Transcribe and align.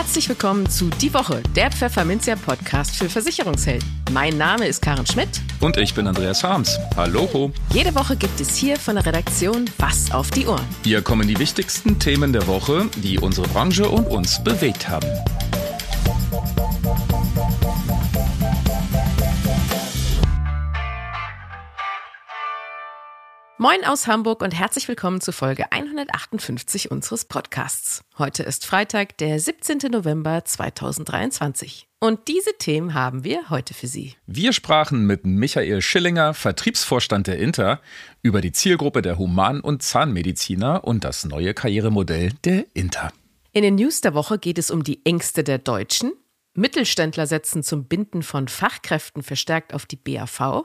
Herzlich 0.00 0.30
willkommen 0.30 0.66
zu 0.66 0.88
Die 0.88 1.12
Woche, 1.12 1.42
der 1.54 1.70
Pfefferminzia 1.70 2.34
Podcast 2.34 2.96
für 2.96 3.10
Versicherungshelden. 3.10 3.86
Mein 4.12 4.38
Name 4.38 4.66
ist 4.66 4.80
Karen 4.80 5.04
Schmidt. 5.04 5.28
Und 5.60 5.76
ich 5.76 5.92
bin 5.92 6.06
Andreas 6.06 6.42
Harms. 6.42 6.78
Hallo. 6.96 7.52
Jede 7.74 7.94
Woche 7.94 8.16
gibt 8.16 8.40
es 8.40 8.56
hier 8.56 8.78
von 8.78 8.94
der 8.94 9.04
Redaktion 9.04 9.66
Was 9.76 10.10
auf 10.10 10.30
die 10.30 10.46
Ohren. 10.46 10.64
Hier 10.84 11.02
kommen 11.02 11.28
die 11.28 11.38
wichtigsten 11.38 11.98
Themen 11.98 12.32
der 12.32 12.46
Woche, 12.46 12.88
die 12.96 13.18
unsere 13.18 13.46
Branche 13.48 13.90
und 13.90 14.06
uns 14.06 14.42
bewegt 14.42 14.88
haben. 14.88 15.06
Moin 23.62 23.84
aus 23.84 24.06
Hamburg 24.06 24.40
und 24.40 24.58
herzlich 24.58 24.88
willkommen 24.88 25.20
zu 25.20 25.32
Folge 25.32 25.70
158 25.70 26.90
unseres 26.90 27.26
Podcasts. 27.26 28.02
Heute 28.16 28.42
ist 28.42 28.64
Freitag, 28.64 29.18
der 29.18 29.38
17. 29.38 29.80
November 29.90 30.42
2023. 30.42 31.86
Und 32.00 32.26
diese 32.28 32.56
Themen 32.56 32.94
haben 32.94 33.22
wir 33.22 33.50
heute 33.50 33.74
für 33.74 33.86
Sie. 33.86 34.14
Wir 34.26 34.54
sprachen 34.54 35.06
mit 35.06 35.26
Michael 35.26 35.82
Schillinger, 35.82 36.32
Vertriebsvorstand 36.32 37.26
der 37.26 37.38
Inter, 37.38 37.82
über 38.22 38.40
die 38.40 38.52
Zielgruppe 38.52 39.02
der 39.02 39.18
Human- 39.18 39.60
und 39.60 39.82
Zahnmediziner 39.82 40.82
und 40.84 41.04
das 41.04 41.26
neue 41.26 41.52
Karrieremodell 41.52 42.32
der 42.44 42.64
Inter. 42.72 43.12
In 43.52 43.62
den 43.62 43.74
News 43.74 44.00
der 44.00 44.14
Woche 44.14 44.38
geht 44.38 44.56
es 44.56 44.70
um 44.70 44.84
die 44.84 45.04
Ängste 45.04 45.44
der 45.44 45.58
Deutschen. 45.58 46.12
Mittelständler 46.54 47.26
setzen 47.26 47.62
zum 47.62 47.84
Binden 47.84 48.22
von 48.22 48.48
Fachkräften 48.48 49.22
verstärkt 49.22 49.74
auf 49.74 49.84
die 49.84 49.96
BAV. 49.96 50.64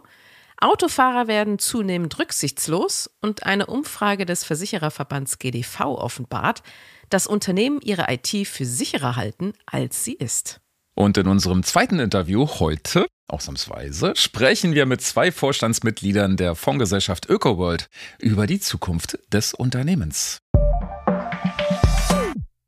Autofahrer 0.60 1.28
werden 1.28 1.60
zunehmend 1.60 2.18
rücksichtslos 2.18 3.10
und 3.22 3.46
eine 3.46 3.66
Umfrage 3.66 4.26
des 4.26 4.44
Versichererverbands 4.44 5.40
GDV 5.40 5.82
offenbart, 5.82 6.64
dass 7.10 7.28
Unternehmen 7.28 7.82
ihre 7.82 8.06
IT 8.10 8.48
für 8.48 8.66
sicherer 8.66 9.16
halten, 9.16 9.54
als 9.66 10.04
sie 10.04 10.14
ist. 10.14 10.62
Und 10.96 11.18
in 11.18 11.28
unserem 11.28 11.64
zweiten 11.64 12.00
Interview 12.00 12.48
heute, 12.60 13.06
ausnahmsweise, 13.28 14.14
sprechen 14.16 14.74
wir 14.74 14.86
mit 14.86 15.02
zwei 15.02 15.32
Vorstandsmitgliedern 15.32 16.38
der 16.38 16.56
Fondsgesellschaft 16.56 17.30
ÖkoWorld 17.30 17.90
über 18.20 18.48
die 18.48 18.62
Zukunft 18.62 19.20
des 19.32 19.54
Unternehmens 19.54 20.40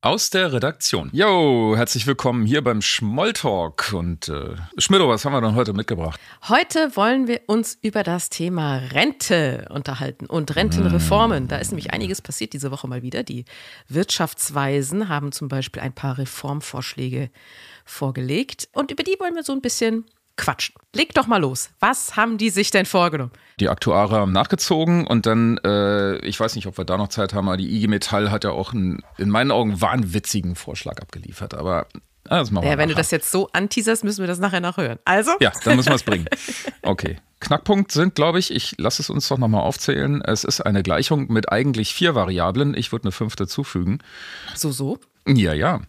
aus 0.02 0.30
der 0.30 0.54
Redaktion. 0.54 1.10
Jo, 1.12 1.76
herzlich 1.76 2.06
willkommen 2.06 2.46
hier 2.46 2.64
beim 2.64 2.82
Schmolltalk. 2.82 3.94
Und 3.94 4.30
äh, 4.30 4.56
Schmidto, 4.78 5.10
was 5.10 5.26
haben 5.26 5.34
wir 5.34 5.42
denn 5.42 5.56
heute 5.56 5.74
mitgebracht? 5.74 6.20
Heute 6.48 6.96
wollen 6.96 7.28
wir 7.28 7.42
uns 7.48 7.78
über 7.82 8.04
das 8.04 8.30
Thema 8.30 8.78
Rente 8.78 9.68
unterhalten 9.70 10.28
und 10.28 10.56
Rentenreformen. 10.56 11.48
Da 11.48 11.58
ist 11.58 11.72
nämlich 11.72 11.92
einiges 11.92 12.22
passiert 12.22 12.54
diese 12.54 12.70
Woche 12.70 12.88
mal 12.88 13.02
wieder. 13.02 13.24
Die 13.24 13.46
Wirtschaftsweisen 13.88 15.10
haben 15.10 15.32
zum 15.32 15.48
Beispiel 15.48 15.82
ein 15.82 15.94
paar 15.94 16.20
Reformvorschläge 16.20 17.32
vorgelegt. 17.84 18.70
Und 18.74 18.92
über 18.92 19.04
die 19.04 19.16
wollen 19.20 19.36
wir 19.36 19.44
so 19.44 19.54
ein 19.54 19.62
bisschen 19.62 20.06
quatschen. 20.38 20.76
Leg 20.96 21.14
doch 21.14 21.28
mal 21.28 21.42
los. 21.42 21.70
Was 21.80 22.16
haben 22.16 22.38
die 22.38 22.50
sich 22.50 22.72
denn 22.72 22.86
vorgenommen? 22.86 23.32
Die 23.60 23.70
Aktuare 23.70 24.16
haben 24.16 24.32
nachgezogen 24.32 25.06
und 25.06 25.26
dann, 25.26 25.58
äh, 25.66 26.18
ich 26.20 26.40
weiß 26.40 26.56
nicht, 26.56 26.68
ob 26.68 26.78
wir 26.78 26.86
da 26.86 26.98
noch 26.98 27.10
Zeit 27.10 27.34
haben, 27.34 27.48
aber 27.48 27.58
die 27.58 27.76
IG 27.76 27.88
Metall 27.88 28.32
hat 28.32 28.44
ja 28.44 28.52
auch 28.52 28.74
einen, 28.74 29.04
in 29.18 29.30
meinen 29.30 29.52
Augen, 29.52 29.82
wahnwitzigen 29.82 30.56
Vorschlag 30.56 31.00
abgeliefert. 31.02 31.56
Aber 31.56 31.88
ah, 32.30 32.40
das 32.40 32.52
machen 32.52 32.66
wir 32.66 32.72
Ja, 32.72 32.78
wenn 32.78 32.90
du 32.90 32.96
das 32.96 33.12
jetzt 33.12 33.32
so 33.32 33.50
anteaserst, 33.52 34.04
müssen 34.04 34.22
wir 34.22 34.28
das 34.28 34.40
nachher 34.40 34.62
nachhören. 34.62 35.00
Also? 35.06 35.32
Ja, 35.40 35.52
dann 35.64 35.76
müssen 35.76 35.90
wir 35.90 35.96
es 35.96 36.04
bringen. 36.04 36.28
Okay. 36.84 37.18
Knackpunkt 37.42 37.92
sind, 37.92 38.16
glaube 38.16 38.40
ich, 38.40 38.50
ich 38.50 38.76
lasse 38.78 39.02
es 39.02 39.10
uns 39.10 39.28
doch 39.28 39.38
nochmal 39.38 39.62
aufzählen. 39.62 40.22
Es 40.22 40.46
ist 40.46 40.62
eine 40.62 40.84
Gleichung 40.84 41.32
mit 41.32 41.52
eigentlich 41.52 41.94
vier 41.94 42.16
Variablen. 42.16 42.74
Ich 42.76 42.94
würde 42.94 43.04
eine 43.04 43.12
fünfte 43.12 43.46
zufügen. 43.46 44.00
So, 44.56 44.72
so? 44.72 45.00
Ja, 45.28 45.54
ja. 45.54 45.82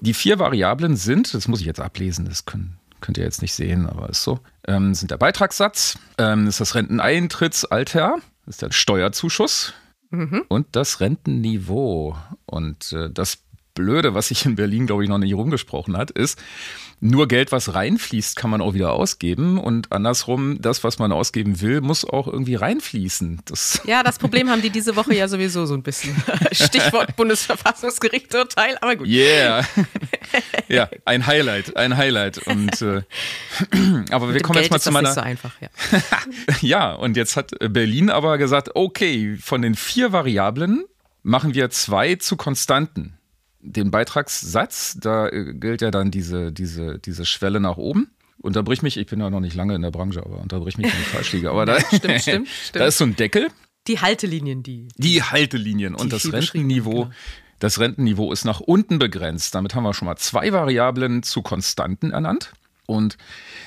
Die 0.00 0.12
vier 0.12 0.38
Variablen 0.38 0.96
sind, 0.96 1.32
das 1.32 1.48
muss 1.48 1.60
ich 1.60 1.66
jetzt 1.66 1.80
ablesen, 1.80 2.26
das 2.26 2.44
können 2.44 2.78
könnt 3.06 3.18
ihr 3.18 3.24
jetzt 3.24 3.40
nicht 3.40 3.54
sehen, 3.54 3.86
aber 3.86 4.10
ist 4.10 4.24
so, 4.24 4.40
ähm, 4.66 4.92
sind 4.92 5.12
der 5.12 5.16
Beitragssatz, 5.16 5.96
ähm, 6.18 6.48
ist 6.48 6.60
das 6.60 6.74
Renteneintrittsalter, 6.74 8.16
ist 8.46 8.62
der 8.62 8.72
Steuerzuschuss 8.72 9.74
mhm. 10.10 10.42
und 10.48 10.74
das 10.74 10.98
Rentenniveau. 11.00 12.16
Und 12.46 12.92
äh, 12.92 13.08
das 13.08 13.38
Blöde, 13.76 14.14
was 14.14 14.28
sich 14.28 14.44
in 14.44 14.56
Berlin, 14.56 14.88
glaube 14.88 15.04
ich, 15.04 15.08
noch 15.08 15.18
nicht 15.18 15.34
rumgesprochen 15.34 15.96
hat, 15.96 16.10
ist, 16.10 16.40
nur 17.00 17.28
Geld, 17.28 17.52
was 17.52 17.74
reinfließt, 17.74 18.36
kann 18.36 18.48
man 18.48 18.62
auch 18.62 18.72
wieder 18.72 18.92
ausgeben. 18.92 19.58
Und 19.58 19.92
andersrum, 19.92 20.60
das, 20.60 20.82
was 20.82 20.98
man 20.98 21.12
ausgeben 21.12 21.60
will, 21.60 21.82
muss 21.82 22.04
auch 22.06 22.26
irgendwie 22.26 22.54
reinfließen. 22.54 23.42
Das 23.44 23.82
ja, 23.84 24.02
das 24.02 24.18
Problem 24.18 24.48
haben 24.48 24.62
die 24.62 24.70
diese 24.70 24.96
Woche 24.96 25.14
ja 25.14 25.28
sowieso 25.28 25.66
so 25.66 25.74
ein 25.74 25.82
bisschen. 25.82 26.16
Stichwort 26.52 27.14
Bundesverfassungsgericht 27.16 28.34
Urteil, 28.34 28.78
aber 28.80 28.96
gut. 28.96 29.06
Yeah. 29.06 29.64
Ja, 30.68 30.90
ein 31.04 31.24
Highlight, 31.24 31.76
ein 31.76 31.96
Highlight. 31.96 32.38
Und, 32.38 32.82
äh, 32.82 33.02
aber 34.10 34.34
wir 34.34 34.40
kommen 34.40 34.54
Geld 34.54 34.64
jetzt 34.64 34.70
mal 34.70 34.80
zu 34.80 34.90
meiner. 34.90 35.10
Ist 35.10 35.16
das 35.16 35.24
nicht 35.24 35.40
so 35.40 35.48
einfach, 35.48 35.52
ja. 35.60 35.68
ja, 36.60 36.92
und 36.94 37.16
jetzt 37.16 37.36
hat 37.36 37.52
Berlin 37.60 38.10
aber 38.10 38.36
gesagt, 38.36 38.70
okay, 38.74 39.38
von 39.40 39.62
den 39.62 39.76
vier 39.76 40.12
Variablen 40.12 40.84
machen 41.22 41.54
wir 41.54 41.70
zwei 41.70 42.16
zu 42.16 42.36
Konstanten 42.36 43.15
den 43.66 43.90
Beitragssatz, 43.90 44.96
da 45.00 45.28
äh, 45.28 45.54
gilt 45.54 45.82
ja 45.82 45.90
dann 45.90 46.10
diese, 46.10 46.52
diese, 46.52 46.98
diese 46.98 47.24
Schwelle 47.24 47.60
nach 47.60 47.76
oben. 47.76 48.10
Unterbrich 48.38 48.82
mich, 48.82 48.96
ich 48.96 49.06
bin 49.06 49.20
ja 49.20 49.30
noch 49.30 49.40
nicht 49.40 49.54
lange 49.54 49.74
in 49.74 49.82
der 49.82 49.90
Branche, 49.90 50.20
aber 50.24 50.40
unterbrich 50.40 50.78
mich, 50.78 50.86
wenn 50.86 51.00
ich 51.00 51.08
falsch 51.08 51.32
liege. 51.32 51.50
Aber 51.50 51.66
da, 51.66 51.80
stimmt, 51.80 52.20
stimmt, 52.20 52.22
stimmt. 52.22 52.48
da 52.72 52.86
ist 52.86 52.98
so 52.98 53.04
ein 53.04 53.16
Deckel. 53.16 53.48
Die 53.86 54.00
Haltelinien, 54.00 54.62
die. 54.62 54.88
Die 54.96 55.22
Haltelinien 55.22 55.94
die 55.94 56.02
und 56.02 56.12
das 56.12 56.32
Rentenniveau. 56.32 57.04
Genau. 57.04 57.10
Das 57.58 57.80
Rentenniveau 57.80 58.32
ist 58.32 58.44
nach 58.44 58.60
unten 58.60 58.98
begrenzt. 58.98 59.54
Damit 59.54 59.74
haben 59.74 59.84
wir 59.84 59.94
schon 59.94 60.06
mal 60.06 60.16
zwei 60.16 60.52
Variablen 60.52 61.22
zu 61.22 61.42
Konstanten 61.42 62.10
ernannt. 62.10 62.52
Und 62.86 63.16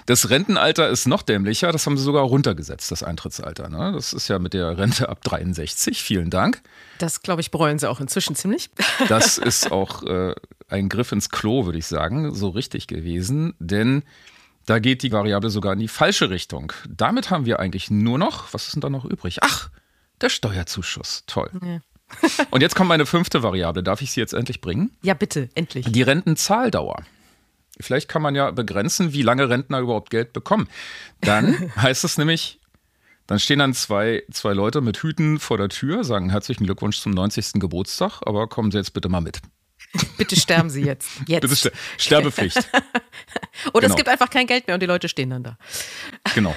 das 0.05 0.29
Rentenalter 0.29 0.89
ist 0.89 1.07
noch 1.07 1.21
dämlicher, 1.21 1.71
das 1.71 1.85
haben 1.85 1.97
sie 1.97 2.03
sogar 2.03 2.23
runtergesetzt, 2.23 2.91
das 2.91 3.03
Eintrittsalter. 3.03 3.69
Ne? 3.69 3.91
Das 3.93 4.13
ist 4.13 4.27
ja 4.27 4.39
mit 4.39 4.53
der 4.53 4.77
Rente 4.77 5.09
ab 5.09 5.23
63. 5.23 6.01
Vielen 6.01 6.29
Dank. 6.29 6.61
Das, 6.97 7.21
glaube 7.21 7.41
ich, 7.41 7.51
bereuen 7.51 7.79
sie 7.79 7.89
auch 7.89 7.99
inzwischen 7.99 8.35
ziemlich. 8.35 8.69
Das 9.07 9.37
ist 9.37 9.71
auch 9.71 10.03
äh, 10.03 10.35
ein 10.67 10.89
Griff 10.89 11.11
ins 11.11 11.29
Klo, 11.29 11.65
würde 11.65 11.77
ich 11.77 11.87
sagen, 11.87 12.33
so 12.33 12.49
richtig 12.49 12.87
gewesen. 12.87 13.53
Denn 13.59 14.03
da 14.65 14.79
geht 14.79 15.03
die 15.03 15.11
Variable 15.11 15.49
sogar 15.49 15.73
in 15.73 15.79
die 15.79 15.87
falsche 15.87 16.29
Richtung. 16.29 16.73
Damit 16.87 17.29
haben 17.29 17.45
wir 17.45 17.59
eigentlich 17.59 17.89
nur 17.89 18.17
noch, 18.17 18.53
was 18.53 18.67
ist 18.67 18.75
denn 18.75 18.81
da 18.81 18.89
noch 18.89 19.05
übrig? 19.05 19.39
Ach, 19.41 19.69
der 20.21 20.29
Steuerzuschuss. 20.29 21.23
Toll. 21.27 21.49
Ja. 21.63 21.79
Und 22.51 22.61
jetzt 22.61 22.75
kommt 22.75 22.89
meine 22.89 23.05
fünfte 23.05 23.43
Variable. 23.43 23.83
Darf 23.83 24.01
ich 24.01 24.11
sie 24.11 24.19
jetzt 24.19 24.33
endlich 24.33 24.61
bringen? 24.61 24.91
Ja, 25.01 25.13
bitte, 25.13 25.49
endlich. 25.55 25.85
Die 25.91 26.01
Rentenzahldauer. 26.01 27.03
Vielleicht 27.79 28.09
kann 28.09 28.21
man 28.21 28.35
ja 28.35 28.51
begrenzen, 28.51 29.13
wie 29.13 29.21
lange 29.21 29.49
Rentner 29.49 29.79
überhaupt 29.79 30.09
Geld 30.09 30.33
bekommen. 30.33 30.67
Dann 31.21 31.71
heißt 31.75 32.03
es 32.03 32.17
nämlich, 32.17 32.59
dann 33.27 33.39
stehen 33.39 33.59
dann 33.59 33.73
zwei, 33.73 34.23
zwei 34.31 34.53
Leute 34.53 34.81
mit 34.81 34.97
Hüten 34.97 35.39
vor 35.39 35.57
der 35.57 35.69
Tür, 35.69 36.03
sagen 36.03 36.29
herzlichen 36.29 36.65
Glückwunsch 36.65 36.99
zum 36.99 37.13
90. 37.13 37.53
Geburtstag, 37.53 38.21
aber 38.25 38.47
kommen 38.47 38.71
Sie 38.71 38.77
jetzt 38.77 38.93
bitte 38.93 39.07
mal 39.07 39.21
mit. 39.21 39.39
Bitte 40.17 40.35
sterben 40.35 40.69
Sie 40.69 40.83
jetzt. 40.83 41.09
jetzt. 41.27 41.41
Bitte 41.41 41.55
ster 41.55 41.71
Sterbepflicht. 41.97 42.57
Oder 43.73 43.81
genau. 43.81 43.93
es 43.93 43.95
gibt 43.95 44.09
einfach 44.09 44.29
kein 44.29 44.45
Geld 44.45 44.67
mehr 44.67 44.75
und 44.75 44.81
die 44.81 44.85
Leute 44.85 45.09
stehen 45.09 45.31
dann 45.31 45.43
da. 45.43 45.57
Genau. 46.35 46.55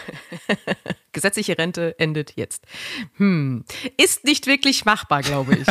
Gesetzliche 1.13 1.57
Rente 1.57 1.99
endet 1.99 2.35
jetzt. 2.37 2.65
Hm. 3.17 3.65
Ist 3.97 4.25
nicht 4.25 4.47
wirklich 4.47 4.85
machbar, 4.85 5.23
glaube 5.23 5.57
ich. 5.57 5.67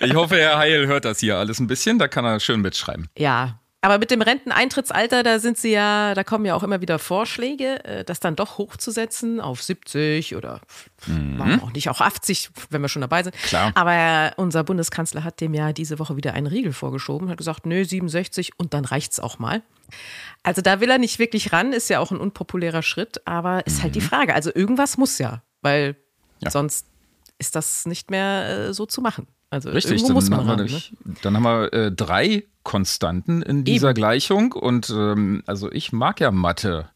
ich 0.00 0.14
hoffe, 0.14 0.36
Herr 0.36 0.58
Heil 0.58 0.86
hört 0.86 1.04
das 1.04 1.20
hier 1.20 1.36
alles 1.36 1.60
ein 1.60 1.68
bisschen. 1.68 1.98
Da 1.98 2.08
kann 2.08 2.24
er 2.24 2.40
schön 2.40 2.60
mitschreiben. 2.60 3.08
Ja, 3.16 3.59
aber 3.82 3.98
mit 3.98 4.10
dem 4.10 4.20
Renteneintrittsalter, 4.20 5.22
da 5.22 5.38
sind 5.38 5.56
sie 5.56 5.70
ja, 5.70 6.14
da 6.14 6.22
kommen 6.22 6.44
ja 6.44 6.54
auch 6.54 6.62
immer 6.62 6.82
wieder 6.82 6.98
Vorschläge, 6.98 7.82
äh, 7.84 8.04
das 8.04 8.20
dann 8.20 8.36
doch 8.36 8.58
hochzusetzen 8.58 9.40
auf 9.40 9.62
70 9.62 10.36
oder 10.36 10.60
mhm. 11.06 11.60
auch 11.62 11.72
nicht 11.72 11.88
auch 11.88 12.00
80, 12.00 12.50
wenn 12.68 12.82
wir 12.82 12.88
schon 12.88 13.00
dabei 13.00 13.22
sind. 13.22 13.34
Klar. 13.36 13.72
Aber 13.74 14.32
unser 14.36 14.64
Bundeskanzler 14.64 15.24
hat 15.24 15.40
dem 15.40 15.54
ja 15.54 15.72
diese 15.72 15.98
Woche 15.98 16.16
wieder 16.16 16.34
einen 16.34 16.46
Riegel 16.46 16.74
vorgeschoben, 16.74 17.30
hat 17.30 17.38
gesagt, 17.38 17.64
nö, 17.64 17.84
67 17.84 18.52
und 18.58 18.74
dann 18.74 18.84
reicht's 18.84 19.18
auch 19.18 19.38
mal. 19.38 19.62
Also 20.42 20.60
da 20.60 20.80
will 20.80 20.90
er 20.90 20.98
nicht 20.98 21.18
wirklich 21.18 21.52
ran, 21.52 21.72
ist 21.72 21.88
ja 21.88 22.00
auch 22.00 22.10
ein 22.10 22.18
unpopulärer 22.18 22.82
Schritt, 22.82 23.26
aber 23.26 23.66
ist 23.66 23.78
mhm. 23.78 23.82
halt 23.84 23.94
die 23.94 24.00
mhm. 24.00 24.04
Frage. 24.04 24.34
Also 24.34 24.50
irgendwas 24.54 24.98
muss 24.98 25.18
ja, 25.18 25.42
weil 25.62 25.96
ja. 26.40 26.50
sonst 26.50 26.86
ist 27.38 27.56
das 27.56 27.86
nicht 27.86 28.10
mehr 28.10 28.68
äh, 28.68 28.74
so 28.74 28.84
zu 28.84 29.00
machen. 29.00 29.26
Also 29.50 29.70
Richtig, 29.70 30.04
dann, 30.04 30.12
muss 30.12 30.30
man 30.30 30.46
haben 30.46 30.56
nämlich, 30.56 30.92
ne? 31.04 31.14
dann 31.22 31.36
haben 31.36 31.42
wir 31.42 31.72
äh, 31.72 31.92
drei 31.92 32.44
Konstanten 32.62 33.42
in 33.42 33.64
dieser 33.64 33.88
Eben. 33.88 33.96
Gleichung 33.96 34.52
und 34.52 34.90
ähm, 34.90 35.42
also 35.46 35.70
ich 35.72 35.92
mag 35.92 36.20
ja 36.20 36.30
Mathe. 36.30 36.88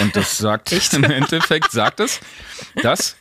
Und 0.00 0.14
das 0.14 0.38
sagt 0.38 0.72
im 0.94 1.04
Endeffekt 1.04 1.72
sagt 1.72 2.00
es, 2.00 2.20
dass 2.82 3.16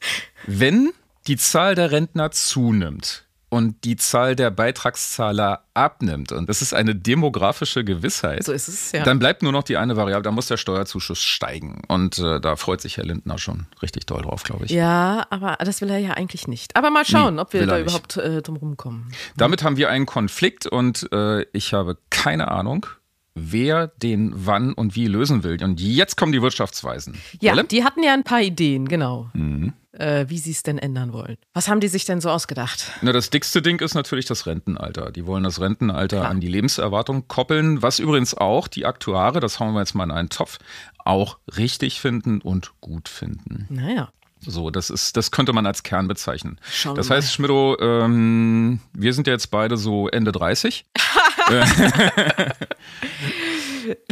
wenn 0.46 0.92
die 1.28 1.38
Zahl 1.38 1.76
der 1.76 1.92
Rentner 1.92 2.32
zunimmt, 2.32 3.26
und 3.52 3.84
die 3.84 3.98
Zahl 3.98 4.38
der 4.38 4.50
Beitragszahler 4.50 5.66
abnimmt. 5.74 6.32
Und 6.32 6.48
das 6.48 6.62
ist 6.62 6.74
eine 6.74 6.96
demografische 6.96 7.84
Gewissheit. 7.84 8.46
So 8.46 8.54
ist 8.54 8.70
es, 8.70 8.94
ja. 8.94 9.04
Dann 9.04 9.20
bleibt 9.20 9.44
nur 9.44 9.52
noch 9.52 9.64
die 9.64 9.76
eine 9.76 9.98
Variable, 9.98 10.24
da 10.24 10.32
muss 10.32 10.48
der 10.48 10.56
Steuerzuschuss 10.56 11.20
steigen. 11.22 11.82
Und 11.90 12.18
äh, 12.18 12.40
da 12.40 12.56
freut 12.56 12.80
sich 12.80 12.96
Herr 12.96 13.04
Lindner 13.04 13.38
schon 13.38 13.68
richtig 13.82 14.06
doll 14.06 14.22
drauf, 14.22 14.44
glaube 14.44 14.66
ich. 14.66 14.72
Ja, 14.72 15.28
aber 15.30 15.58
das 15.60 15.82
will 15.82 15.90
er 15.90 15.98
ja 15.98 16.12
eigentlich 16.12 16.48
nicht. 16.48 16.78
Aber 16.78 16.92
mal 16.92 17.04
schauen, 17.04 17.36
nee, 17.36 17.42
ob 17.42 17.52
wir 17.52 17.68
da 17.68 17.78
überhaupt 17.78 18.16
äh, 18.16 18.42
drum 18.42 18.56
rumkommen. 18.56 19.12
Damit 19.36 19.64
haben 19.64 19.76
wir 19.76 19.90
einen 19.90 20.06
Konflikt 20.06 20.66
und 20.66 21.12
äh, 21.12 21.42
ich 21.52 21.74
habe 21.74 21.98
keine 22.10 22.48
Ahnung, 22.48 22.86
wer 23.36 23.88
den 23.88 24.34
wann 24.36 24.74
und 24.74 24.96
wie 24.96 25.08
lösen 25.08 25.44
will. 25.44 25.64
Und 25.64 25.80
jetzt 25.80 26.18
kommen 26.18 26.32
die 26.32 26.42
Wirtschaftsweisen. 26.42 27.16
Ja, 27.40 27.54
Jelle? 27.54 27.64
die 27.66 27.84
hatten 27.84 28.04
ja 28.04 28.14
ein 28.14 28.24
paar 28.24 28.42
Ideen, 28.42 28.88
genau. 28.88 29.30
Mhm. 29.34 29.74
Äh, 29.94 30.26
wie 30.30 30.38
sie 30.38 30.52
es 30.52 30.64
denn 30.64 30.78
ändern 30.78 31.12
wollen. 31.12 31.36
Was 31.54 31.68
haben 31.68 31.82
die 31.82 31.90
sich 31.90 32.06
denn 32.06 32.22
so 32.22 32.30
ausgedacht? 32.30 32.92
Na, 33.02 33.12
das 33.12 33.30
dickste 33.30 33.62
Ding 33.62 33.82
ist 33.82 33.94
natürlich 33.94 34.26
das 34.26 34.46
Rentenalter. 34.46 35.12
Die 35.12 35.26
wollen 35.26 35.44
das 35.44 35.60
Rentenalter 35.60 36.20
Klar. 36.20 36.30
an 36.30 36.40
die 36.40 36.48
Lebenserwartung 36.48 37.28
koppeln, 37.28 37.82
was 37.82 38.00
übrigens 38.00 38.34
auch 38.34 38.70
die 38.70 38.86
Aktuare, 38.86 39.42
das 39.42 39.60
hauen 39.60 39.74
wir 39.74 39.80
jetzt 39.80 39.94
mal 39.94 40.06
in 40.06 40.12
einen 40.12 40.30
Topf, 40.30 40.60
auch 41.04 41.40
richtig 41.58 42.00
finden 42.00 42.40
und 42.40 42.72
gut 42.80 43.10
finden. 43.10 43.68
Naja. 43.70 44.14
So, 44.44 44.72
das 44.72 44.90
ist, 44.90 45.18
das 45.18 45.30
könnte 45.30 45.54
man 45.54 45.68
als 45.68 45.84
Kern 45.84 46.08
bezeichnen. 46.08 46.58
Schauen 46.72 46.96
das 46.96 47.10
heißt, 47.10 47.32
Schmidto, 47.32 47.78
ähm, 47.80 48.80
wir 48.94 49.14
sind 49.14 49.28
ja 49.28 49.34
jetzt 49.34 49.52
beide 49.52 49.78
so 49.78 50.08
Ende 50.08 50.32
30. 50.32 50.86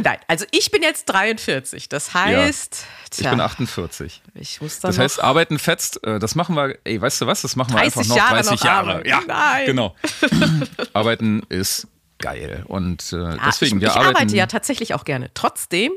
Nein, 0.02 0.18
also 0.26 0.44
ich 0.50 0.70
bin 0.70 0.82
jetzt 0.82 1.04
43. 1.06 1.88
Das 1.88 2.12
heißt, 2.12 2.84
Ich 3.04 3.10
tja, 3.18 3.30
bin 3.30 3.40
48. 3.40 4.20
ich 4.34 4.60
muss 4.60 4.80
dann 4.80 4.90
Das 4.90 4.98
heißt, 4.98 5.22
arbeiten 5.22 5.58
fetzt, 5.58 6.04
äh, 6.04 6.18
das 6.18 6.34
machen 6.34 6.56
wir, 6.56 6.76
ey, 6.84 7.00
weißt 7.00 7.20
du 7.20 7.26
was, 7.26 7.42
das 7.42 7.56
machen 7.56 7.72
wir 7.74 7.80
30 7.80 7.96
einfach 7.96 8.08
noch 8.08 8.16
Jahre 8.16 8.34
30 8.34 8.50
noch 8.52 8.64
Jahre. 8.64 9.06
Ja, 9.08 9.20
Nein. 9.26 9.66
genau. 9.66 9.96
arbeiten 10.92 11.42
ist 11.48 11.86
geil 12.18 12.64
und 12.66 13.12
äh, 13.12 13.16
Ja, 13.16 13.36
deswegen, 13.46 13.76
ich, 13.76 13.82
wir 13.82 13.88
ich 13.88 13.94
arbeiten. 13.94 14.10
Mhm. 14.10 14.16
arbeite 14.16 14.36
ja 14.36 14.46
tatsächlich 14.46 14.94
auch 14.94 15.04
gerne. 15.04 15.30
Trotzdem 15.34 15.92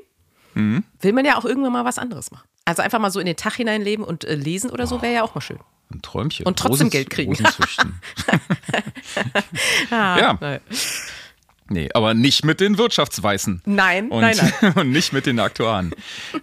will 0.55 1.13
man 1.13 1.25
ja 1.25 1.35
auch 1.39 1.45
irgendwann 1.45 1.73
mal 1.73 1.83
was 1.83 1.97
anderes 1.97 2.29
machen. 2.29 2.47
Also 2.65 2.83
einfach 2.83 2.99
mal 2.99 3.09
so 3.09 3.19
in 3.19 3.25
den 3.25 3.35
Tag 3.35 3.55
hineinleben 3.55 4.05
und 4.05 4.23
äh, 4.23 4.35
lesen 4.35 4.69
oder 4.69 4.85
so 4.85 5.01
wäre 5.01 5.11
ja 5.15 5.23
auch 5.23 5.33
mal 5.33 5.41
schön. 5.41 5.57
Ein 5.91 6.03
Träumchen. 6.03 6.45
Und 6.45 6.59
trotzdem 6.59 6.87
Rosen- 6.87 6.89
Geld 6.91 7.09
kriegen. 7.09 7.35
Ah, 9.91 10.19
Ja. 10.19 10.59
Nein, 11.73 11.83
Nee, 11.83 11.89
aber 11.93 12.13
nicht 12.13 12.45
mit 12.45 12.59
den 12.59 12.77
Wirtschaftsweißen. 12.77 13.61
nein, 13.65 14.09
Und, 14.09 14.21
nein. 14.21 14.37
nein. 14.61 14.73
und 14.75 14.91
nicht 14.91 15.13
mit 15.13 15.25
den 15.25 15.39
Aktuaren. 15.39 15.91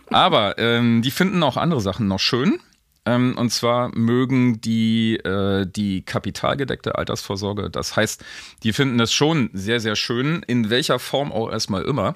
Aber 0.08 0.58
ähm, 0.58 1.02
die 1.02 1.10
finden 1.10 1.42
auch 1.42 1.56
andere 1.56 1.80
Sachen 1.80 2.08
noch 2.08 2.20
schön. 2.20 2.60
Ähm, 3.06 3.36
und 3.38 3.50
zwar 3.50 3.96
mögen 3.96 4.60
die 4.60 5.16
äh, 5.16 5.66
die 5.66 6.02
kapitalgedeckte 6.02 6.96
Altersvorsorge. 6.96 7.70
Das 7.70 7.96
heißt, 7.96 8.22
die 8.62 8.72
finden 8.72 9.00
es 9.00 9.12
schon 9.12 9.50
sehr, 9.52 9.80
sehr 9.80 9.96
schön, 9.96 10.42
in 10.46 10.68
welcher 10.68 10.98
Form 10.98 11.32
auch 11.32 11.50
erstmal 11.50 11.82
immer, 11.82 12.14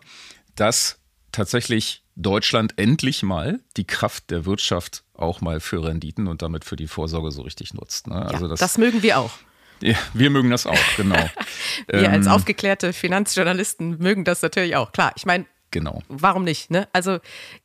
dass 0.57 0.99
tatsächlich 1.33 2.03
Deutschland 2.17 2.75
endlich 2.77 3.23
mal 3.23 3.61
die 3.77 3.87
Kraft 3.87 4.31
der 4.31 4.45
Wirtschaft 4.45 5.05
auch 5.15 5.41
mal 5.41 5.61
für 5.61 5.83
Renditen 5.85 6.27
und 6.27 6.43
damit 6.43 6.65
für 6.65 6.77
die 6.77 6.87
Vorsorge 6.87 7.31
so 7.31 7.43
richtig 7.43 7.75
nutzt. 7.75 8.07
Ne? 8.07 8.17
Ja, 8.17 8.23
Also 8.23 8.47
das, 8.47 8.61
das, 8.61 8.79
mögen 8.79 9.03
wir 9.03 9.19
auch. 9.19 9.33
Ja, 9.81 9.97
wir 10.15 10.31
mögen 10.31 10.51
das 10.51 10.67
auch, 10.67 10.79
genau. 10.97 11.17
Wir 11.89 12.11
als 12.11 12.27
Ähm, 12.27 12.33
aufgeklärte 12.33 12.93
Finanzjournalisten 12.93 13.99
mögen 13.99 14.25
das 14.25 14.41
natürlich 14.43 14.77
auch. 14.77 14.93
Klar, 14.93 15.13
ich 15.17 15.27
meine, 15.27 15.47
Genau. 15.71 16.03
warum 16.09 16.45
nicht? 16.45 16.71
Ne? 16.71 16.87
Also 16.93 17.19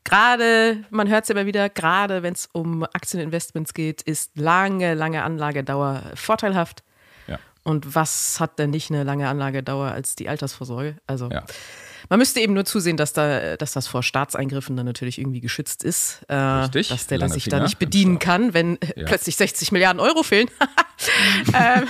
gerade, 0.04 0.84
man 0.90 1.08
hört 1.10 1.26
es 1.26 1.30
immer 1.30 1.46
wieder, 1.46 1.70
gerade 1.70 2.24
wenn 2.24 2.34
es 2.34 2.50
um 2.52 2.84
Aktieninvestments 2.84 3.74
geht, 3.74 4.02
ist 4.02 4.36
lange, 4.38 4.96
lange 4.96 5.24
Anlagedauer 5.24 6.02
vorteilhaft. 6.16 6.84
Ja. 7.28 7.38
Und 7.64 7.94
was 7.94 8.40
hat 8.40 8.58
denn 8.58 8.72
nicht 8.72 8.90
eine 8.90 9.04
lange 9.04 9.28
Anlagedauer 9.30 9.92
als 9.92 10.16
die 10.16 10.28
Altersvorsorge? 10.28 10.96
Also 11.06 11.30
Ja. 11.30 11.44
Man 12.10 12.20
müsste 12.20 12.40
eben 12.40 12.54
nur 12.54 12.66
zusehen, 12.66 12.98
dass, 12.98 13.14
da, 13.14 13.56
dass 13.58 13.74
das 13.74 13.88
vor 13.88 14.02
Staatseingriffen 14.04 14.76
dann 14.76 14.86
natürlich 14.86 15.20
irgendwie 15.20 15.42
geschützt 15.42 15.84
ist. 15.84 16.24
Äh, 16.28 16.36
Richtig. 16.36 16.90
Dass 16.90 17.08
der 17.08 17.20
Lange 17.20 17.34
sich 17.34 17.44
Finger 17.46 17.58
da 17.58 17.64
nicht 17.64 17.78
bedienen 17.80 18.20
kann, 18.20 18.54
wenn 18.54 18.82
äh, 18.82 19.02
Ja. 19.02 19.06
plötzlich 19.06 19.36
60 19.36 19.72
Milliarden 19.72 20.00
Euro 20.00 20.24
fehlen. 20.24 20.50
ähm, 21.54 21.86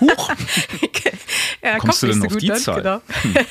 Huch! 0.00 0.30
ja, 1.62 1.78
Kommst 1.78 2.02
du 2.02 2.08
kommt 2.08 2.14
denn 2.14 2.18
nicht 2.20 2.32
auf 2.32 2.36
die 2.38 2.48
gut 2.48 2.58
Zahl? 2.58 2.82
Genau. 2.82 3.00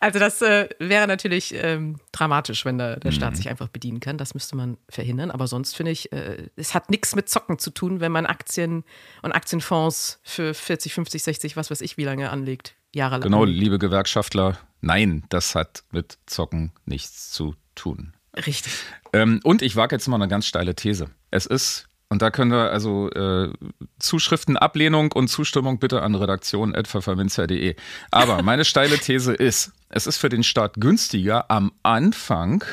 also 0.00 0.18
das 0.18 0.40
äh, 0.42 0.68
wäre 0.78 1.06
natürlich 1.06 1.54
ähm, 1.54 1.98
dramatisch, 2.12 2.64
wenn 2.64 2.78
der 2.78 2.98
Mhm. 3.04 3.12
Staat 3.12 3.36
sich 3.36 3.48
einfach 3.48 3.68
bedienen 3.68 4.00
kann. 4.00 4.18
Das 4.18 4.34
müsste 4.34 4.56
man 4.56 4.76
verhindern. 4.88 5.30
Aber 5.30 5.46
sonst 5.46 5.76
finde 5.76 5.92
ich, 5.92 6.12
äh, 6.12 6.48
es 6.56 6.74
hat 6.74 6.90
nichts 6.90 7.14
mit 7.14 7.28
Zocken 7.28 7.58
zu 7.58 7.70
tun, 7.70 8.00
wenn 8.00 8.12
man 8.12 8.26
Aktien 8.26 8.84
und 9.22 9.32
Aktienfonds 9.32 10.20
für 10.22 10.54
40, 10.54 10.94
50, 10.94 11.22
60, 11.22 11.56
was 11.56 11.70
weiß 11.70 11.80
ich, 11.82 11.96
wie 11.96 12.04
lange 12.04 12.30
anlegt. 12.30 12.74
Jahrelang. 12.94 13.22
Genau, 13.22 13.44
liebe 13.44 13.78
Gewerkschaftler, 13.78 14.58
nein, 14.80 15.24
das 15.28 15.54
hat 15.54 15.84
mit 15.90 16.18
Zocken 16.26 16.72
nichts 16.84 17.30
zu 17.30 17.54
tun. 17.74 18.14
Richtig. 18.36 18.72
Ähm, 19.12 19.40
und 19.42 19.62
ich 19.62 19.76
wage 19.76 19.96
jetzt 19.96 20.06
mal 20.08 20.16
eine 20.16 20.28
ganz 20.28 20.46
steile 20.46 20.74
These. 20.74 21.10
Es 21.30 21.46
ist, 21.46 21.88
und 22.08 22.22
da 22.22 22.30
können 22.30 22.50
wir 22.50 22.70
also 22.70 23.10
äh, 23.10 23.52
Zuschriften, 23.98 24.56
Ablehnung 24.56 25.12
und 25.12 25.28
Zustimmung 25.28 25.78
bitte 25.78 26.02
an 26.02 26.14
redaktion.pfefferminzer.de. 26.14 27.76
Aber 28.10 28.42
meine 28.42 28.64
steile 28.64 28.98
These 28.98 29.34
ist, 29.34 29.72
es 29.88 30.06
ist 30.06 30.18
für 30.18 30.28
den 30.28 30.44
Staat 30.44 30.74
günstiger, 30.74 31.50
am 31.50 31.72
Anfang 31.82 32.64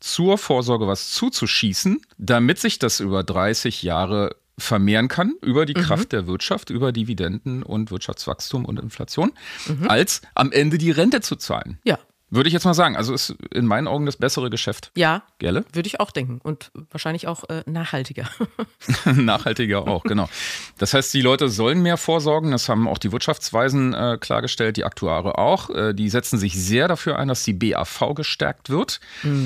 zur 0.00 0.36
Vorsorge 0.38 0.86
was 0.86 1.10
zuzuschießen, 1.10 2.00
damit 2.18 2.58
sich 2.58 2.78
das 2.78 3.00
über 3.00 3.24
30 3.24 3.82
Jahre 3.82 4.36
vermehren 4.56 5.08
kann 5.08 5.34
über 5.42 5.66
die 5.66 5.74
Kraft 5.74 6.12
der 6.12 6.26
Wirtschaft, 6.26 6.70
über 6.70 6.92
Dividenden 6.92 7.62
und 7.62 7.90
Wirtschaftswachstum 7.90 8.64
und 8.64 8.78
Inflation, 8.78 9.32
als 9.88 10.22
am 10.34 10.52
Ende 10.52 10.78
die 10.78 10.90
Rente 10.90 11.20
zu 11.20 11.36
zahlen. 11.36 11.78
Ja. 11.84 11.98
Würde 12.34 12.48
ich 12.48 12.52
jetzt 12.52 12.64
mal 12.64 12.74
sagen. 12.74 12.96
Also 12.96 13.14
ist 13.14 13.36
in 13.52 13.64
meinen 13.64 13.86
Augen 13.86 14.06
das 14.06 14.16
bessere 14.16 14.50
Geschäft. 14.50 14.90
Ja, 14.96 15.22
Gelle? 15.38 15.64
würde 15.72 15.86
ich 15.86 16.00
auch 16.00 16.10
denken. 16.10 16.40
Und 16.42 16.72
wahrscheinlich 16.90 17.28
auch 17.28 17.44
äh, 17.48 17.62
nachhaltiger. 17.66 18.28
Nachhaltiger 19.04 19.86
auch, 19.86 20.02
genau. 20.02 20.28
Das 20.78 20.94
heißt, 20.94 21.14
die 21.14 21.20
Leute 21.20 21.48
sollen 21.48 21.80
mehr 21.80 21.96
vorsorgen. 21.96 22.50
Das 22.50 22.68
haben 22.68 22.88
auch 22.88 22.98
die 22.98 23.12
Wirtschaftsweisen 23.12 23.94
äh, 23.94 24.18
klargestellt, 24.20 24.76
die 24.76 24.84
Aktuare 24.84 25.38
auch. 25.38 25.70
Äh, 25.70 25.94
die 25.94 26.08
setzen 26.08 26.38
sich 26.38 26.60
sehr 26.60 26.88
dafür 26.88 27.18
ein, 27.20 27.28
dass 27.28 27.44
die 27.44 27.52
BAV 27.52 28.14
gestärkt 28.14 28.68
wird, 28.68 29.00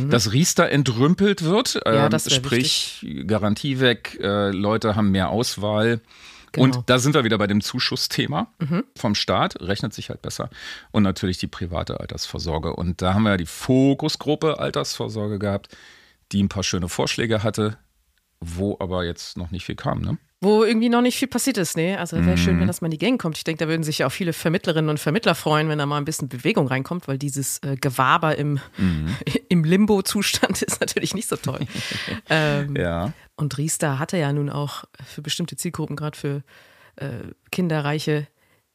dass 0.08 0.32
Riester 0.32 0.70
entrümpelt 0.70 1.44
wird. 1.44 1.75
Mhm. 1.75 1.93
Ja, 1.93 2.05
ähm, 2.06 2.11
das 2.11 2.32
sprich, 2.32 3.06
Garantie 3.26 3.81
weg, 3.81 4.19
äh, 4.23 4.50
Leute 4.50 4.96
haben 4.96 5.11
mehr 5.11 5.29
Auswahl. 5.29 6.00
Genau. 6.53 6.67
Mhm. 6.67 6.73
Und 6.73 6.91
da 6.91 6.99
sind 6.99 7.15
wir 7.15 7.25
wieder 7.25 7.39
bei 7.39 7.47
dem 7.47 7.61
Zuschussthema 7.61 8.53
vom 8.97 9.15
Staat, 9.15 9.61
rechnet 9.61 9.95
sich 9.95 10.11
halt 10.11 10.23
besser. 10.23 10.50
Und 10.91 11.03
natürlich 11.03 11.39
die 11.39 11.47
private 11.47 12.00
Altersvorsorge. 12.00 12.75
Und 12.75 13.03
da 13.03 13.15
haben 13.15 13.23
wir 13.23 13.31
ja 13.31 13.37
die 13.37 13.47
Fokusgruppe 13.47 14.59
Altersvorsorge 14.59 15.39
gehabt, 15.39 15.77
die 16.33 16.43
ein 16.43 16.49
paar 16.49 16.62
schöne 16.62 16.89
Vorschläge 16.89 17.43
hatte, 17.43 17.79
wo 18.41 18.77
aber 18.81 19.05
jetzt 19.05 19.37
noch 19.37 19.50
nicht 19.50 19.65
viel 19.65 19.77
kam. 19.77 20.00
Ne? 20.00 20.19
Wo 20.40 20.62
irgendwie 20.62 20.88
noch 20.88 21.00
nicht 21.02 21.19
viel 21.19 21.26
passiert 21.26 21.58
ist, 21.58 21.76
ne? 21.76 21.99
Also 21.99 22.17
wäre 22.19 22.31
Mhm. 22.32 22.37
schön, 22.37 22.61
wenn 22.61 22.69
das 22.69 22.81
mal 22.81 22.87
in 22.87 22.93
die 22.93 22.99
Gang 22.99 23.20
kommt. 23.20 23.37
Ich 23.38 23.43
denke, 23.44 23.64
da 23.64 23.68
würden 23.68 23.83
sich 23.83 23.99
ja 23.99 24.07
auch 24.07 24.12
viele 24.12 24.33
Vermittlerinnen 24.33 24.88
und 24.88 24.99
Vermittler 25.00 25.35
freuen, 25.35 25.68
wenn 25.68 25.78
da 25.78 25.87
mal 25.87 25.97
ein 25.99 26.04
bisschen 26.04 26.28
Bewegung 26.28 26.68
reinkommt, 26.68 27.09
weil 27.09 27.18
dieses 27.18 27.59
äh, 27.64 27.76
Gewaber 27.76 28.37
im, 28.37 28.61
Mhm. 28.76 29.16
im 29.49 29.64
Limbo-Zustand 29.64 30.62
ist 30.62 30.80
natürlich 30.80 31.14
nicht 31.14 31.28
so 31.28 31.35
toll. 31.37 31.61
ähm, 32.30 32.76
Ja. 32.76 33.12
Und 33.37 33.59
Riester 33.59 33.99
hatte 33.99 34.16
ja 34.16 34.33
nun 34.33 34.49
auch 34.49 34.85
für 35.07 35.23
bestimmte 35.23 35.57
Zielgruppen, 35.57 35.97
gerade 35.97 36.16
für 36.16 36.42
äh, 36.97 37.09
kinderreiche 37.50 38.26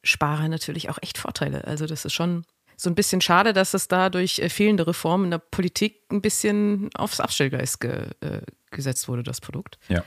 Sparer, 0.02 0.48
natürlich 0.48 0.90
auch 0.90 0.98
echt 1.00 1.16
Vorteile. 1.18 1.64
Also 1.66 1.86
das 1.86 2.04
ist 2.04 2.12
schon 2.12 2.44
so 2.76 2.90
ein 2.90 2.94
bisschen 2.94 3.20
schade, 3.20 3.52
dass 3.54 3.72
es 3.72 3.88
da 3.88 4.10
durch 4.10 4.38
äh, 4.38 4.48
fehlende 4.50 4.86
Reformen 4.86 5.26
in 5.26 5.30
der 5.30 5.38
Politik 5.38 6.02
ein 6.10 6.20
bisschen 6.20 6.90
aufs 6.94 7.20
Abstellgleis 7.20 7.78
ge, 7.78 8.08
äh, 8.20 8.40
gesetzt 8.70 9.08
wurde, 9.08 9.22
das 9.22 9.40
Produkt 9.40 9.78
Ja. 9.88 10.04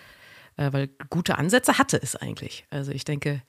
Äh, 0.57 0.73
weil 0.73 0.89
gute 1.09 1.37
Ansätze 1.37 1.77
hatte 1.77 1.99
es 2.01 2.15
eigentlich. 2.15 2.65
Also 2.69 2.91
ich 2.91 3.05
denke, 3.05 3.41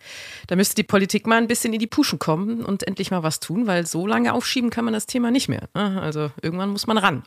da 0.47 0.57
müsste 0.57 0.75
die 0.77 0.83
Politik 0.85 1.27
mal 1.27 1.39
ein 1.39 1.47
bisschen 1.49 1.73
in 1.73 1.81
die 1.81 1.87
Puschen 1.87 2.19
kommen 2.19 2.65
und 2.65 2.83
endlich 2.87 3.11
mal 3.11 3.23
was 3.23 3.41
tun, 3.41 3.67
weil 3.67 3.87
so 3.87 4.07
lange 4.07 4.33
aufschieben 4.33 4.71
kann 4.71 4.85
man 4.85 4.95
das 4.95 5.07
Thema 5.07 5.31
nicht 5.31 5.49
mehr. 5.49 5.69
ne? 5.75 6.01
Also 6.01 6.31
irgendwann 6.43 6.71
muss 6.71 6.87
man 6.87 6.99
ran. 6.99 7.23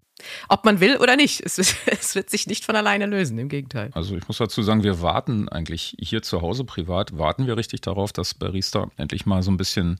Ob 0.49 0.65
man 0.65 0.79
will 0.79 0.97
oder 0.97 1.15
nicht, 1.15 1.41
es, 1.45 1.57
wird- 1.57 1.99
es 1.99 2.15
wird 2.15 2.29
sich 2.29 2.47
nicht 2.47 2.63
von 2.65 2.75
alleine 2.75 3.05
lösen, 3.07 3.37
im 3.39 3.49
Gegenteil. 3.49 3.89
Also 3.93 4.15
ich 4.15 4.27
muss 4.27 4.37
dazu 4.37 4.61
sagen, 4.61 4.83
wir 4.83 5.01
warten 5.01 5.49
eigentlich 5.49 5.95
hier 5.99 6.21
zu 6.21 6.41
Hause 6.41 6.63
privat, 6.63 7.17
warten 7.17 7.47
wir 7.47 7.57
richtig 7.57 7.81
darauf, 7.81 8.13
dass 8.13 8.33
bei 8.35 8.47
Riester 8.47 8.89
endlich 8.97 9.25
mal 9.25 9.41
so 9.43 9.51
ein 9.51 9.57
bisschen 9.57 9.99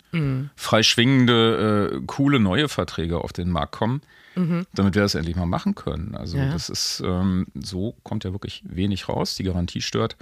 frei 0.55 0.83
schwingende, 0.83 1.91
äh, 1.93 2.01
coole 2.05 2.39
neue 2.39 2.69
Verträge 2.69 3.17
auf 3.23 3.33
den 3.33 3.49
Markt 3.49 3.71
kommen, 3.73 4.01
damit 4.35 4.95
wir 4.95 5.01
das 5.01 5.15
endlich 5.15 5.35
mal 5.35 5.45
machen 5.45 5.75
können. 5.75 6.15
Also 6.15 6.37
Ja. 6.37 6.51
das 6.51 6.69
ist, 6.69 7.01
ähm, 7.05 7.47
so 7.53 7.95
kommt 8.03 8.23
ja 8.23 8.31
wirklich 8.31 8.63
wenig 8.65 9.09
raus, 9.09 9.35
die 9.35 9.43
Garantie 9.43 9.81
stört. 9.81 10.15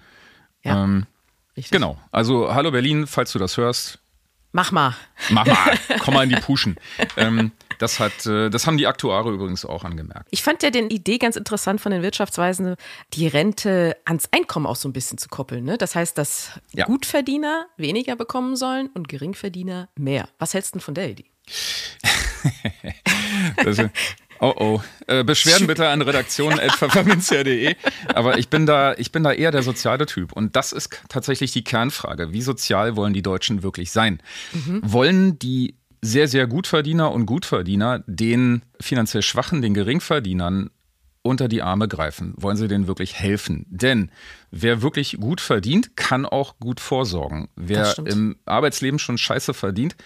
Ja, 0.64 0.84
Ähm, 0.84 1.06
richtig. 1.56 1.72
genau, 1.72 1.98
also 2.12 2.54
hallo 2.54 2.72
Berlin, 2.72 3.08
falls 3.08 3.32
du 3.32 3.40
das 3.40 3.58
hörst, 3.58 4.00
Mach 4.52 4.72
mal. 4.72 4.96
mach 5.30 5.46
mal, 5.46 5.78
komm 6.00 6.16
mal 6.16 6.24
in 6.24 6.30
die 6.32 6.36
Puschen. 6.42 6.76
ähm, 7.18 7.52
das, 7.78 8.00
hat, 8.00 8.26
äh, 8.26 8.50
das 8.50 8.66
haben 8.66 8.78
die 8.80 8.88
Aktuare 8.88 9.32
übrigens 9.32 9.64
auch 9.64 9.84
angemerkt. 9.84 10.28
Ich 10.32 10.42
fand 10.42 10.64
ja 10.64 10.72
den 10.72 10.90
Idee 10.90 11.20
ganz 11.20 11.36
interessant 11.36 11.80
von 11.80 11.92
den 11.92 12.02
Wirtschaftsweisen, 12.02 12.76
die 13.14 13.28
Rente 13.28 13.96
ans 14.06 14.28
Einkommen 14.32 14.66
auch 14.66 14.76
so 14.76 14.90
ein 14.90 14.94
bisschen 14.94 15.20
zu 15.20 15.30
koppeln. 15.30 15.66
Ne? 15.66 15.78
Das 15.78 15.94
heißt, 15.94 16.18
dass 16.18 16.60
Ja. 16.74 16.86
Gutverdiener 16.88 17.68
weniger 17.78 18.16
bekommen 18.16 18.56
sollen 18.56 18.88
und 18.88 19.08
Geringverdiener 19.08 19.88
mehr. 19.96 20.28
Was 20.40 20.56
hältst 20.56 20.74
du 20.74 20.80
denn 20.80 20.84
von 20.84 20.96
der 20.96 21.12
Idee? 21.12 21.26
Oh 24.42 24.54
oh. 24.56 24.82
Äh, 25.08 25.24
Beschwerden 25.24 25.68
bitte 25.68 25.88
an 25.90 26.02
redaktion.pfefferminzia.de. 26.02 27.76
Aber 28.14 28.38
ich 28.38 28.50
bin, 28.50 28.66
da, 28.66 28.94
ich 28.94 29.12
bin 29.12 29.24
da 29.24 29.34
eher 29.34 29.52
der 29.52 29.64
soziale 29.64 30.06
Typ. 30.06 30.32
Und 30.32 30.56
das 30.56 30.72
ist 30.72 31.02
tatsächlich 31.10 31.52
die 31.52 31.64
Kernfrage. 31.64 32.32
Wie 32.32 32.42
sozial 32.42 32.96
wollen 32.96 33.14
die 33.14 33.22
Deutschen 33.22 33.64
wirklich 33.64 33.92
sein? 33.92 34.22
Wollen 34.82 35.38
die 35.40 35.76
sehr, 36.02 36.28
sehr 36.30 36.48
Gutverdiener 36.48 37.12
und 37.12 37.26
Gutverdiener 37.26 38.04
den 38.08 38.62
finanziell 38.80 39.24
Schwachen, 39.24 39.62
den 39.62 39.74
Geringverdienern 39.74 40.70
unter 41.22 41.50
die 41.50 41.62
Arme 41.62 41.90
greifen? 41.90 42.34
Wollen 42.38 42.56
Sie 42.56 42.70
denen 42.70 42.88
wirklich 42.88 43.16
helfen? 43.16 43.66
Denn 43.70 44.10
wer 44.52 44.82
wirklich 44.82 45.18
gut 45.20 45.42
verdient, 45.42 45.98
kann 45.98 46.26
auch 46.26 46.58
gut 46.60 46.80
vorsorgen. 46.80 47.50
Wer 47.58 47.98
im 48.06 48.38
Arbeitsleben 48.46 49.00
schon 49.00 49.18
scheiße 49.18 49.54
verdient, 49.54 49.98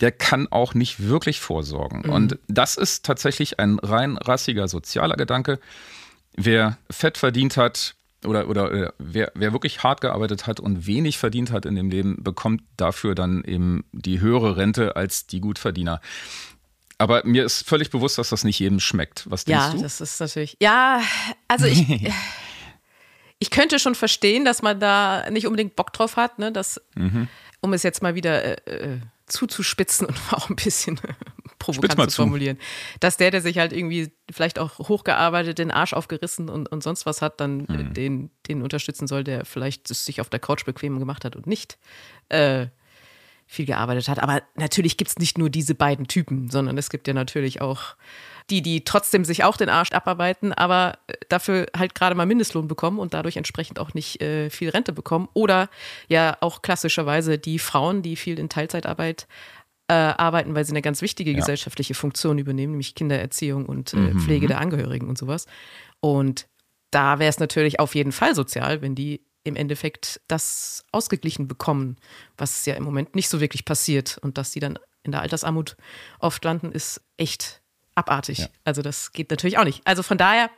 der 0.00 0.12
kann 0.12 0.48
auch 0.50 0.74
nicht 0.74 1.08
wirklich 1.08 1.40
vorsorgen. 1.40 2.02
Mhm. 2.06 2.10
Und 2.10 2.38
das 2.48 2.76
ist 2.76 3.04
tatsächlich 3.04 3.58
ein 3.58 3.78
rein 3.78 4.16
rassiger 4.16 4.68
sozialer 4.68 5.16
Gedanke. 5.16 5.58
Wer 6.36 6.78
fett 6.90 7.18
verdient 7.18 7.56
hat, 7.56 7.94
oder, 8.24 8.48
oder, 8.48 8.70
oder 8.70 8.94
wer, 8.98 9.30
wer, 9.34 9.52
wirklich 9.52 9.82
hart 9.82 10.00
gearbeitet 10.00 10.46
hat 10.46 10.58
und 10.58 10.86
wenig 10.86 11.18
verdient 11.18 11.50
hat 11.52 11.64
in 11.64 11.76
dem 11.76 11.90
Leben, 11.90 12.22
bekommt 12.22 12.62
dafür 12.76 13.14
dann 13.14 13.44
eben 13.44 13.84
die 13.92 14.20
höhere 14.20 14.56
Rente 14.56 14.96
als 14.96 15.26
die 15.26 15.40
Gutverdiener. 15.40 16.00
Aber 16.98 17.22
mir 17.24 17.44
ist 17.44 17.68
völlig 17.68 17.90
bewusst, 17.90 18.18
dass 18.18 18.30
das 18.30 18.42
nicht 18.42 18.58
jedem 18.58 18.80
schmeckt. 18.80 19.30
Was 19.30 19.44
denkst 19.44 19.64
ja, 19.64 19.70
du? 19.70 19.76
Ja, 19.76 19.82
das 19.82 20.00
ist 20.00 20.18
natürlich. 20.18 20.56
Ja, 20.60 21.02
also 21.46 21.66
ich. 21.66 21.84
ich 23.38 23.50
könnte 23.50 23.78
schon 23.78 23.94
verstehen, 23.94 24.44
dass 24.44 24.62
man 24.62 24.80
da 24.80 25.28
nicht 25.30 25.46
unbedingt 25.46 25.76
Bock 25.76 25.92
drauf 25.92 26.16
hat, 26.16 26.38
ne? 26.38 26.52
Dass, 26.52 26.80
mhm. 26.94 27.28
um 27.60 27.72
es 27.74 27.82
jetzt 27.82 28.02
mal 28.02 28.14
wieder 28.14 28.66
äh, 28.66 28.94
äh 28.94 29.00
zuzuspitzen 29.26 30.06
und 30.06 30.16
auch 30.32 30.50
ein 30.50 30.56
bisschen 30.56 31.00
provokant 31.58 32.10
zu 32.10 32.22
formulieren, 32.22 32.58
zu. 32.58 32.98
dass 33.00 33.16
der, 33.16 33.30
der 33.30 33.40
sich 33.40 33.58
halt 33.58 33.72
irgendwie 33.72 34.12
vielleicht 34.30 34.58
auch 34.58 34.78
hochgearbeitet, 34.78 35.58
den 35.58 35.70
Arsch 35.70 35.92
aufgerissen 35.92 36.48
und, 36.48 36.70
und 36.70 36.82
sonst 36.82 37.06
was 37.06 37.22
hat, 37.22 37.40
dann 37.40 37.66
mhm. 37.68 37.94
den, 37.94 38.30
den 38.48 38.62
unterstützen 38.62 39.06
soll, 39.06 39.24
der 39.24 39.44
vielleicht 39.44 39.88
sich 39.88 40.20
auf 40.20 40.30
der 40.30 40.40
Couch 40.40 40.64
bequem 40.64 40.98
gemacht 40.98 41.24
hat 41.24 41.36
und 41.36 41.46
nicht 41.46 41.78
äh, 42.28 42.66
viel 43.46 43.66
gearbeitet 43.66 44.08
hat. 44.08 44.18
Aber 44.20 44.42
natürlich 44.54 44.96
gibt 44.96 45.10
es 45.10 45.18
nicht 45.18 45.38
nur 45.38 45.50
diese 45.50 45.74
beiden 45.74 46.08
Typen, 46.08 46.50
sondern 46.50 46.76
es 46.78 46.90
gibt 46.90 47.06
ja 47.08 47.14
natürlich 47.14 47.60
auch 47.60 47.96
die, 48.50 48.62
die 48.62 48.84
trotzdem 48.84 49.24
sich 49.24 49.44
auch 49.44 49.56
den 49.56 49.68
Arsch 49.68 49.92
abarbeiten, 49.92 50.52
aber 50.52 50.98
äh, 51.08 51.14
dafür 51.28 51.66
halt 51.76 51.94
gerade 51.94 52.14
mal 52.14 52.26
Mindestlohn 52.26 52.68
bekommen 52.68 52.98
und 52.98 53.14
dadurch 53.14 53.36
entsprechend 53.36 53.78
auch 53.78 53.94
nicht 53.94 54.20
äh, 54.20 54.50
viel 54.50 54.68
Rente 54.68 54.92
bekommen. 54.92 55.28
Oder 55.34 55.68
ja 56.08 56.36
auch 56.40 56.62
klassischerweise 56.62 57.38
die 57.38 57.58
Frauen, 57.58 58.02
die 58.02 58.16
viel 58.16 58.38
in 58.38 58.48
Teilzeitarbeit 58.48 59.26
äh, 59.88 59.94
arbeiten, 59.94 60.54
weil 60.54 60.64
sie 60.64 60.72
eine 60.72 60.82
ganz 60.82 61.02
wichtige 61.02 61.32
ja. 61.32 61.36
gesellschaftliche 61.36 61.94
Funktion 61.94 62.38
übernehmen, 62.38 62.72
nämlich 62.72 62.94
Kindererziehung 62.94 63.66
und 63.66 63.92
äh, 63.94 63.96
mhm. 63.96 64.20
Pflege 64.20 64.46
der 64.46 64.60
Angehörigen 64.60 65.08
und 65.08 65.18
sowas. 65.18 65.46
Und 66.00 66.46
da 66.90 67.18
wäre 67.18 67.30
es 67.30 67.38
natürlich 67.38 67.80
auf 67.80 67.94
jeden 67.94 68.12
Fall 68.12 68.34
sozial, 68.34 68.82
wenn 68.82 68.94
die 68.94 69.26
im 69.44 69.56
Endeffekt 69.56 70.20
das 70.28 70.84
ausgeglichen 70.92 71.46
bekommen, 71.46 71.96
was 72.36 72.66
ja 72.66 72.74
im 72.74 72.82
Moment 72.82 73.14
nicht 73.14 73.28
so 73.28 73.40
wirklich 73.40 73.64
passiert. 73.64 74.18
Und 74.18 74.38
dass 74.38 74.50
die 74.50 74.60
dann 74.60 74.78
in 75.02 75.12
der 75.12 75.20
Altersarmut 75.20 75.76
oft 76.18 76.44
landen, 76.44 76.72
ist 76.72 77.00
echt 77.16 77.62
abartig. 77.96 78.38
Ja. 78.38 78.46
Also 78.64 78.82
das 78.82 79.12
geht 79.12 79.30
natürlich 79.30 79.58
auch 79.58 79.64
nicht. 79.64 79.82
Also 79.84 80.02
von 80.02 80.18
daher 80.18 80.50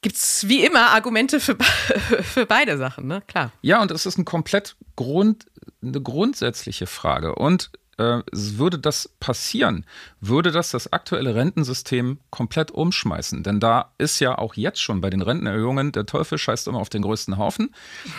gibt 0.00 0.16
es 0.16 0.48
wie 0.48 0.64
immer 0.64 0.90
Argumente 0.90 1.40
für, 1.40 1.56
für 2.22 2.46
beide 2.46 2.78
Sachen, 2.78 3.06
ne? 3.06 3.22
Klar. 3.26 3.52
Ja, 3.60 3.82
und 3.82 3.90
es 3.90 4.06
ist 4.06 4.18
ein 4.18 4.24
komplett 4.24 4.76
Grund, 4.94 5.46
eine 5.82 6.00
grundsätzliche 6.00 6.86
Frage. 6.86 7.34
Und 7.34 7.70
äh, 7.98 8.20
würde 8.30 8.78
das 8.78 9.08
passieren, 9.20 9.86
würde 10.20 10.52
das 10.52 10.70
das 10.70 10.92
aktuelle 10.92 11.34
Rentensystem 11.34 12.18
komplett 12.30 12.70
umschmeißen. 12.70 13.42
Denn 13.42 13.58
da 13.58 13.94
ist 13.98 14.20
ja 14.20 14.36
auch 14.36 14.54
jetzt 14.54 14.80
schon 14.80 15.00
bei 15.00 15.10
den 15.10 15.22
Rentenerhöhungen, 15.22 15.92
der 15.92 16.06
Teufel 16.06 16.38
scheißt 16.38 16.68
immer 16.68 16.78
auf 16.78 16.90
den 16.90 17.02
größten 17.02 17.38
Haufen. 17.38 17.74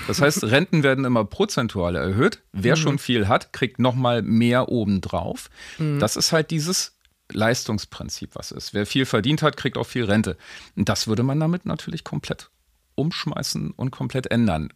Das 0.07 0.21
heißt, 0.21 0.43
Renten 0.45 0.83
werden 0.83 1.05
immer 1.05 1.25
prozentual 1.25 1.95
erhöht. 1.95 2.41
Wer 2.51 2.75
mhm. 2.75 2.81
schon 2.81 2.99
viel 2.99 3.27
hat, 3.27 3.53
kriegt 3.53 3.79
nochmal 3.79 4.23
mehr 4.23 4.69
obendrauf. 4.69 5.49
Mhm. 5.77 5.99
Das 5.99 6.15
ist 6.15 6.31
halt 6.31 6.51
dieses 6.51 6.96
Leistungsprinzip, 7.31 8.31
was 8.33 8.51
ist. 8.51 8.73
Wer 8.73 8.85
viel 8.85 9.05
verdient 9.05 9.41
hat, 9.41 9.57
kriegt 9.57 9.77
auch 9.77 9.85
viel 9.85 10.05
Rente. 10.05 10.37
Und 10.75 10.89
das 10.89 11.07
würde 11.07 11.23
man 11.23 11.39
damit 11.39 11.65
natürlich 11.65 12.03
komplett 12.03 12.49
umschmeißen 12.95 13.71
und 13.71 13.91
komplett 13.91 14.31
ändern. 14.31 14.69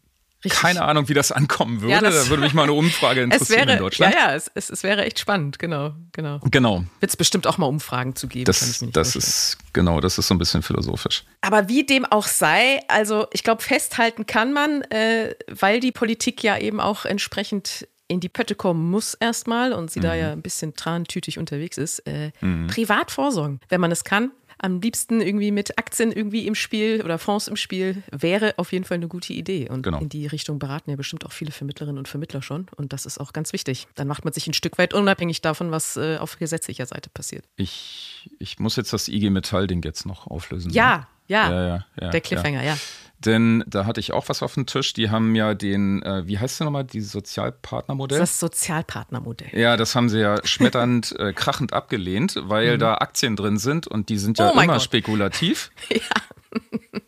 Richtig. 0.43 0.59
Keine 0.59 0.83
Ahnung, 0.83 1.07
wie 1.07 1.13
das 1.13 1.31
ankommen 1.31 1.81
würde. 1.81 1.93
Ja, 1.93 2.01
das 2.01 2.23
da 2.23 2.29
würde 2.31 2.41
mich 2.41 2.55
mal 2.55 2.63
eine 2.63 2.73
Umfrage 2.73 3.21
interessieren 3.23 3.67
wäre, 3.67 3.73
in 3.73 3.77
Deutschland. 3.77 4.15
Ja, 4.15 4.29
ja, 4.29 4.35
es, 4.35 4.49
es, 4.55 4.71
es, 4.71 4.81
wäre 4.81 5.05
echt 5.05 5.19
spannend, 5.19 5.59
genau, 5.59 5.93
genau. 6.13 6.39
Genau. 6.49 6.83
Wird 6.99 7.11
es 7.11 7.15
bestimmt 7.15 7.45
auch 7.45 7.59
mal 7.59 7.67
Umfragen 7.67 8.15
zu 8.15 8.27
geben. 8.27 8.45
Das, 8.45 8.83
das 8.91 9.15
ist, 9.15 9.57
genau, 9.71 10.01
das 10.01 10.17
ist 10.17 10.27
so 10.27 10.33
ein 10.33 10.39
bisschen 10.39 10.63
philosophisch. 10.63 11.25
Aber 11.41 11.67
wie 11.69 11.85
dem 11.85 12.05
auch 12.05 12.25
sei, 12.25 12.79
also 12.87 13.27
ich 13.33 13.43
glaube, 13.43 13.61
festhalten 13.61 14.25
kann 14.25 14.51
man, 14.51 14.81
äh, 14.89 15.35
weil 15.47 15.79
die 15.79 15.91
Politik 15.91 16.41
ja 16.41 16.57
eben 16.57 16.79
auch 16.79 17.05
entsprechend 17.05 17.87
in 18.11 18.19
die 18.19 18.29
Pötte 18.29 18.55
kommen 18.55 18.91
muss 18.91 19.13
erstmal 19.13 19.71
und 19.71 19.89
sie 19.89 19.99
mhm. 19.99 20.03
da 20.03 20.15
ja 20.15 20.31
ein 20.33 20.41
bisschen 20.41 20.75
trantütig 20.75 21.39
unterwegs 21.39 21.77
ist, 21.77 21.99
äh, 21.99 22.31
mhm. 22.41 22.67
privat 22.67 23.09
vorsorgen, 23.09 23.61
wenn 23.69 23.79
man 23.79 23.91
es 23.91 24.03
kann. 24.03 24.31
Am 24.63 24.79
liebsten 24.79 25.21
irgendwie 25.21 25.49
mit 25.49 25.79
Aktien 25.79 26.11
irgendwie 26.11 26.45
im 26.45 26.53
Spiel 26.53 27.01
oder 27.03 27.17
Fonds 27.17 27.47
im 27.47 27.55
Spiel 27.55 28.03
wäre 28.11 28.53
auf 28.57 28.71
jeden 28.73 28.85
Fall 28.85 28.95
eine 28.95 29.07
gute 29.07 29.33
Idee. 29.33 29.67
Und 29.67 29.81
genau. 29.81 29.97
in 29.99 30.09
die 30.09 30.27
Richtung 30.27 30.59
beraten 30.59 30.91
ja 30.91 30.97
bestimmt 30.97 31.25
auch 31.25 31.31
viele 31.31 31.51
Vermittlerinnen 31.51 31.97
und 31.97 32.07
Vermittler 32.07 32.43
schon. 32.43 32.67
Und 32.75 32.93
das 32.93 33.07
ist 33.07 33.19
auch 33.19 33.33
ganz 33.33 33.53
wichtig. 33.53 33.87
Dann 33.95 34.07
macht 34.07 34.23
man 34.23 34.33
sich 34.33 34.45
ein 34.45 34.53
Stück 34.53 34.77
weit 34.77 34.93
unabhängig 34.93 35.41
davon, 35.41 35.71
was 35.71 35.97
äh, 35.97 36.17
auf 36.17 36.37
gesetzlicher 36.37 36.85
Seite 36.85 37.09
passiert. 37.09 37.45
Ich, 37.55 38.29
ich 38.37 38.59
muss 38.59 38.75
jetzt 38.75 38.93
das 38.93 39.07
IG 39.07 39.31
Metall-Ding 39.31 39.81
jetzt 39.83 40.05
noch 40.05 40.27
auflösen. 40.27 40.71
Ja, 40.71 40.97
ne? 40.97 41.07
ja, 41.27 41.51
ja, 41.51 41.85
ja, 41.99 42.09
der 42.11 42.21
Cliffhanger, 42.21 42.61
ja. 42.61 42.77
Denn 43.25 43.63
da 43.67 43.85
hatte 43.85 43.99
ich 43.99 44.13
auch 44.13 44.29
was 44.29 44.41
auf 44.41 44.55
dem 44.55 44.65
Tisch. 44.65 44.93
Die 44.93 45.11
haben 45.11 45.35
ja 45.35 45.53
den, 45.53 46.01
äh, 46.01 46.25
wie 46.25 46.39
heißt 46.39 46.59
der 46.59 46.65
nochmal, 46.65 46.85
dieses 46.85 47.11
Sozialpartnermodell? 47.11 48.17
Das 48.17 48.39
Sozialpartnermodell. 48.39 49.49
Ja, 49.53 49.77
das 49.77 49.95
haben 49.95 50.09
sie 50.09 50.19
ja 50.19 50.37
schmetternd, 50.43 51.17
äh, 51.19 51.31
krachend 51.31 51.71
abgelehnt, 51.71 52.35
weil 52.41 52.75
mhm. 52.75 52.79
da 52.79 52.95
Aktien 52.95 53.35
drin 53.35 53.57
sind 53.57 53.85
und 53.85 54.09
die 54.09 54.17
sind 54.17 54.39
ja 54.39 54.49
oh 54.49 54.53
immer 54.53 54.73
Gott. 54.73 54.81
spekulativ. 54.81 55.71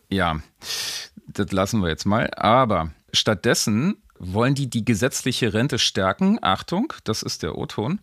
ja. 0.08 0.36
ja, 0.36 0.40
das 1.26 1.50
lassen 1.50 1.80
wir 1.80 1.88
jetzt 1.88 2.04
mal. 2.04 2.30
Aber 2.36 2.92
stattdessen 3.12 3.96
wollen 4.18 4.54
die 4.54 4.70
die 4.70 4.84
gesetzliche 4.84 5.52
Rente 5.52 5.80
stärken. 5.80 6.38
Achtung, 6.42 6.92
das 7.02 7.22
ist 7.22 7.42
der 7.42 7.58
O-Ton, 7.58 8.00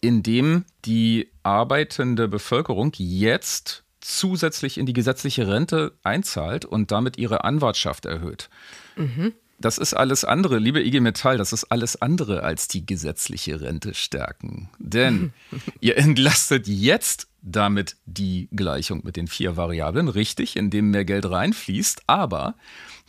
indem 0.00 0.64
die 0.84 1.30
arbeitende 1.44 2.26
Bevölkerung 2.26 2.92
jetzt 2.96 3.84
zusätzlich 4.00 4.78
in 4.78 4.86
die 4.86 4.92
gesetzliche 4.92 5.48
Rente 5.48 5.92
einzahlt 6.02 6.64
und 6.64 6.90
damit 6.90 7.18
ihre 7.18 7.44
Anwartschaft 7.44 8.06
erhöht. 8.06 8.48
Mhm. 8.96 9.32
Das 9.60 9.76
ist 9.76 9.92
alles 9.92 10.24
andere, 10.24 10.58
liebe 10.58 10.84
IG 10.84 11.00
Metall, 11.00 11.36
das 11.36 11.52
ist 11.52 11.64
alles 11.64 12.00
andere 12.00 12.44
als 12.44 12.68
die 12.68 12.86
gesetzliche 12.86 13.60
Rente 13.60 13.92
stärken. 13.92 14.70
Denn 14.78 15.32
ihr 15.80 15.98
entlastet 15.98 16.68
jetzt 16.68 17.26
damit 17.42 17.96
die 18.06 18.48
Gleichung 18.52 19.02
mit 19.04 19.16
den 19.16 19.26
vier 19.26 19.56
Variablen, 19.56 20.08
richtig, 20.08 20.56
indem 20.56 20.90
mehr 20.90 21.04
Geld 21.04 21.28
reinfließt, 21.28 22.02
aber 22.06 22.54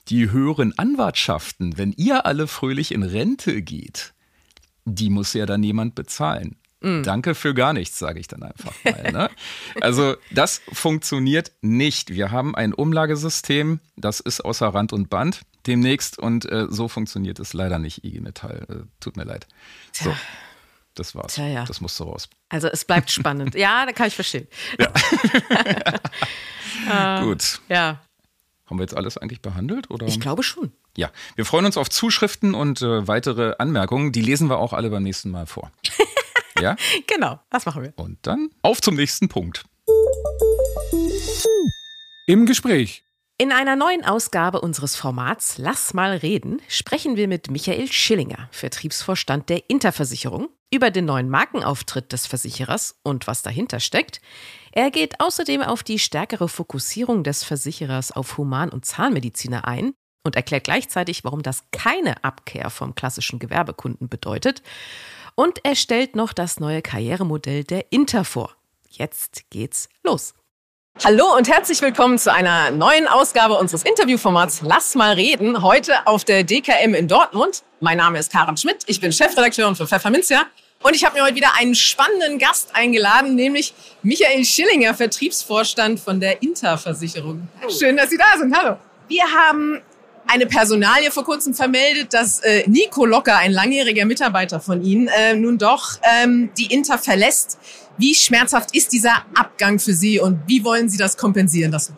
die 0.07 0.31
höheren 0.31 0.77
Anwartschaften, 0.77 1.77
wenn 1.77 1.93
ihr 1.93 2.25
alle 2.25 2.47
fröhlich 2.47 2.91
in 2.91 3.03
Rente 3.03 3.61
geht, 3.61 4.13
die 4.85 5.09
muss 5.09 5.33
ja 5.33 5.45
dann 5.45 5.61
jemand 5.61 5.93
bezahlen. 5.93 6.55
Mm. 6.81 7.03
Danke 7.03 7.35
für 7.35 7.53
gar 7.53 7.73
nichts, 7.73 7.99
sage 7.99 8.19
ich 8.19 8.27
dann 8.27 8.43
einfach 8.43 8.73
mal. 8.83 9.11
Ne? 9.11 9.29
also 9.81 10.15
das 10.31 10.61
funktioniert 10.71 11.51
nicht. 11.61 12.11
Wir 12.11 12.31
haben 12.31 12.55
ein 12.55 12.73
Umlagesystem, 12.73 13.79
das 13.97 14.19
ist 14.19 14.41
außer 14.45 14.67
Rand 14.67 14.93
und 14.93 15.09
Band 15.09 15.41
demnächst 15.67 16.17
und 16.17 16.45
äh, 16.45 16.67
so 16.69 16.87
funktioniert 16.87 17.39
es 17.39 17.53
leider 17.53 17.79
nicht, 17.79 18.03
IG 18.03 18.21
Metall. 18.21 18.65
Äh, 18.69 18.75
tut 18.99 19.17
mir 19.17 19.25
leid. 19.25 19.47
So, 19.91 20.15
das 20.95 21.15
war's. 21.15 21.35
Tja, 21.35 21.47
ja. 21.47 21.65
Das 21.65 21.81
musste 21.81 22.03
raus. 22.03 22.29
Also 22.49 22.67
es 22.67 22.85
bleibt 22.85 23.11
spannend. 23.11 23.55
ja, 23.55 23.85
da 23.85 23.91
kann 23.91 24.07
ich 24.07 24.15
verstehen. 24.15 24.47
Ja. 24.79 24.91
äh, 27.19 27.23
Gut. 27.23 27.59
Ja. 27.67 28.01
Haben 28.65 28.77
wir 28.77 28.83
jetzt 28.83 28.95
alles 28.95 29.17
eigentlich 29.17 29.41
behandelt? 29.41 29.89
Oder? 29.89 30.07
Ich 30.07 30.19
glaube 30.19 30.43
schon. 30.43 30.71
Ja, 30.95 31.11
wir 31.35 31.45
freuen 31.45 31.65
uns 31.65 31.77
auf 31.77 31.89
Zuschriften 31.89 32.53
und 32.53 32.81
äh, 32.81 33.07
weitere 33.07 33.55
Anmerkungen. 33.57 34.11
Die 34.11 34.21
lesen 34.21 34.49
wir 34.49 34.57
auch 34.57 34.73
alle 34.73 34.89
beim 34.89 35.03
nächsten 35.03 35.31
Mal 35.31 35.45
vor. 35.45 35.71
Ja? 36.61 36.75
genau, 37.07 37.39
das 37.49 37.65
machen 37.65 37.83
wir. 37.83 37.93
Und 37.95 38.17
dann 38.23 38.49
auf 38.61 38.81
zum 38.81 38.95
nächsten 38.95 39.29
Punkt. 39.29 39.63
Im 42.27 42.45
Gespräch. 42.45 43.03
In 43.41 43.53
einer 43.53 43.77
neuen 43.77 44.03
Ausgabe 44.03 44.59
unseres 44.59 44.97
Formats 44.97 45.57
Lass 45.57 45.93
mal 45.93 46.17
reden 46.17 46.61
sprechen 46.67 47.15
wir 47.15 47.29
mit 47.29 47.49
Michael 47.49 47.89
Schillinger, 47.89 48.49
Vertriebsvorstand 48.51 49.47
der 49.47 49.69
Interversicherung, 49.69 50.49
über 50.73 50.91
den 50.91 51.05
neuen 51.05 51.29
Markenauftritt 51.29 52.11
des 52.11 52.27
Versicherers 52.27 52.99
und 53.01 53.27
was 53.27 53.41
dahinter 53.41 53.79
steckt. 53.79 54.19
Er 54.73 54.91
geht 54.91 55.21
außerdem 55.21 55.61
auf 55.61 55.83
die 55.83 55.99
stärkere 55.99 56.49
Fokussierung 56.49 57.23
des 57.23 57.43
Versicherers 57.45 58.11
auf 58.11 58.37
Human- 58.37 58.71
und 58.71 58.85
Zahnmediziner 58.85 59.65
ein 59.65 59.93
und 60.23 60.35
erklärt 60.35 60.65
gleichzeitig, 60.65 61.23
warum 61.23 61.41
das 61.41 61.63
keine 61.71 62.23
Abkehr 62.23 62.69
vom 62.69 62.93
klassischen 62.93 63.39
Gewerbekunden 63.39 64.09
bedeutet. 64.09 64.61
Und 65.39 65.59
er 65.63 65.75
stellt 65.75 66.17
noch 66.17 66.33
das 66.33 66.59
neue 66.59 66.81
Karrieremodell 66.81 67.63
der 67.63 67.93
Inter 67.93 68.25
vor. 68.25 68.57
Jetzt 68.89 69.49
geht's 69.49 69.87
los. 70.03 70.33
Hallo 71.01 71.33
und 71.37 71.47
herzlich 71.47 71.81
willkommen 71.81 72.17
zu 72.17 72.33
einer 72.33 72.71
neuen 72.71 73.07
Ausgabe 73.07 73.53
unseres 73.53 73.83
Interviewformats 73.83 74.59
Lass 74.63 74.95
mal 74.95 75.13
reden. 75.13 75.63
Heute 75.63 76.05
auf 76.07 76.25
der 76.25 76.43
DKM 76.43 76.93
in 76.93 77.07
Dortmund. 77.07 77.63
Mein 77.79 77.99
Name 77.99 78.19
ist 78.19 78.33
Karen 78.33 78.57
Schmidt. 78.57 78.79
Ich 78.87 78.99
bin 78.99 79.13
Chefredakteurin 79.13 79.77
für 79.77 79.87
Pfefferminzia. 79.87 80.43
Und 80.83 80.93
ich 80.93 81.05
habe 81.05 81.17
mir 81.17 81.23
heute 81.23 81.35
wieder 81.35 81.55
einen 81.57 81.73
spannenden 81.73 82.37
Gast 82.37 82.75
eingeladen, 82.75 83.35
nämlich 83.35 83.73
Michael 84.01 84.43
Schillinger, 84.43 84.93
Vertriebsvorstand 84.93 86.01
von 86.01 86.19
der 86.19 86.43
Interversicherung. 86.43 87.47
Schön, 87.69 87.95
dass 87.95 88.09
Sie 88.09 88.17
da 88.17 88.37
sind. 88.37 88.53
Hallo. 88.53 88.75
Wir 89.07 89.23
haben 89.23 89.81
eine 90.31 90.45
Personalie 90.45 91.11
vor 91.11 91.23
kurzem 91.23 91.53
vermeldet, 91.53 92.13
dass 92.13 92.39
äh, 92.39 92.63
Nico 92.67 93.05
Locker, 93.05 93.37
ein 93.37 93.51
langjähriger 93.51 94.05
Mitarbeiter 94.05 94.59
von 94.59 94.83
Ihnen, 94.83 95.07
äh, 95.07 95.33
nun 95.35 95.57
doch 95.57 95.99
ähm, 96.03 96.49
die 96.57 96.73
Inter 96.73 96.97
verlässt. 96.97 97.57
Wie 97.97 98.13
schmerzhaft 98.13 98.75
ist 98.75 98.93
dieser 98.93 99.25
Abgang 99.33 99.79
für 99.79 99.93
Sie 99.93 100.19
und 100.19 100.39
wie 100.47 100.63
wollen 100.63 100.87
Sie 100.87 100.97
das 100.97 101.17
kompensieren? 101.17 101.71
Das 101.71 101.91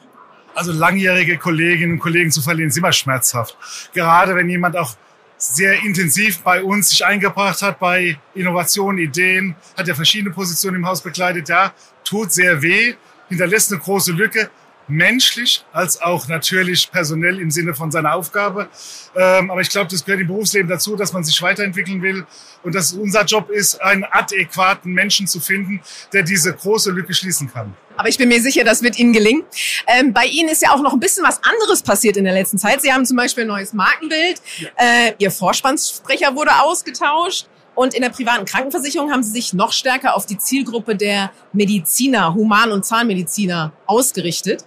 also 0.55 0.71
langjährige 0.71 1.37
Kolleginnen 1.37 1.93
und 1.93 1.99
Kollegen 1.99 2.31
zu 2.31 2.41
verlieren, 2.41 2.69
ist 2.69 2.77
immer 2.77 2.91
schmerzhaft. 2.91 3.57
Gerade 3.93 4.35
wenn 4.35 4.49
jemand 4.49 4.75
auch 4.75 4.95
sehr 5.37 5.81
intensiv 5.83 6.39
bei 6.41 6.63
uns 6.63 6.89
sich 6.89 7.05
eingebracht 7.05 7.61
hat 7.61 7.79
bei 7.79 8.17
Innovationen, 8.35 8.99
Ideen, 8.99 9.55
hat 9.77 9.87
ja 9.87 9.95
verschiedene 9.95 10.31
Positionen 10.31 10.77
im 10.77 10.85
Haus 10.85 11.01
bekleidet. 11.01 11.49
Ja, 11.49 11.73
tut 12.03 12.31
sehr 12.31 12.61
weh, 12.61 12.95
hinterlässt 13.29 13.71
eine 13.71 13.81
große 13.81 14.11
Lücke, 14.11 14.49
menschlich 14.91 15.63
als 15.71 16.01
auch 16.01 16.27
natürlich 16.27 16.91
personell 16.91 17.39
im 17.39 17.49
Sinne 17.49 17.73
von 17.73 17.91
seiner 17.91 18.13
Aufgabe. 18.13 18.69
Ähm, 19.15 19.49
aber 19.49 19.61
ich 19.61 19.69
glaube, 19.69 19.89
das 19.89 20.05
gehört 20.05 20.21
im 20.21 20.27
Berufsleben 20.27 20.69
dazu, 20.69 20.95
dass 20.95 21.13
man 21.13 21.23
sich 21.23 21.41
weiterentwickeln 21.41 22.01
will 22.01 22.25
und 22.63 22.75
dass 22.75 22.93
unser 22.93 23.23
Job 23.25 23.49
ist, 23.49 23.81
einen 23.81 24.03
adäquaten 24.03 24.93
Menschen 24.93 25.27
zu 25.27 25.39
finden, 25.39 25.81
der 26.13 26.23
diese 26.23 26.53
große 26.53 26.91
Lücke 26.91 27.13
schließen 27.13 27.51
kann. 27.51 27.73
Aber 27.97 28.09
ich 28.09 28.17
bin 28.17 28.29
mir 28.29 28.41
sicher, 28.41 28.63
das 28.63 28.81
wird 28.83 28.97
Ihnen 28.97 29.13
gelingen. 29.13 29.43
Ähm, 29.87 30.13
bei 30.13 30.25
Ihnen 30.25 30.49
ist 30.49 30.61
ja 30.61 30.71
auch 30.73 30.81
noch 30.81 30.93
ein 30.93 30.99
bisschen 30.99 31.23
was 31.23 31.39
anderes 31.43 31.83
passiert 31.83 32.17
in 32.17 32.23
der 32.23 32.33
letzten 32.33 32.57
Zeit. 32.57 32.81
Sie 32.81 32.91
haben 32.91 33.05
zum 33.05 33.17
Beispiel 33.17 33.43
ein 33.43 33.47
neues 33.47 33.73
Markenbild. 33.73 34.41
Ja. 34.57 34.69
Äh, 34.77 35.13
Ihr 35.19 35.31
Vorspannsprecher 35.31 36.35
wurde 36.35 36.51
ausgetauscht. 36.61 37.47
Und 37.73 37.93
in 37.93 38.01
der 38.01 38.09
privaten 38.09 38.45
Krankenversicherung 38.45 39.11
haben 39.11 39.23
Sie 39.23 39.31
sich 39.31 39.53
noch 39.53 39.71
stärker 39.71 40.15
auf 40.15 40.25
die 40.25 40.37
Zielgruppe 40.37 40.95
der 40.95 41.31
Mediziner, 41.53 42.33
Human- 42.33 42.71
und 42.71 42.85
Zahnmediziner 42.85 43.71
ausgerichtet. 43.85 44.65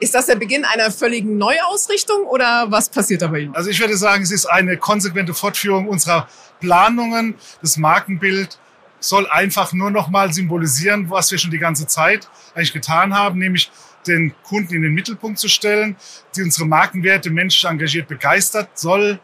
Ist 0.00 0.14
das 0.14 0.26
der 0.26 0.34
Beginn 0.34 0.64
einer 0.64 0.90
völligen 0.90 1.38
Neuausrichtung 1.38 2.24
oder 2.24 2.66
was 2.70 2.88
passiert 2.88 3.22
da 3.22 3.28
bei 3.28 3.40
Ihnen? 3.40 3.54
Also 3.54 3.70
ich 3.70 3.78
würde 3.80 3.96
sagen, 3.96 4.24
es 4.24 4.32
ist 4.32 4.46
eine 4.46 4.76
konsequente 4.76 5.32
Fortführung 5.32 5.88
unserer 5.88 6.28
Planungen. 6.60 7.36
Das 7.62 7.76
Markenbild 7.76 8.58
soll 8.98 9.28
einfach 9.28 9.72
nur 9.72 9.90
noch 9.90 10.08
mal 10.08 10.32
symbolisieren, 10.32 11.10
was 11.10 11.30
wir 11.30 11.38
schon 11.38 11.50
die 11.50 11.58
ganze 11.58 11.86
Zeit 11.86 12.28
eigentlich 12.54 12.72
getan 12.72 13.14
haben, 13.14 13.38
nämlich 13.38 13.70
den 14.06 14.34
Kunden 14.42 14.74
in 14.74 14.82
den 14.82 14.92
Mittelpunkt 14.92 15.38
zu 15.38 15.48
stellen, 15.48 15.96
die 16.36 16.42
unsere 16.42 16.66
Markenwerte 16.66 17.30
menschlich 17.30 17.70
engagiert 17.70 18.08
begeistert, 18.08 18.68
soll 18.74 19.20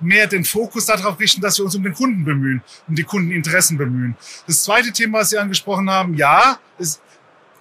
mehr 0.00 0.26
den 0.26 0.44
Fokus 0.44 0.86
darauf 0.86 1.18
richten, 1.18 1.40
dass 1.40 1.58
wir 1.58 1.64
uns 1.64 1.74
um 1.74 1.82
den 1.82 1.94
Kunden 1.94 2.24
bemühen, 2.24 2.62
um 2.88 2.94
die 2.94 3.04
Kundeninteressen 3.04 3.76
bemühen. 3.76 4.16
Das 4.46 4.62
zweite 4.64 4.92
Thema, 4.92 5.20
was 5.20 5.30
Sie 5.30 5.38
angesprochen 5.38 5.90
haben, 5.90 6.14
ja, 6.14 6.58
es, 6.78 7.00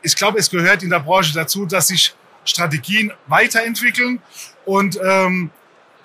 ich 0.01 0.15
glaube, 0.15 0.39
es 0.39 0.49
gehört 0.49 0.83
in 0.83 0.89
der 0.89 0.99
Branche 0.99 1.33
dazu, 1.33 1.65
dass 1.65 1.87
sich 1.87 2.15
Strategien 2.45 3.11
weiterentwickeln. 3.27 4.21
Und 4.65 4.99
ähm, 5.03 5.49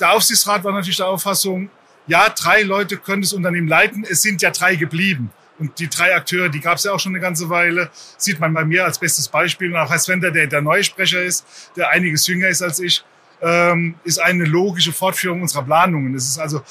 der 0.00 0.12
Aufsichtsrat 0.12 0.64
war 0.64 0.72
natürlich 0.72 0.96
der 0.96 1.06
Auffassung, 1.06 1.70
ja, 2.06 2.28
drei 2.28 2.62
Leute 2.62 2.98
können 2.98 3.22
das 3.22 3.32
Unternehmen 3.32 3.68
leiten. 3.68 4.04
Es 4.08 4.22
sind 4.22 4.42
ja 4.42 4.50
drei 4.50 4.76
geblieben. 4.76 5.30
Und 5.58 5.78
die 5.78 5.88
drei 5.88 6.14
Akteure, 6.14 6.48
die 6.48 6.60
gab 6.60 6.78
es 6.78 6.84
ja 6.84 6.92
auch 6.92 7.00
schon 7.00 7.12
eine 7.12 7.20
ganze 7.20 7.48
Weile, 7.48 7.90
sieht 8.18 8.40
man 8.40 8.52
bei 8.52 8.64
mir 8.64 8.84
als 8.84 8.98
bestes 8.98 9.28
Beispiel. 9.28 9.72
Und 9.72 9.78
auch 9.78 9.88
Herr 9.88 9.98
Svender, 9.98 10.30
der 10.30 10.46
der 10.48 10.60
neue 10.60 10.82
Sprecher 10.82 11.22
ist, 11.22 11.46
der 11.76 11.90
einiges 11.90 12.26
jünger 12.26 12.48
ist 12.48 12.60
als 12.60 12.80
ich, 12.80 13.04
ähm, 13.44 13.94
ist 14.04 14.20
eine 14.20 14.44
logische 14.44 14.92
Fortführung 14.92 15.42
unserer 15.42 15.62
Planungen. 15.62 16.14
Es 16.14 16.26
ist 16.28 16.38
also 16.38 16.62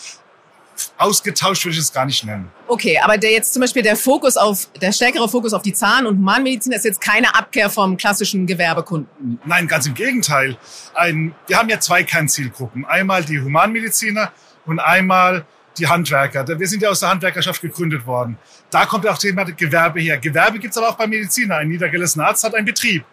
ausgetauscht 0.98 1.66
würde 1.66 1.76
ich 1.76 1.82
es 1.82 1.94
gar 1.94 2.06
nicht 2.06 2.24
nennen. 2.26 2.50
Okay, 2.68 3.00
aber 3.04 3.18
der 3.18 3.32
jetzt 3.32 3.54
zum 3.54 3.62
Beispiel 3.62 3.84
der 3.84 3.96
Fokus 3.96 4.38
auf, 4.38 4.68
der 4.82 4.92
stärkere 4.92 5.30
Fokus 5.30 5.54
auf 5.54 5.62
die 5.62 5.74
Zahn- 5.74 6.08
und 6.08 6.18
Humanmedizin 6.18 6.72
ist 6.72 6.84
jetzt 6.84 7.00
keine 7.00 7.36
Abkehr 7.36 7.70
vom 7.70 7.96
klassischen 7.96 8.48
Gewerbekunden. 8.48 9.40
Nein, 9.46 9.68
ganz 9.68 9.86
im 9.86 9.94
Gegenteil. 9.94 10.58
Ein, 10.96 11.36
wir 11.46 11.60
haben 11.60 11.70
ja 11.70 11.80
zwei 11.80 12.04
Kernzielgruppen. 12.04 12.86
Einmal 12.86 13.24
die 13.24 13.40
Humanmediziner 13.40 14.32
und 14.66 14.80
einmal 14.80 15.46
die 15.78 15.88
Handwerker. 15.88 16.48
Wir 16.60 16.68
sind 16.68 16.82
ja 16.82 16.90
aus 16.90 17.02
der 17.02 17.10
Handwerkerschaft 17.10 17.62
gegründet 17.62 18.06
worden. 18.06 18.38
Da 18.72 18.86
kommt 18.86 19.06
ja 19.06 19.12
auch 19.12 19.16
das 19.16 19.24
Thema 19.24 19.44
Gewerbe 19.44 20.00
her. 20.02 20.18
Gewerbe 20.18 20.58
gibt 20.58 20.72
es 20.72 20.78
aber 20.78 20.90
auch 20.90 20.96
bei 20.96 21.06
Mediziner. 21.06 21.58
Ein 21.58 21.70
niedergelassener 21.70 22.28
Arzt 22.28 22.44
hat 22.44 22.56
einen 22.56 22.66
Betrieb. 22.66 23.06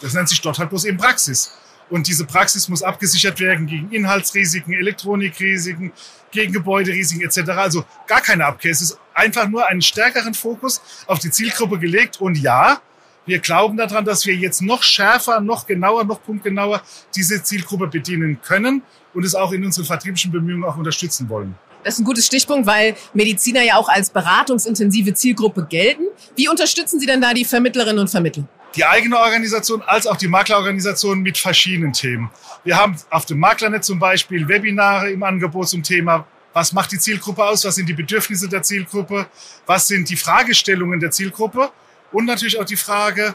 Das 0.00 0.14
nennt 0.14 0.28
sich 0.28 0.40
dort 0.40 0.58
halt 0.58 0.70
bloß 0.70 0.84
eben 0.84 0.96
Praxis. 0.98 1.52
Und 1.88 2.08
diese 2.08 2.24
Praxis 2.24 2.68
muss 2.68 2.82
abgesichert 2.82 3.38
werden 3.38 3.66
gegen 3.66 3.90
Inhaltsrisiken, 3.90 4.74
Elektronikrisiken, 4.74 5.92
gegen 6.32 6.52
Gebäuderisiken 6.52 7.24
etc. 7.24 7.50
Also 7.50 7.84
gar 8.06 8.20
keine 8.20 8.44
Abkehr. 8.44 8.72
Es 8.72 8.82
ist 8.82 8.98
einfach 9.14 9.48
nur 9.48 9.66
einen 9.66 9.82
stärkeren 9.82 10.34
Fokus 10.34 10.80
auf 11.06 11.20
die 11.20 11.30
Zielgruppe 11.30 11.78
gelegt. 11.78 12.20
Und 12.20 12.38
ja, 12.38 12.80
wir 13.24 13.38
glauben 13.38 13.76
daran, 13.76 14.04
dass 14.04 14.26
wir 14.26 14.34
jetzt 14.34 14.62
noch 14.62 14.82
schärfer, 14.82 15.40
noch 15.40 15.66
genauer, 15.66 16.04
noch 16.04 16.22
punktgenauer 16.22 16.82
diese 17.14 17.42
Zielgruppe 17.42 17.86
bedienen 17.88 18.40
können 18.42 18.82
und 19.14 19.24
es 19.24 19.34
auch 19.34 19.52
in 19.52 19.64
unseren 19.64 19.84
vertrieblichen 19.84 20.30
Bemühungen 20.30 20.64
auch 20.64 20.76
unterstützen 20.76 21.28
wollen. 21.28 21.54
Das 21.82 21.94
ist 21.94 22.00
ein 22.00 22.04
gutes 22.04 22.26
Stichpunkt, 22.26 22.66
weil 22.66 22.96
Mediziner 23.14 23.62
ja 23.62 23.76
auch 23.76 23.88
als 23.88 24.10
beratungsintensive 24.10 25.14
Zielgruppe 25.14 25.66
gelten. 25.66 26.02
Wie 26.34 26.48
unterstützen 26.48 26.98
Sie 26.98 27.06
denn 27.06 27.20
da 27.20 27.32
die 27.32 27.44
Vermittlerinnen 27.44 28.00
und 28.00 28.08
Vermittler? 28.08 28.44
Die 28.76 28.84
eigene 28.84 29.18
Organisation 29.18 29.82
als 29.82 30.06
auch 30.06 30.16
die 30.16 30.28
Maklerorganisation 30.28 31.20
mit 31.22 31.38
verschiedenen 31.38 31.92
Themen. 31.92 32.30
Wir 32.62 32.76
haben 32.76 32.96
auf 33.10 33.24
dem 33.24 33.38
Maklernet 33.38 33.84
zum 33.84 33.98
Beispiel 33.98 34.46
Webinare 34.46 35.10
im 35.10 35.22
Angebot 35.22 35.68
zum 35.68 35.82
Thema, 35.82 36.26
was 36.52 36.72
macht 36.72 36.92
die 36.92 36.98
Zielgruppe 36.98 37.44
aus, 37.44 37.64
was 37.64 37.74
sind 37.74 37.88
die 37.88 37.94
Bedürfnisse 37.94 38.48
der 38.48 38.62
Zielgruppe, 38.62 39.26
was 39.66 39.86
sind 39.86 40.08
die 40.08 40.16
Fragestellungen 40.16 41.00
der 41.00 41.10
Zielgruppe 41.10 41.70
und 42.12 42.26
natürlich 42.26 42.58
auch 42.58 42.64
die 42.64 42.76
Frage, 42.76 43.34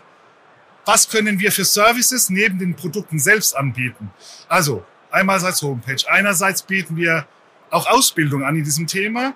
was 0.86 1.10
können 1.10 1.39
wir 1.39 1.51
für 1.51 1.65
Services 1.65 2.30
neben 2.30 2.58
den 2.58 2.75
Produkten 2.75 3.19
selbst 3.19 3.56
anbieten. 3.56 4.12
Also 4.47 4.84
einerseits 5.12 5.62
Homepage, 5.62 6.04
einerseits 6.10 6.63
bieten 6.63 6.95
wir 6.95 7.27
auch 7.69 7.88
Ausbildung 7.88 8.43
an 8.43 8.56
in 8.56 8.63
diesem 8.63 8.88
Thema. 8.88 9.34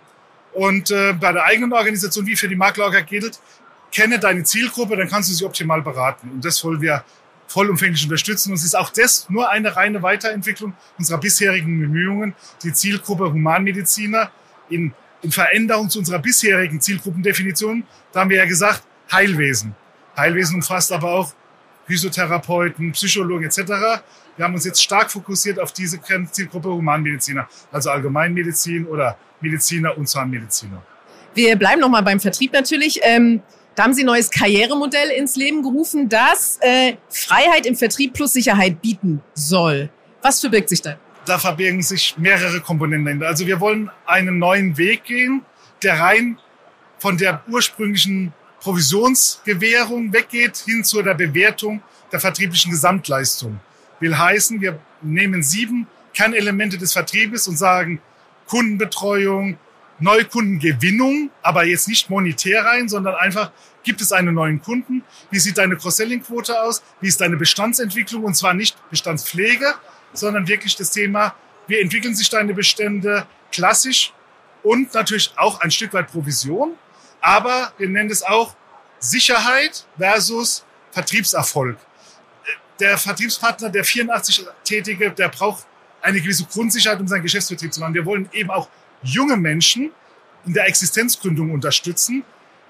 Und 0.53 0.89
äh, 0.89 1.13
bei 1.13 1.33
der 1.33 1.43
eigenen 1.43 1.73
Organisation, 1.73 2.25
wie 2.25 2.35
für 2.35 2.47
die 2.47 2.55
Maklerorga 2.55 3.01
gilt, 3.01 3.39
kenne 3.91 4.19
deine 4.19 4.43
Zielgruppe, 4.43 4.95
dann 4.95 5.09
kannst 5.09 5.29
du 5.29 5.33
sie 5.33 5.45
optimal 5.45 5.81
beraten. 5.81 6.29
Und 6.29 6.45
das 6.45 6.63
wollen 6.63 6.81
wir 6.81 7.03
vollumfänglich 7.47 8.03
unterstützen. 8.03 8.49
Und 8.49 8.55
es 8.55 8.63
ist 8.63 8.75
auch 8.75 8.89
das 8.89 9.29
nur 9.29 9.49
eine 9.49 9.75
reine 9.75 10.01
Weiterentwicklung 10.01 10.73
unserer 10.97 11.19
bisherigen 11.19 11.79
Bemühungen, 11.79 12.35
die 12.63 12.73
Zielgruppe 12.73 13.31
Humanmediziner 13.31 14.31
in, 14.69 14.93
in 15.21 15.31
Veränderung 15.31 15.89
zu 15.89 15.99
unserer 15.99 16.19
bisherigen 16.19 16.81
Zielgruppendefinition. 16.81 17.83
Da 18.11 18.21
haben 18.21 18.29
wir 18.29 18.37
ja 18.37 18.45
gesagt, 18.45 18.83
Heilwesen. 19.11 19.75
Heilwesen 20.17 20.55
umfasst 20.55 20.91
aber 20.91 21.11
auch 21.11 21.33
Physiotherapeuten, 21.85 22.91
Psychologen 22.93 23.45
etc. 23.45 23.57
Wir 24.35 24.45
haben 24.45 24.55
uns 24.55 24.65
jetzt 24.65 24.81
stark 24.81 25.11
fokussiert 25.11 25.59
auf 25.59 25.71
diese 25.71 25.99
Zielgruppe 26.31 26.69
Humanmediziner, 26.69 27.47
also 27.71 27.91
Allgemeinmedizin 27.91 28.87
oder 28.87 29.17
Mediziner 29.39 29.95
und 29.97 30.07
Zahnmediziner. 30.07 30.81
Wir 31.35 31.55
bleiben 31.57 31.81
nochmal 31.81 32.01
beim 32.01 32.19
Vertrieb 32.19 32.53
natürlich. 32.53 32.99
Ähm 33.03 33.41
da 33.75 33.83
haben 33.83 33.93
Sie 33.93 34.03
ein 34.03 34.07
neues 34.07 34.31
Karrieremodell 34.31 35.09
ins 35.09 35.35
Leben 35.35 35.61
gerufen, 35.61 36.07
das 36.09 36.57
äh, 36.61 36.95
Freiheit 37.09 37.65
im 37.65 37.75
Vertrieb 37.75 38.13
plus 38.13 38.33
Sicherheit 38.33 38.81
bieten 38.81 39.21
soll. 39.33 39.89
Was 40.21 40.39
verbirgt 40.39 40.69
sich 40.69 40.81
da? 40.81 40.97
Da 41.25 41.37
verbirgen 41.37 41.81
sich 41.81 42.15
mehrere 42.17 42.61
Komponenten. 42.61 43.21
Also 43.23 43.45
wir 43.45 43.59
wollen 43.59 43.89
einen 44.05 44.39
neuen 44.39 44.77
Weg 44.77 45.03
gehen, 45.03 45.41
der 45.83 45.99
rein 45.99 46.37
von 46.99 47.17
der 47.17 47.43
ursprünglichen 47.47 48.33
Provisionsgewährung 48.61 50.13
weggeht 50.13 50.57
hin 50.57 50.83
zu 50.83 51.01
der 51.01 51.13
Bewertung 51.13 51.81
der 52.11 52.19
vertrieblichen 52.19 52.71
Gesamtleistung. 52.71 53.59
Will 53.99 54.17
heißen, 54.17 54.61
wir 54.61 54.79
nehmen 55.01 55.43
sieben 55.43 55.87
Kernelemente 56.13 56.77
des 56.77 56.93
Vertriebes 56.93 57.47
und 57.47 57.57
sagen 57.57 58.01
Kundenbetreuung, 58.47 59.57
Neukundengewinnung, 59.99 61.29
aber 61.41 61.65
jetzt 61.65 61.87
nicht 61.87 62.09
monetär 62.09 62.65
rein, 62.65 62.89
sondern 62.89 63.15
einfach, 63.15 63.51
gibt 63.83 64.01
es 64.01 64.11
einen 64.11 64.35
neuen 64.35 64.61
Kunden? 64.61 65.03
Wie 65.31 65.39
sieht 65.39 65.57
deine 65.57 65.77
Cross-Selling-Quote 65.77 66.61
aus? 66.61 66.83
Wie 66.99 67.07
ist 67.07 67.21
deine 67.21 67.37
Bestandsentwicklung? 67.37 68.23
Und 68.23 68.35
zwar 68.35 68.53
nicht 68.53 68.77
Bestandspflege, 68.89 69.73
sondern 70.13 70.47
wirklich 70.47 70.75
das 70.75 70.91
Thema, 70.91 71.35
wie 71.67 71.79
entwickeln 71.79 72.15
sich 72.15 72.29
deine 72.29 72.53
Bestände 72.53 73.25
klassisch 73.51 74.13
und 74.63 74.93
natürlich 74.93 75.31
auch 75.37 75.61
ein 75.61 75.71
Stück 75.71 75.93
weit 75.93 76.11
Provision. 76.11 76.73
Aber 77.21 77.73
wir 77.77 77.87
nennen 77.87 78.09
es 78.09 78.23
auch 78.23 78.55
Sicherheit 78.99 79.85
versus 79.97 80.65
Vertriebserfolg. 80.91 81.77
Der 82.79 82.97
Vertriebspartner, 82.97 83.69
der 83.69 83.85
84-Tätige, 83.85 85.11
der 85.11 85.29
braucht 85.29 85.65
eine 86.01 86.19
gewisse 86.19 86.45
Grundsicherheit, 86.45 86.99
um 86.99 87.07
seinen 87.07 87.23
Geschäftsbetrieb 87.23 87.73
zu 87.73 87.79
machen. 87.79 87.93
Wir 87.93 88.05
wollen 88.05 88.29
eben 88.33 88.51
auch 88.51 88.69
junge 89.05 89.37
Menschen 89.37 89.91
in 90.45 90.53
der 90.53 90.67
Existenzgründung 90.67 91.51
unterstützen 91.51 92.23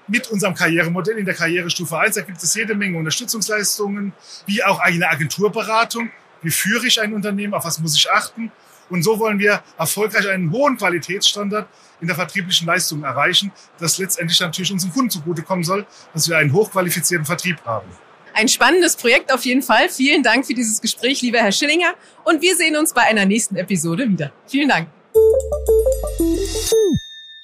mit 0.08 0.28
unserem 0.30 0.54
Karrieremodell 0.54 1.18
in 1.18 1.24
der 1.24 1.34
Karrierestufe 1.34 1.98
1. 1.98 2.14
Da 2.14 2.22
gibt 2.22 2.42
es 2.42 2.54
jede 2.54 2.74
Menge 2.74 2.98
Unterstützungsleistungen, 2.98 4.12
wie 4.46 4.62
auch 4.62 4.78
eine 4.78 5.08
Agenturberatung. 5.08 6.10
Wie 6.42 6.50
führe 6.50 6.86
ich 6.86 7.00
ein 7.00 7.12
Unternehmen? 7.12 7.54
Auf 7.54 7.64
was 7.64 7.80
muss 7.80 7.96
ich 7.96 8.10
achten? 8.10 8.52
Und 8.88 9.02
so 9.02 9.18
wollen 9.18 9.38
wir 9.38 9.62
erfolgreich 9.78 10.28
einen 10.28 10.52
hohen 10.52 10.76
Qualitätsstandard 10.76 11.68
in 12.00 12.06
der 12.06 12.14
vertrieblichen 12.14 12.66
Leistung 12.66 13.02
erreichen, 13.02 13.50
das 13.80 13.98
letztendlich 13.98 14.38
natürlich 14.38 14.70
unseren 14.70 14.92
Kunden 14.92 15.10
zugutekommen 15.10 15.64
soll, 15.64 15.86
dass 16.12 16.28
wir 16.28 16.36
einen 16.36 16.52
hochqualifizierten 16.52 17.26
Vertrieb 17.26 17.56
haben. 17.64 17.88
Ein 18.34 18.48
spannendes 18.48 18.96
Projekt 18.96 19.32
auf 19.32 19.44
jeden 19.44 19.62
Fall. 19.62 19.88
Vielen 19.88 20.22
Dank 20.22 20.46
für 20.46 20.52
dieses 20.54 20.80
Gespräch, 20.80 21.22
lieber 21.22 21.38
Herr 21.38 21.52
Schillinger. 21.52 21.94
Und 22.22 22.42
wir 22.42 22.54
sehen 22.54 22.76
uns 22.76 22.92
bei 22.92 23.02
einer 23.02 23.24
nächsten 23.24 23.56
Episode 23.56 24.08
wieder. 24.08 24.30
Vielen 24.46 24.68
Dank. 24.68 24.95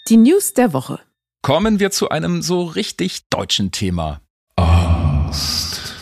Die 0.08 0.16
News 0.16 0.52
der 0.52 0.72
Woche. 0.72 1.00
Kommen 1.42 1.80
wir 1.80 1.90
zu 1.90 2.08
einem 2.08 2.42
so 2.42 2.64
richtig 2.64 3.28
deutschen 3.30 3.72
Thema. 3.72 4.20
Angst. 4.56 5.94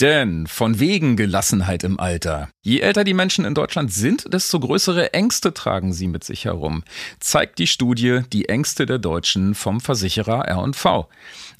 Denn 0.00 0.46
von 0.46 0.80
wegen 0.80 1.16
Gelassenheit 1.16 1.84
im 1.84 2.00
Alter. 2.00 2.48
Je 2.62 2.80
älter 2.80 3.04
die 3.04 3.14
Menschen 3.14 3.44
in 3.44 3.54
Deutschland 3.54 3.92
sind, 3.92 4.32
desto 4.32 4.58
größere 4.58 5.12
Ängste 5.12 5.54
tragen 5.54 5.92
sie 5.92 6.08
mit 6.08 6.24
sich 6.24 6.46
herum. 6.46 6.82
Zeigt 7.20 7.58
die 7.58 7.66
Studie 7.66 8.22
Die 8.32 8.48
Ängste 8.48 8.86
der 8.86 8.98
Deutschen 8.98 9.54
vom 9.54 9.80
Versicherer 9.80 10.46
R&V. 10.46 11.08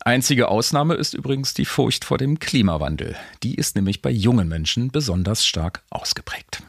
Einzige 0.00 0.48
Ausnahme 0.48 0.94
ist 0.94 1.14
übrigens 1.14 1.54
die 1.54 1.66
Furcht 1.66 2.04
vor 2.04 2.18
dem 2.18 2.38
Klimawandel. 2.40 3.14
Die 3.42 3.54
ist 3.54 3.76
nämlich 3.76 4.02
bei 4.02 4.10
jungen 4.10 4.48
Menschen 4.48 4.90
besonders 4.90 5.44
stark 5.44 5.82
ausgeprägt. 5.90 6.62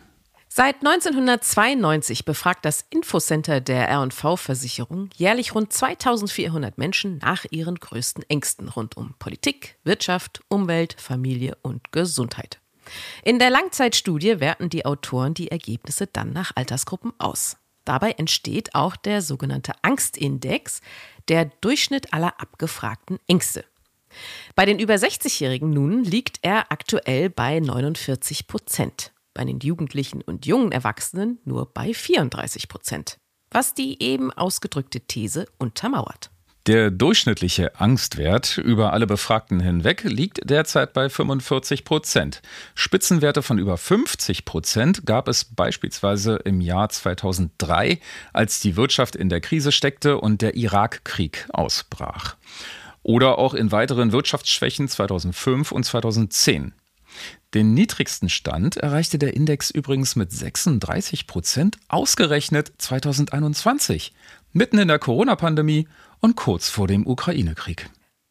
Seit 0.55 0.85
1992 0.85 2.25
befragt 2.25 2.63
das 2.63 2.85
Infocenter 2.91 3.59
der 3.59 3.89
R&V-Versicherung 3.89 5.09
jährlich 5.15 5.55
rund 5.55 5.73
2400 5.73 6.77
Menschen 6.77 7.17
nach 7.17 7.45
ihren 7.49 7.73
größten 7.73 8.23
Ängsten 8.29 8.69
rund 8.69 8.95
um 8.95 9.15
Politik, 9.17 9.79
Wirtschaft, 9.83 10.41
Umwelt, 10.49 10.95
Familie 10.99 11.57
und 11.63 11.91
Gesundheit. 11.91 12.59
In 13.23 13.39
der 13.39 13.49
Langzeitstudie 13.49 14.39
werten 14.39 14.69
die 14.69 14.85
Autoren 14.85 15.33
die 15.33 15.49
Ergebnisse 15.49 16.05
dann 16.05 16.33
nach 16.33 16.51
Altersgruppen 16.53 17.13
aus. 17.17 17.57
Dabei 17.83 18.11
entsteht 18.11 18.75
auch 18.75 18.95
der 18.95 19.23
sogenannte 19.23 19.73
Angstindex, 19.81 20.81
der 21.29 21.45
Durchschnitt 21.61 22.13
aller 22.13 22.39
abgefragten 22.39 23.17
Ängste. 23.27 23.65
Bei 24.53 24.65
den 24.65 24.77
über 24.77 24.93
60-Jährigen 24.93 25.71
nun 25.71 26.03
liegt 26.03 26.37
er 26.43 26.71
aktuell 26.71 27.31
bei 27.31 27.59
49 27.59 28.45
Prozent 28.45 29.12
bei 29.33 29.45
den 29.45 29.59
Jugendlichen 29.59 30.21
und 30.21 30.45
jungen 30.45 30.71
Erwachsenen 30.71 31.39
nur 31.45 31.71
bei 31.73 31.93
34 31.93 32.67
Prozent, 32.67 33.17
was 33.51 33.73
die 33.73 34.01
eben 34.01 34.31
ausgedrückte 34.31 35.01
These 35.01 35.47
untermauert. 35.57 36.29
Der 36.65 36.91
durchschnittliche 36.91 37.77
Angstwert 37.77 38.57
über 38.57 38.93
alle 38.93 39.05
Befragten 39.05 39.59
hinweg 39.59 40.03
liegt 40.05 40.49
derzeit 40.49 40.93
bei 40.93 41.09
45 41.09 41.83
Prozent. 41.83 42.41
Spitzenwerte 42.73 43.41
von 43.41 43.57
über 43.57 43.75
50 43.75 44.45
Prozent 44.45 45.05
gab 45.05 45.27
es 45.27 45.43
beispielsweise 45.43 46.37
im 46.45 46.61
Jahr 46.61 46.87
2003, 46.87 47.99
als 48.31 48.61
die 48.61 48.77
Wirtschaft 48.77 49.17
in 49.17 49.27
der 49.27 49.41
Krise 49.41 49.73
steckte 49.73 50.17
und 50.17 50.41
der 50.41 50.55
Irakkrieg 50.55 51.49
ausbrach. 51.51 52.37
Oder 53.01 53.37
auch 53.39 53.53
in 53.53 53.73
weiteren 53.73 54.13
Wirtschaftsschwächen 54.13 54.87
2005 54.87 55.73
und 55.73 55.83
2010. 55.83 56.73
Den 57.53 57.75
niedrigsten 57.75 58.29
Stand 58.29 58.77
erreichte 58.77 59.19
der 59.19 59.35
Index 59.35 59.69
übrigens 59.69 60.15
mit 60.15 60.31
36 60.31 61.27
Prozent, 61.27 61.77
ausgerechnet 61.87 62.73
2021, 62.79 64.11
mitten 64.53 64.79
in 64.79 64.87
der 64.87 64.97
Corona-Pandemie 64.97 65.87
und 66.19 66.35
kurz 66.35 66.69
vor 66.69 66.87
dem 66.87 67.05
Ukraine-Krieg. 67.05 67.89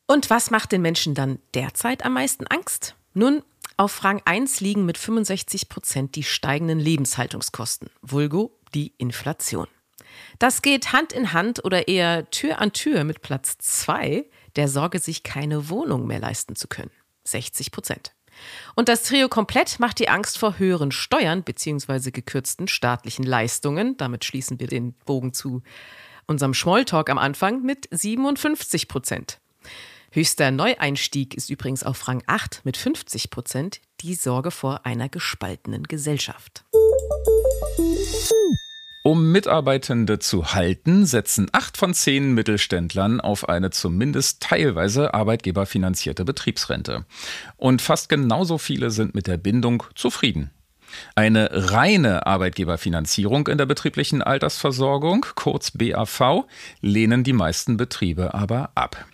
Und 0.08 0.28
was 0.28 0.50
macht 0.50 0.72
den 0.72 0.82
Menschen 0.82 1.14
dann 1.14 1.38
derzeit 1.54 2.04
am 2.04 2.14
meisten 2.14 2.48
Angst? 2.48 2.96
Nun, 3.14 3.42
auf 3.76 4.02
Rang 4.02 4.20
1 4.24 4.60
liegen 4.60 4.84
mit 4.86 4.98
65 4.98 5.68
Prozent 5.68 6.16
die 6.16 6.24
steigenden 6.24 6.80
Lebenshaltungskosten, 6.80 7.90
vulgo 8.02 8.58
die 8.74 8.92
Inflation. 8.98 9.68
Das 10.40 10.62
geht 10.62 10.92
Hand 10.92 11.12
in 11.12 11.32
Hand 11.32 11.64
oder 11.64 11.86
eher 11.86 12.28
Tür 12.30 12.58
an 12.58 12.72
Tür 12.72 13.04
mit 13.04 13.22
Platz 13.22 13.56
2, 13.58 14.26
der 14.56 14.68
Sorge, 14.68 14.98
sich 14.98 15.22
keine 15.22 15.68
Wohnung 15.68 16.08
mehr 16.08 16.18
leisten 16.18 16.56
zu 16.56 16.66
können, 16.66 16.90
60 17.24 17.70
Prozent. 17.70 18.12
Und 18.74 18.88
das 18.88 19.02
Trio 19.02 19.28
komplett 19.28 19.78
macht 19.80 19.98
die 19.98 20.08
Angst 20.08 20.38
vor 20.38 20.58
höheren 20.58 20.92
Steuern 20.92 21.42
bzw. 21.42 22.10
gekürzten 22.10 22.68
staatlichen 22.68 23.24
Leistungen. 23.24 23.96
Damit 23.96 24.24
schließen 24.24 24.60
wir 24.60 24.66
den 24.66 24.94
Bogen 25.04 25.32
zu 25.32 25.62
unserem 26.26 26.54
Schmolltalk 26.54 27.10
am 27.10 27.18
Anfang 27.18 27.62
mit 27.62 27.88
57 27.90 28.88
Prozent. 28.88 29.40
Höchster 30.10 30.50
Neueinstieg 30.50 31.34
ist 31.34 31.48
übrigens 31.48 31.84
auf 31.84 32.06
Rang 32.06 32.22
8 32.26 32.60
mit 32.64 32.76
50 32.76 33.30
Prozent 33.30 33.80
die 34.00 34.14
Sorge 34.14 34.50
vor 34.50 34.84
einer 34.84 35.08
gespaltenen 35.08 35.84
Gesellschaft. 35.84 36.64
Um 39.04 39.32
Mitarbeitende 39.32 40.20
zu 40.20 40.54
halten, 40.54 41.06
setzen 41.06 41.48
acht 41.50 41.76
von 41.76 41.92
zehn 41.92 42.34
Mittelständlern 42.34 43.20
auf 43.20 43.48
eine 43.48 43.70
zumindest 43.70 44.40
teilweise 44.40 45.12
arbeitgeberfinanzierte 45.12 46.24
Betriebsrente. 46.24 47.04
Und 47.56 47.82
fast 47.82 48.08
genauso 48.08 48.58
viele 48.58 48.92
sind 48.92 49.16
mit 49.16 49.26
der 49.26 49.38
Bindung 49.38 49.82
zufrieden. 49.96 50.52
Eine 51.16 51.48
reine 51.52 52.26
Arbeitgeberfinanzierung 52.26 53.48
in 53.48 53.58
der 53.58 53.66
betrieblichen 53.66 54.22
Altersversorgung, 54.22 55.26
kurz 55.34 55.72
BAV, 55.72 56.44
lehnen 56.80 57.24
die 57.24 57.32
meisten 57.32 57.76
Betriebe 57.76 58.34
aber 58.34 58.70
ab. 58.76 59.04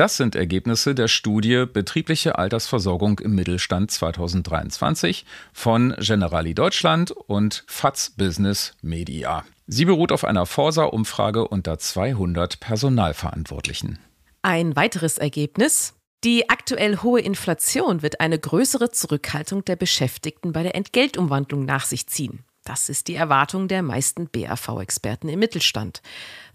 Das 0.00 0.16
sind 0.16 0.34
Ergebnisse 0.34 0.94
der 0.94 1.08
Studie 1.08 1.66
Betriebliche 1.70 2.38
Altersversorgung 2.38 3.18
im 3.18 3.34
Mittelstand 3.34 3.90
2023 3.90 5.26
von 5.52 5.94
Generali 5.98 6.54
Deutschland 6.54 7.10
und 7.10 7.64
FAZ 7.66 8.14
Business 8.16 8.72
Media. 8.80 9.44
Sie 9.66 9.84
beruht 9.84 10.10
auf 10.10 10.24
einer 10.24 10.46
Forsa-Umfrage 10.46 11.46
unter 11.46 11.78
200 11.78 12.60
Personalverantwortlichen. 12.60 13.98
Ein 14.40 14.74
weiteres 14.74 15.18
Ergebnis. 15.18 15.92
Die 16.24 16.48
aktuell 16.48 16.96
hohe 17.02 17.20
Inflation 17.20 18.00
wird 18.00 18.20
eine 18.20 18.38
größere 18.38 18.90
Zurückhaltung 18.90 19.66
der 19.66 19.76
Beschäftigten 19.76 20.52
bei 20.52 20.62
der 20.62 20.76
Entgeltumwandlung 20.76 21.66
nach 21.66 21.84
sich 21.84 22.06
ziehen. 22.06 22.42
Das 22.70 22.88
ist 22.88 23.08
die 23.08 23.16
Erwartung 23.16 23.66
der 23.66 23.82
meisten 23.82 24.28
BAV-Experten 24.28 25.28
im 25.28 25.40
Mittelstand. 25.40 26.02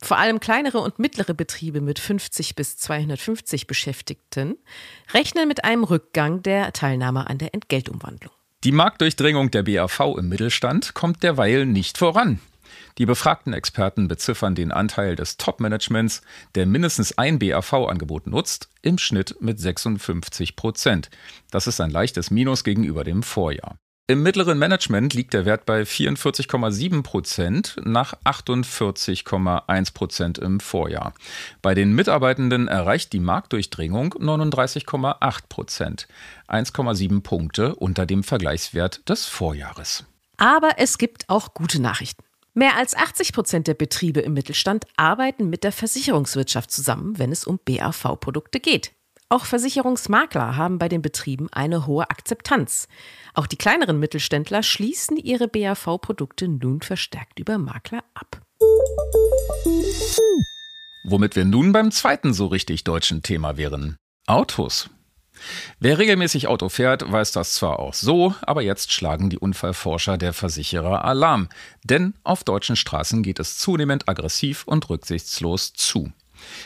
Vor 0.01 0.17
allem 0.17 0.39
kleinere 0.39 0.78
und 0.78 0.97
mittlere 0.97 1.34
Betriebe 1.34 1.82
mit 1.82 1.99
50 1.99 2.56
bis 2.56 2.78
250 2.78 3.67
Beschäftigten 3.67 4.56
rechnen 5.13 5.49
mit 5.49 5.65
einem 5.65 5.84
Rückgang 5.84 6.41
der 6.41 6.71
Teilnahme 6.71 7.30
an 7.30 7.38
der 7.38 7.54
Entgeltumwandlung. 7.54 8.32
Die 8.63 8.71
Marktdurchdringung 8.71 9.51
der 9.51 9.63
BAV 9.63 10.15
im 10.17 10.30
Mittelstand 10.30 10.93
kommt 10.93 11.21
derweil 11.21 11.65
nicht 11.65 11.97
voran. 11.97 12.39
Die 12.97 13.06
befragten 13.06 13.51
Experten 13.51 14.08
beziffern 14.08 14.56
den 14.56 14.71
Anteil 14.71 15.17
des 15.17 15.36
Top-Managements, 15.36 16.21
der 16.56 16.65
mindestens 16.65 17.17
ein 17.17 17.39
BAV-Angebot 17.39 18.28
nutzt, 18.28 18.69
im 18.82 18.99
Schnitt 18.99 19.36
mit 19.41 19.60
56 19.60 20.56
Prozent. 20.56 21.10
Das 21.51 21.67
ist 21.67 21.82
ein 21.82 21.91
leichtes 21.91 22.32
Minus 22.32 22.63
gegenüber 22.63 23.04
dem 23.04 23.21
Vorjahr. 23.21 23.78
Im 24.07 24.21
mittleren 24.21 24.59
Management 24.59 25.15
liegt 25.15 25.33
der 25.33 25.45
Wert 25.45 25.65
bei 25.65 25.81
44,7 25.81 27.01
Prozent 27.01 27.75
nach 27.83 28.13
48,1 28.23 29.93
Prozent 29.95 30.37
im 30.37 30.59
Vorjahr. 30.59 31.15
Bei 31.63 31.73
den 31.73 31.91
Mitarbeitenden 31.93 32.67
erreicht 32.67 33.13
die 33.13 33.19
Marktdurchdringung 33.19 34.13
39,8 34.13 35.47
Prozent, 35.49 36.07
1,7 36.47 37.23
Punkte 37.23 37.73
unter 37.73 38.05
dem 38.05 38.23
Vergleichswert 38.23 39.09
des 39.09 39.25
Vorjahres. 39.25 40.05
Aber 40.37 40.77
es 40.77 40.99
gibt 40.99 41.27
auch 41.27 41.55
gute 41.55 41.81
Nachrichten. 41.81 42.23
Mehr 42.53 42.77
als 42.77 42.95
80 42.95 43.33
Prozent 43.33 43.65
der 43.65 43.73
Betriebe 43.73 44.19
im 44.19 44.33
Mittelstand 44.33 44.85
arbeiten 44.97 45.49
mit 45.49 45.63
der 45.63 45.71
Versicherungswirtschaft 45.71 46.69
zusammen, 46.69 47.17
wenn 47.17 47.31
es 47.31 47.43
um 47.43 47.59
BAV-Produkte 47.65 48.59
geht. 48.59 48.91
Auch 49.27 49.45
Versicherungsmakler 49.45 50.55
haben 50.55 50.77
bei 50.77 50.88
den 50.88 51.01
Betrieben 51.01 51.49
eine 51.51 51.88
hohe 51.88 52.09
Akzeptanz. 52.11 52.88
Auch 53.33 53.47
die 53.47 53.57
kleineren 53.57 53.99
Mittelständler 53.99 54.61
schließen 54.61 55.17
ihre 55.17 55.47
BAV-Produkte 55.47 56.47
nun 56.47 56.81
verstärkt 56.81 57.39
über 57.39 57.57
Makler 57.57 58.03
ab. 58.13 58.41
Womit 61.05 61.35
wir 61.35 61.45
nun 61.45 61.71
beim 61.71 61.91
zweiten 61.91 62.33
so 62.33 62.45
richtig 62.47 62.83
deutschen 62.83 63.23
Thema 63.23 63.57
wären. 63.57 63.97
Autos. 64.27 64.91
Wer 65.79 65.97
regelmäßig 65.97 66.47
Auto 66.47 66.69
fährt, 66.69 67.11
weiß 67.11 67.31
das 67.31 67.55
zwar 67.55 67.79
auch 67.79 67.95
so, 67.95 68.35
aber 68.43 68.61
jetzt 68.61 68.93
schlagen 68.93 69.29
die 69.31 69.39
Unfallforscher 69.39 70.17
der 70.17 70.33
Versicherer 70.33 71.03
Alarm. 71.03 71.49
Denn 71.83 72.13
auf 72.23 72.43
deutschen 72.43 72.75
Straßen 72.75 73.23
geht 73.23 73.39
es 73.39 73.57
zunehmend 73.57 74.07
aggressiv 74.07 74.65
und 74.65 74.88
rücksichtslos 74.88 75.73
zu. 75.73 76.11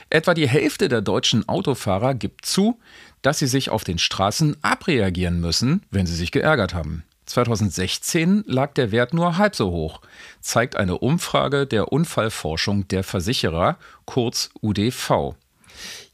Etwa 0.10 0.34
die 0.34 0.47
Hälfte 0.47 0.89
der 0.89 1.01
deutschen 1.01 1.47
Autofahrer 1.47 2.13
gibt 2.13 2.45
zu, 2.45 2.79
dass 3.21 3.39
sie 3.39 3.47
sich 3.47 3.69
auf 3.69 3.84
den 3.84 3.99
Straßen 3.99 4.58
abreagieren 4.62 5.39
müssen, 5.39 5.84
wenn 5.91 6.05
sie 6.05 6.15
sich 6.15 6.32
geärgert 6.32 6.73
haben. 6.73 7.03
2016 7.25 8.43
lag 8.47 8.73
der 8.73 8.91
Wert 8.91 9.13
nur 9.13 9.38
halb 9.38 9.55
so 9.55 9.69
hoch, 9.71 10.01
zeigt 10.41 10.75
eine 10.75 10.97
Umfrage 10.97 11.67
der 11.67 11.91
Unfallforschung 11.91 12.88
der 12.88 13.03
Versicherer, 13.03 13.77
kurz 14.05 14.49
UDV. 14.62 15.36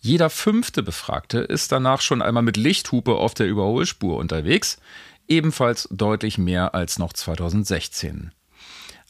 Jeder 0.02 0.30
fünfte 0.30 0.84
Befragte 0.84 1.40
ist 1.40 1.72
danach 1.72 2.02
schon 2.02 2.22
einmal 2.22 2.44
mit 2.44 2.58
Lichthupe 2.58 3.16
auf 3.16 3.34
der 3.34 3.48
Überholspur 3.48 4.18
unterwegs, 4.18 4.78
ebenfalls 5.28 5.88
deutlich 5.90 6.38
mehr 6.38 6.76
als 6.76 7.00
noch 7.00 7.14
2016. 7.14 8.32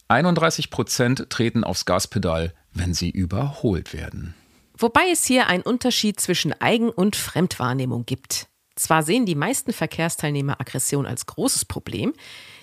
31 0.08 0.70
Prozent 0.70 1.28
treten 1.28 1.64
aufs 1.64 1.84
Gaspedal, 1.84 2.54
wenn 2.78 2.94
sie 2.94 3.10
überholt 3.10 3.92
werden. 3.92 4.34
Wobei 4.78 5.10
es 5.10 5.24
hier 5.24 5.46
einen 5.46 5.62
Unterschied 5.62 6.20
zwischen 6.20 6.52
Eigen- 6.60 6.90
und 6.90 7.16
Fremdwahrnehmung 7.16 8.04
gibt. 8.04 8.48
Zwar 8.74 9.02
sehen 9.02 9.24
die 9.24 9.34
meisten 9.34 9.72
Verkehrsteilnehmer 9.72 10.60
Aggression 10.60 11.06
als 11.06 11.24
großes 11.24 11.64
Problem, 11.64 12.12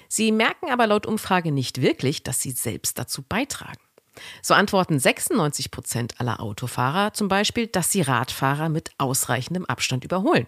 sie 0.08 0.32
merken 0.32 0.70
aber 0.72 0.86
laut 0.86 1.08
Umfrage 1.08 1.52
nicht 1.52 1.82
wirklich, 1.82 2.22
dass 2.22 2.40
sie 2.40 2.52
selbst 2.52 3.00
dazu 3.00 3.24
beitragen. 3.24 3.80
So 4.44 4.54
antworten 4.54 5.00
96 5.00 5.72
Prozent 5.72 6.20
aller 6.20 6.40
Autofahrer 6.40 7.14
zum 7.14 7.30
Beispiel, 7.30 7.66
dass 7.66 7.92
sie 7.92 8.02
Radfahrer 8.02 8.70
mit 8.70 8.92
ausreichendem 9.00 9.66
Abstand 9.66 10.04
überholen. 10.04 10.46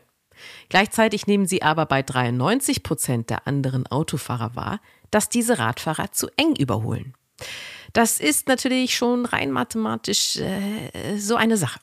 Gleichzeitig 0.69 1.25
nehmen 1.25 1.47
sie 1.47 1.63
aber 1.63 1.87
bei 1.87 2.03
93 2.03 2.83
Prozent 2.83 3.29
der 3.29 3.47
anderen 3.47 3.87
Autofahrer 3.87 4.55
wahr, 4.55 4.81
dass 5.09 5.29
diese 5.29 5.57
Radfahrer 5.57 6.11
zu 6.11 6.27
eng 6.37 6.55
überholen. 6.55 7.13
Das 7.93 8.19
ist 8.19 8.47
natürlich 8.47 8.95
schon 8.95 9.25
rein 9.25 9.51
mathematisch 9.51 10.37
äh, 10.37 11.17
so 11.17 11.35
eine 11.35 11.57
Sache. 11.57 11.79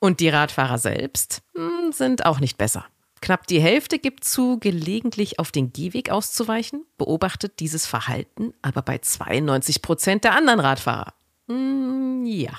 Und 0.00 0.20
die 0.20 0.28
Radfahrer 0.28 0.78
selbst 0.78 1.42
mh, 1.54 1.62
hm, 1.62 1.92
sind 1.92 2.26
auch 2.26 2.40
nicht 2.40 2.58
besser. 2.58 2.86
Knapp 3.22 3.46
die 3.46 3.60
Hälfte 3.60 3.98
gibt 3.98 4.24
zu, 4.24 4.58
gelegentlich 4.58 5.38
auf 5.38 5.52
den 5.52 5.72
Gehweg 5.72 6.10
auszuweichen, 6.10 6.86
beobachtet 6.96 7.60
dieses 7.60 7.86
Verhalten 7.86 8.54
aber 8.62 8.82
bei 8.82 8.98
92 8.98 9.82
Prozent 9.82 10.24
der 10.24 10.34
anderen 10.34 10.60
Radfahrer. 10.60 11.12
Hm, 11.48 12.24
ja. 12.24 12.52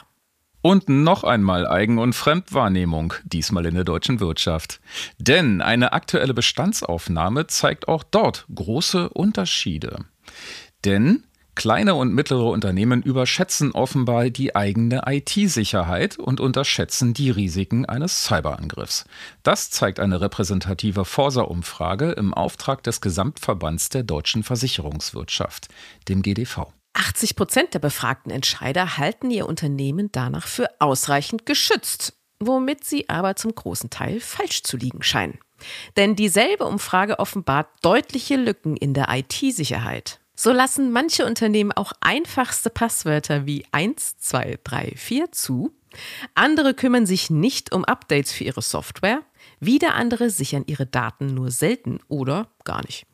Und 0.62 0.88
noch 0.90 1.24
einmal 1.24 1.68
Eigen- 1.68 1.98
und 1.98 2.14
Fremdwahrnehmung, 2.14 3.16
diesmal 3.24 3.66
in 3.66 3.74
der 3.74 3.84
deutschen 3.84 4.20
Wirtschaft. 4.20 4.80
Denn 5.18 5.60
eine 5.60 5.94
aktuelle 5.94 6.36
Bestandsaufnahme 6.36 7.48
zeigt 7.48 7.88
auch 7.88 8.04
dort 8.04 8.46
große 8.54 9.10
Unterschiede. 9.10 10.06
Denn 10.86 11.24
Kleine 11.56 11.96
und 11.96 12.14
mittlere 12.14 12.46
Unternehmen 12.50 13.02
überschätzen 13.02 13.74
offenbar 13.74 14.30
die 14.30 14.56
eigene 14.56 15.04
IT-Sicherheit 15.06 16.18
und 16.18 16.40
unterschätzen 16.40 17.14
die 17.14 17.30
Risiken 17.30 17.86
eines 17.86 18.24
Cyberangriffs. 18.24 19.06
Das 19.44 19.70
zeigt 19.70 20.00
eine 20.00 20.22
repräsentative 20.22 21.04
Forsa-Umfrage 21.04 22.12
im 22.12 22.34
Auftrag 22.34 22.84
des 22.84 23.02
Gesamtverbands 23.02 23.90
der 23.90 24.04
deutschen 24.04 24.44
Versicherungswirtschaft, 24.44 25.68
dem 26.08 26.22
GDV. 26.22 26.68
80 26.94 27.36
Prozent 27.36 27.74
der 27.74 27.80
befragten 27.80 28.32
Entscheider 28.32 28.98
halten 28.98 29.30
ihr 29.30 29.48
Unternehmen 29.48 30.10
danach 30.12 30.48
für 30.48 30.70
ausreichend 30.80 31.46
geschützt, 31.46 32.14
womit 32.40 32.86
sie 32.86 33.10
aber 33.10 33.36
zum 33.36 33.54
großen 33.54 33.90
Teil 33.90 34.20
falsch 34.20 34.64
zu 34.64 34.78
liegen 34.78 35.04
scheinen. 35.04 35.40
Denn 35.96 36.16
dieselbe 36.16 36.66
Umfrage 36.66 37.20
offenbart 37.20 37.68
deutliche 37.82 38.36
Lücken 38.36 38.76
in 38.76 38.94
der 38.94 39.08
IT-Sicherheit. 39.10 40.20
So 40.36 40.52
lassen 40.52 40.92
manche 40.92 41.26
Unternehmen 41.26 41.72
auch 41.72 41.92
einfachste 42.02 42.70
Passwörter 42.70 43.46
wie 43.46 43.66
1, 43.72 44.18
2, 44.18 44.60
3, 44.64 44.94
4 44.96 45.32
zu. 45.32 45.72
Andere 46.36 46.74
kümmern 46.74 47.06
sich 47.06 47.30
nicht 47.30 47.74
um 47.74 47.84
Updates 47.86 48.32
für 48.32 48.46
ihre 48.46 48.62
Software. 48.62 49.22
Wieder 49.60 49.96
andere 49.96 50.30
sichern 50.30 50.64
ihre 50.66 50.86
Daten 50.86 51.34
nur 51.34 51.52
selten 51.52 52.00
oder 52.08 52.48
gar 52.64 52.84
nicht. 52.86 53.06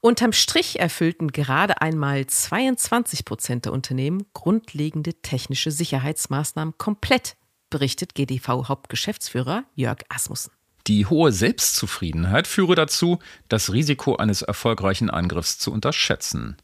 Unterm 0.00 0.32
Strich 0.32 0.80
erfüllten 0.80 1.32
gerade 1.32 1.80
einmal 1.80 2.26
22 2.26 3.24
Prozent 3.24 3.64
der 3.64 3.72
Unternehmen 3.72 4.26
grundlegende 4.34 5.14
technische 5.14 5.70
Sicherheitsmaßnahmen 5.70 6.76
komplett, 6.76 7.36
berichtet 7.70 8.14
GDV-Hauptgeschäftsführer 8.14 9.64
Jörg 9.74 10.00
Asmussen. 10.10 10.52
Die 10.86 11.06
hohe 11.06 11.32
Selbstzufriedenheit 11.32 12.46
führe 12.46 12.74
dazu, 12.74 13.18
das 13.48 13.72
Risiko 13.72 14.16
eines 14.16 14.42
erfolgreichen 14.42 15.08
Angriffs 15.08 15.58
zu 15.58 15.72
unterschätzen. 15.72 16.56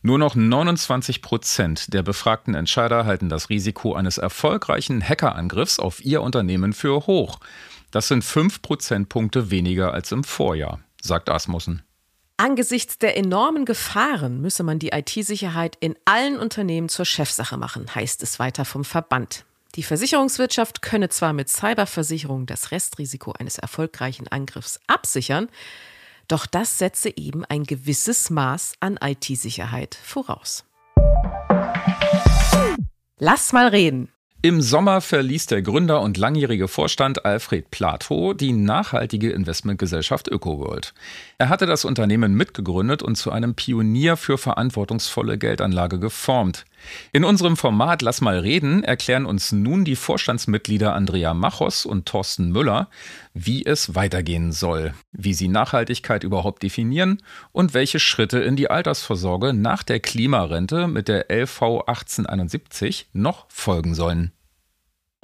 Nur 0.00 0.18
noch 0.18 0.36
29 0.36 1.22
Prozent 1.22 1.92
der 1.92 2.04
befragten 2.04 2.54
Entscheider 2.54 3.04
halten 3.04 3.28
das 3.28 3.50
Risiko 3.50 3.94
eines 3.94 4.16
erfolgreichen 4.16 5.02
Hackerangriffs 5.02 5.80
auf 5.80 6.04
ihr 6.04 6.22
Unternehmen 6.22 6.72
für 6.72 7.08
hoch. 7.08 7.40
Das 7.90 8.06
sind 8.06 8.22
fünf 8.22 8.62
Prozentpunkte 8.62 9.50
weniger 9.50 9.92
als 9.92 10.12
im 10.12 10.22
Vorjahr, 10.22 10.78
sagt 11.02 11.28
Asmussen. 11.28 11.82
Angesichts 12.36 12.98
der 12.98 13.16
enormen 13.16 13.64
Gefahren 13.64 14.40
müsse 14.40 14.62
man 14.62 14.78
die 14.78 14.90
IT-Sicherheit 14.90 15.76
in 15.80 15.96
allen 16.04 16.38
Unternehmen 16.38 16.88
zur 16.88 17.04
Chefsache 17.04 17.56
machen, 17.56 17.92
heißt 17.92 18.22
es 18.22 18.38
weiter 18.38 18.64
vom 18.64 18.84
Verband. 18.84 19.44
Die 19.74 19.82
Versicherungswirtschaft 19.82 20.82
könne 20.82 21.08
zwar 21.08 21.32
mit 21.32 21.48
Cyberversicherung 21.48 22.46
das 22.46 22.70
Restrisiko 22.70 23.32
eines 23.32 23.58
erfolgreichen 23.58 24.26
Angriffs 24.28 24.80
absichern, 24.86 25.48
doch 26.26 26.46
das 26.46 26.78
setze 26.78 27.16
eben 27.16 27.44
ein 27.44 27.64
gewisses 27.64 28.30
Maß 28.30 28.74
an 28.80 28.98
IT-Sicherheit 29.02 29.94
voraus. 29.94 30.64
Lass 33.18 33.52
mal 33.52 33.68
reden. 33.68 34.10
Im 34.40 34.62
Sommer 34.62 35.00
verließ 35.00 35.46
der 35.46 35.62
Gründer 35.62 36.00
und 36.00 36.16
langjährige 36.16 36.68
Vorstand 36.68 37.24
Alfred 37.24 37.72
Plato 37.72 38.34
die 38.34 38.52
nachhaltige 38.52 39.32
Investmentgesellschaft 39.32 40.28
ÖkoWorld. 40.28 40.94
Er 41.38 41.48
hatte 41.48 41.66
das 41.66 41.84
Unternehmen 41.84 42.34
mitgegründet 42.34 43.02
und 43.02 43.16
zu 43.16 43.32
einem 43.32 43.56
Pionier 43.56 44.16
für 44.16 44.38
verantwortungsvolle 44.38 45.38
Geldanlage 45.38 45.98
geformt. 45.98 46.66
In 47.12 47.24
unserem 47.24 47.56
Format 47.56 48.02
Lass 48.02 48.20
mal 48.20 48.38
reden 48.38 48.84
erklären 48.84 49.26
uns 49.26 49.52
nun 49.52 49.84
die 49.84 49.96
Vorstandsmitglieder 49.96 50.94
Andrea 50.94 51.34
Machos 51.34 51.86
und 51.86 52.06
Thorsten 52.06 52.50
Müller, 52.50 52.88
wie 53.34 53.64
es 53.64 53.94
weitergehen 53.94 54.52
soll, 54.52 54.94
wie 55.12 55.34
sie 55.34 55.48
Nachhaltigkeit 55.48 56.24
überhaupt 56.24 56.62
definieren 56.62 57.22
und 57.52 57.74
welche 57.74 58.00
Schritte 58.00 58.38
in 58.38 58.56
die 58.56 58.70
Altersvorsorge 58.70 59.52
nach 59.52 59.82
der 59.82 60.00
Klimarente 60.00 60.88
mit 60.88 61.08
der 61.08 61.26
LV 61.30 61.62
1871 61.86 63.08
noch 63.12 63.46
folgen 63.48 63.94
sollen. 63.94 64.32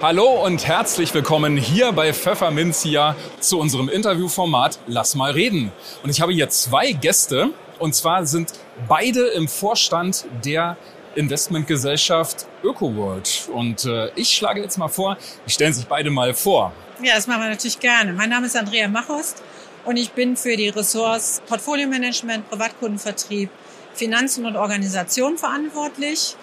Hallo 0.01 0.45
und 0.45 0.67
herzlich 0.67 1.13
willkommen 1.13 1.55
hier 1.55 1.93
bei 1.93 2.13
Pfefferminzia 2.13 3.15
zu 3.39 3.59
unserem 3.59 3.87
Interviewformat 3.87 4.77
Lass 4.87 5.15
mal 5.15 5.31
reden. 5.31 5.71
Und 6.03 6.09
ich 6.09 6.19
habe 6.19 6.33
hier 6.33 6.49
zwei 6.49 6.91
Gäste 6.91 7.51
und 7.79 7.95
zwar 7.95 8.25
sind 8.25 8.51
beide 8.89 9.27
im 9.27 9.47
Vorstand 9.47 10.25
der 10.43 10.77
Investmentgesellschaft 11.15 12.45
ÖkoWorld. 12.63 13.49
Und 13.53 13.85
äh, 13.85 14.09
ich 14.15 14.29
schlage 14.29 14.61
jetzt 14.61 14.77
mal 14.77 14.87
vor, 14.87 15.17
die 15.45 15.51
stellen 15.51 15.73
sich 15.73 15.85
beide 15.85 16.09
mal 16.09 16.33
vor. 16.33 16.73
Ja, 17.01 17.15
das 17.15 17.27
machen 17.27 17.41
wir 17.41 17.49
natürlich 17.49 17.79
gerne. 17.79 18.13
Mein 18.13 18.29
Name 18.29 18.45
ist 18.47 18.55
Andrea 18.55 18.87
Machost 18.87 19.43
und 19.85 19.97
ich 19.97 20.11
bin 20.11 20.37
für 20.37 20.55
die 20.55 20.69
Ressorts 20.69 21.41
Portfolio 21.47 21.87
Management, 21.87 22.49
Privatkundenvertrieb, 22.49 23.49
Finanzen 23.93 24.45
und 24.45 24.55
Organisation 24.55 25.37
verantwortlich. 25.37 26.35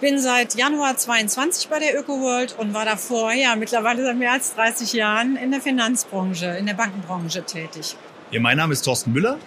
Bin 0.00 0.20
seit 0.20 0.54
Januar 0.54 0.96
22 0.96 1.68
bei 1.68 1.80
der 1.80 1.98
ÖkoWorld 1.98 2.56
und 2.58 2.72
war 2.72 2.84
davor, 2.84 3.32
ja, 3.32 3.56
mittlerweile 3.56 4.04
seit 4.04 4.16
mehr 4.16 4.32
als 4.32 4.54
30 4.54 4.92
Jahren 4.92 5.36
in 5.36 5.50
der 5.50 5.60
Finanzbranche, 5.60 6.46
in 6.58 6.66
der 6.66 6.74
Bankenbranche 6.74 7.42
tätig. 7.42 7.96
Ja, 8.30 8.40
mein 8.40 8.58
Name 8.58 8.74
ist 8.74 8.82
Thorsten 8.82 9.12
Müller. 9.12 9.38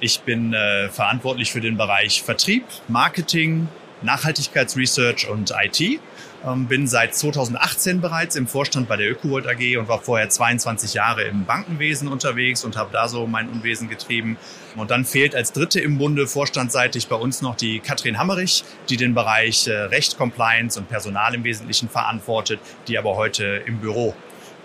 Ich 0.00 0.20
bin 0.20 0.52
äh, 0.52 0.90
verantwortlich 0.90 1.52
für 1.52 1.62
den 1.62 1.78
Bereich 1.78 2.22
Vertrieb, 2.22 2.64
Marketing, 2.88 3.68
Nachhaltigkeitsresearch 4.02 5.28
und 5.28 5.52
IT. 5.52 6.00
Ähm, 6.46 6.66
bin 6.66 6.86
seit 6.86 7.14
2018 7.14 8.00
bereits 8.02 8.36
im 8.36 8.46
Vorstand 8.46 8.86
bei 8.86 8.96
der 8.96 9.10
ÖkoWorld 9.10 9.46
AG 9.46 9.78
und 9.78 9.88
war 9.88 10.00
vorher 10.00 10.28
22 10.28 10.92
Jahre 10.92 11.22
im 11.22 11.46
Bankenwesen 11.46 12.08
unterwegs 12.08 12.64
und 12.64 12.76
habe 12.76 12.90
da 12.92 13.08
so 13.08 13.26
mein 13.26 13.48
Unwesen 13.48 13.88
getrieben. 13.88 14.36
Und 14.76 14.90
dann 14.90 15.06
fehlt 15.06 15.34
als 15.34 15.52
Dritte 15.52 15.80
im 15.80 15.96
Bunde 15.96 16.26
vorstandsseitig 16.26 17.08
bei 17.08 17.16
uns 17.16 17.40
noch 17.40 17.56
die 17.56 17.80
Katrin 17.80 18.18
Hammerich, 18.18 18.64
die 18.90 18.98
den 18.98 19.14
Bereich 19.14 19.66
äh, 19.66 19.72
Recht, 19.72 20.18
Compliance 20.18 20.78
und 20.78 20.88
Personal 20.88 21.34
im 21.34 21.44
Wesentlichen 21.44 21.88
verantwortet, 21.88 22.60
die 22.88 22.98
aber 22.98 23.16
heute 23.16 23.62
im 23.66 23.78
Büro 23.78 24.14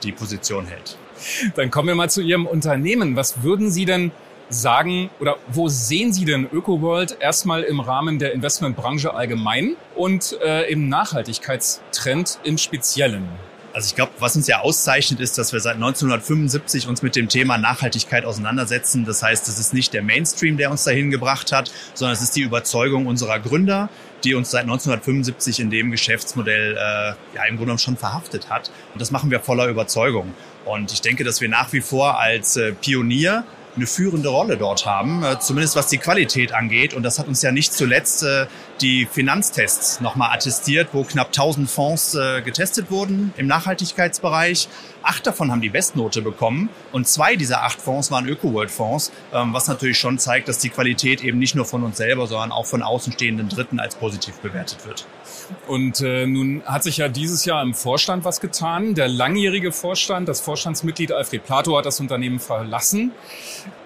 die 0.04 0.12
Position 0.12 0.66
hält. 0.66 0.98
Dann 1.56 1.72
kommen 1.72 1.88
wir 1.88 1.96
mal 1.96 2.10
zu 2.10 2.22
Ihrem 2.22 2.46
Unternehmen. 2.46 3.16
Was 3.16 3.44
würden 3.44 3.72
Sie 3.72 3.86
denn 3.86 4.12
sagen 4.50 5.10
oder 5.20 5.38
wo 5.48 5.70
sehen 5.70 6.12
Sie 6.12 6.26
denn 6.26 6.48
ÖkoWorld 6.52 7.18
erstmal 7.20 7.64
im 7.64 7.80
Rahmen 7.80 8.20
der 8.20 8.34
Investmentbranche 8.34 9.14
allgemein 9.14 9.76
und 9.96 10.38
äh, 10.42 10.70
im 10.72 10.90
Nachhaltigkeitstrend 10.90 12.40
im 12.44 12.58
Speziellen? 12.58 13.28
Also 13.72 13.88
ich 13.88 13.96
glaube, 13.96 14.12
was 14.20 14.36
uns 14.36 14.48
ja 14.48 14.62
auszeichnet, 14.62 15.20
ist, 15.20 15.38
dass 15.38 15.54
wir 15.54 15.60
seit 15.60 15.76
1975 15.76 16.88
uns 16.88 17.02
mit 17.02 17.16
dem 17.16 17.30
Thema 17.30 17.58
Nachhaltigkeit 17.58 18.26
auseinandersetzen. 18.26 19.06
Das 19.06 19.22
heißt, 19.22 19.48
es 19.48 19.60
ist 19.60 19.74
nicht 19.74 19.94
der 19.94 20.02
Mainstream, 20.02 20.58
der 20.58 20.72
uns 20.72 20.84
dahin 20.84 21.12
gebracht 21.12 21.52
hat, 21.52 21.72
sondern 21.94 22.14
es 22.14 22.22
ist 22.22 22.36
die 22.36 22.42
Überzeugung 22.42 23.06
unserer 23.06 23.40
Gründer, 23.40 23.90
die 24.24 24.34
uns 24.34 24.52
seit 24.52 24.64
1975 24.64 25.60
in 25.60 25.70
dem 25.70 25.92
Geschäftsmodell 25.92 26.74
äh, 26.74 26.78
ja 26.78 27.44
im 27.44 27.56
Grunde 27.56 27.66
genommen 27.66 27.80
schon 27.80 27.96
verhaftet 27.96 28.50
hat. 28.50 28.72
Und 28.94 29.02
das 29.02 29.12
machen 29.12 29.30
wir 29.30 29.40
voller 29.40 29.68
Überzeugung. 29.68 30.34
Und 30.66 30.92
ich 30.92 31.02
denke, 31.02 31.24
dass 31.24 31.40
wir 31.40 31.50
nach 31.50 31.72
wie 31.72 31.82
vor 31.82 32.20
als 32.20 32.58
äh, 32.58 32.74
Pionier 32.74 33.46
eine 33.76 33.88
führende 33.88 34.30
Rolle 34.30 34.58
dort 34.58 34.86
haben, 34.86 35.24
äh, 35.24 35.40
zumindest 35.40 35.76
was 35.76 35.88
die 35.88 35.98
Qualität 35.98 36.54
angeht. 36.54 36.94
Und 36.94 37.04
das 37.04 37.20
hat 37.20 37.28
uns 37.28 37.42
ja 37.42 37.52
nicht 37.52 37.74
zuletzt 37.74 38.24
äh, 38.24 38.48
die 38.82 39.08
Finanztests 39.12 40.02
nochmal 40.02 40.34
attestiert, 40.34 40.90
wo 40.94 41.04
knapp 41.04 41.28
1000 41.28 41.70
Fonds 41.70 42.16
äh, 42.16 42.42
getestet 42.42 42.92
wurden 42.92 43.34
im 43.38 43.48
Nachhaltigkeitsbereich. 43.48 44.68
Acht 45.04 45.26
davon 45.26 45.52
haben 45.52 45.62
die 45.62 45.70
Bestnote 45.70 46.22
bekommen 46.22 46.70
und 46.92 47.08
zwei 47.08 47.36
dieser 47.36 47.64
acht 47.64 47.82
Fonds 47.82 48.12
waren 48.12 48.28
Öko-World-Fonds, 48.28 49.12
ähm, 49.34 49.54
was 49.54 49.68
natürlich 49.68 49.98
schon 49.98 50.20
zeigt, 50.20 50.48
dass 50.48 50.60
die 50.60 50.70
Qualität 50.70 51.24
eben 51.24 51.40
nicht 51.40 51.56
nur 51.56 51.66
von 51.66 51.84
uns 51.84 51.98
selber, 51.98 52.28
sondern 52.28 52.52
auch 52.52 52.66
von 52.66 52.84
außenstehenden 52.84 53.50
Dritten 53.50 53.80
als 53.80 53.96
positiv 53.96 54.36
bewertet 54.40 54.86
wird. 54.86 55.06
Und 55.68 56.02
äh, 56.02 56.28
nun 56.28 56.64
hat 56.66 56.84
sich 56.84 56.98
ja 56.98 57.08
dieses 57.08 57.46
Jahr 57.46 57.62
im 57.62 57.74
Vorstand 57.74 58.24
was 58.26 58.40
getan. 58.40 58.96
Der 58.96 59.08
langjährige 59.08 59.72
Vorstand, 59.72 60.28
das 60.28 60.42
Vorstandsmitglied 60.42 61.12
Alfred 61.12 61.46
Plato 61.46 61.78
hat 61.78 61.86
das 61.86 62.00
Unternehmen 62.00 62.40
verlassen. 62.40 63.12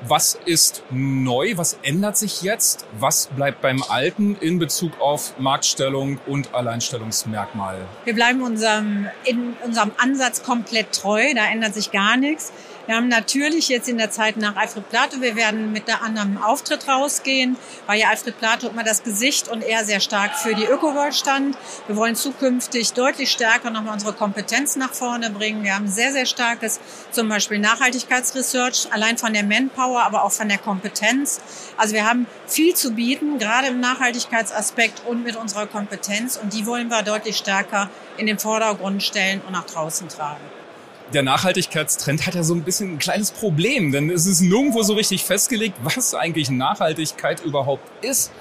Was 0.05 0.37
ist 0.45 0.83
neu? 0.91 1.53
Was 1.55 1.77
ändert 1.83 2.17
sich 2.17 2.41
jetzt? 2.41 2.85
Was 2.99 3.27
bleibt 3.27 3.61
beim 3.61 3.83
Alten 3.87 4.35
in 4.39 4.59
Bezug 4.59 4.99
auf 4.99 5.39
Marktstellung 5.39 6.19
und 6.25 6.53
Alleinstellungsmerkmal? 6.53 7.77
Wir 8.03 8.13
bleiben 8.13 8.41
unserem, 8.41 9.07
in 9.23 9.53
unserem 9.63 9.91
Ansatz 9.97 10.43
komplett 10.43 10.91
treu. 11.03 11.33
Da 11.35 11.45
ändert 11.45 11.73
sich 11.73 11.91
gar 11.91 12.17
nichts. 12.17 12.51
Wir 12.85 12.95
haben 12.95 13.07
natürlich 13.07 13.69
jetzt 13.69 13.87
in 13.87 13.97
der 13.97 14.11
Zeit 14.11 14.35
nach 14.35 14.57
Alfred 14.57 14.89
Plato, 14.89 15.21
wir 15.21 15.37
werden 15.37 15.71
mit 15.71 15.87
der 15.87 16.01
anderen 16.01 16.37
Auftritt 16.37 16.85
rausgehen, 16.85 17.55
weil 17.87 17.97
ja 17.97 18.09
Alfred 18.09 18.37
Plato 18.37 18.67
immer 18.67 18.83
das 18.83 19.03
Gesicht 19.03 19.47
und 19.47 19.63
er 19.63 19.85
sehr 19.85 20.01
stark 20.01 20.35
für 20.35 20.53
die 20.53 20.65
Ökoworld 20.65 21.15
stand. 21.15 21.57
Wir 21.87 21.95
wollen 21.95 22.15
zukünftig 22.15 22.91
deutlich 22.91 23.31
stärker 23.31 23.69
nochmal 23.69 23.93
unsere 23.93 24.11
Kompetenz 24.11 24.75
nach 24.75 24.93
vorne 24.93 25.29
bringen. 25.29 25.63
Wir 25.63 25.75
haben 25.75 25.87
sehr, 25.87 26.11
sehr 26.11 26.25
starkes 26.25 26.81
zum 27.11 27.29
Beispiel 27.29 27.59
Nachhaltigkeitsresearch, 27.59 28.89
allein 28.91 29.17
von 29.17 29.31
der 29.31 29.43
Manpower, 29.43 30.03
aber 30.03 30.25
auch 30.25 30.33
von 30.33 30.49
der 30.49 30.57
Kompetenz. 30.57 31.39
Also 31.77 31.93
wir 31.93 32.05
haben 32.05 32.27
viel 32.47 32.75
zu 32.75 32.91
bieten, 32.91 33.37
gerade 33.39 33.67
im 33.67 33.79
Nachhaltigkeitsaspekt 33.79 35.03
und 35.05 35.23
mit 35.23 35.37
unserer 35.37 35.67
Kompetenz. 35.67 36.35
Und 36.35 36.51
die 36.51 36.65
wollen 36.65 36.89
wir 36.89 37.01
deutlich 37.01 37.37
stärker 37.37 37.89
in 38.17 38.25
den 38.25 38.39
Vordergrund 38.39 39.01
stellen 39.03 39.41
und 39.47 39.53
nach 39.53 39.65
draußen 39.65 40.09
tragen 40.09 40.62
der 41.11 41.23
Nachhaltigkeitstrend 41.23 42.25
hat 42.25 42.35
ja 42.35 42.43
so 42.43 42.53
ein 42.53 42.63
bisschen 42.63 42.93
ein 42.93 42.99
kleines 42.99 43.31
Problem, 43.31 43.91
denn 43.91 44.09
es 44.09 44.25
ist 44.25 44.41
nirgendwo 44.41 44.83
so 44.83 44.93
richtig 44.93 45.23
festgelegt, 45.23 45.75
was 45.83 46.15
eigentlich 46.15 46.49
Nachhaltigkeit 46.49 47.43
überhaupt 47.43 47.83
ist. 48.03 48.31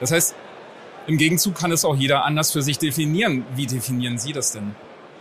Das 0.00 0.12
heißt, 0.12 0.34
im 1.06 1.18
Gegenzug 1.18 1.54
kann 1.54 1.72
es 1.72 1.84
auch 1.84 1.96
jeder 1.96 2.24
anders 2.24 2.52
für 2.52 2.62
sich 2.62 2.78
definieren. 2.78 3.44
Wie 3.56 3.66
definieren 3.66 4.18
Sie 4.18 4.32
das 4.32 4.52
denn? 4.52 4.74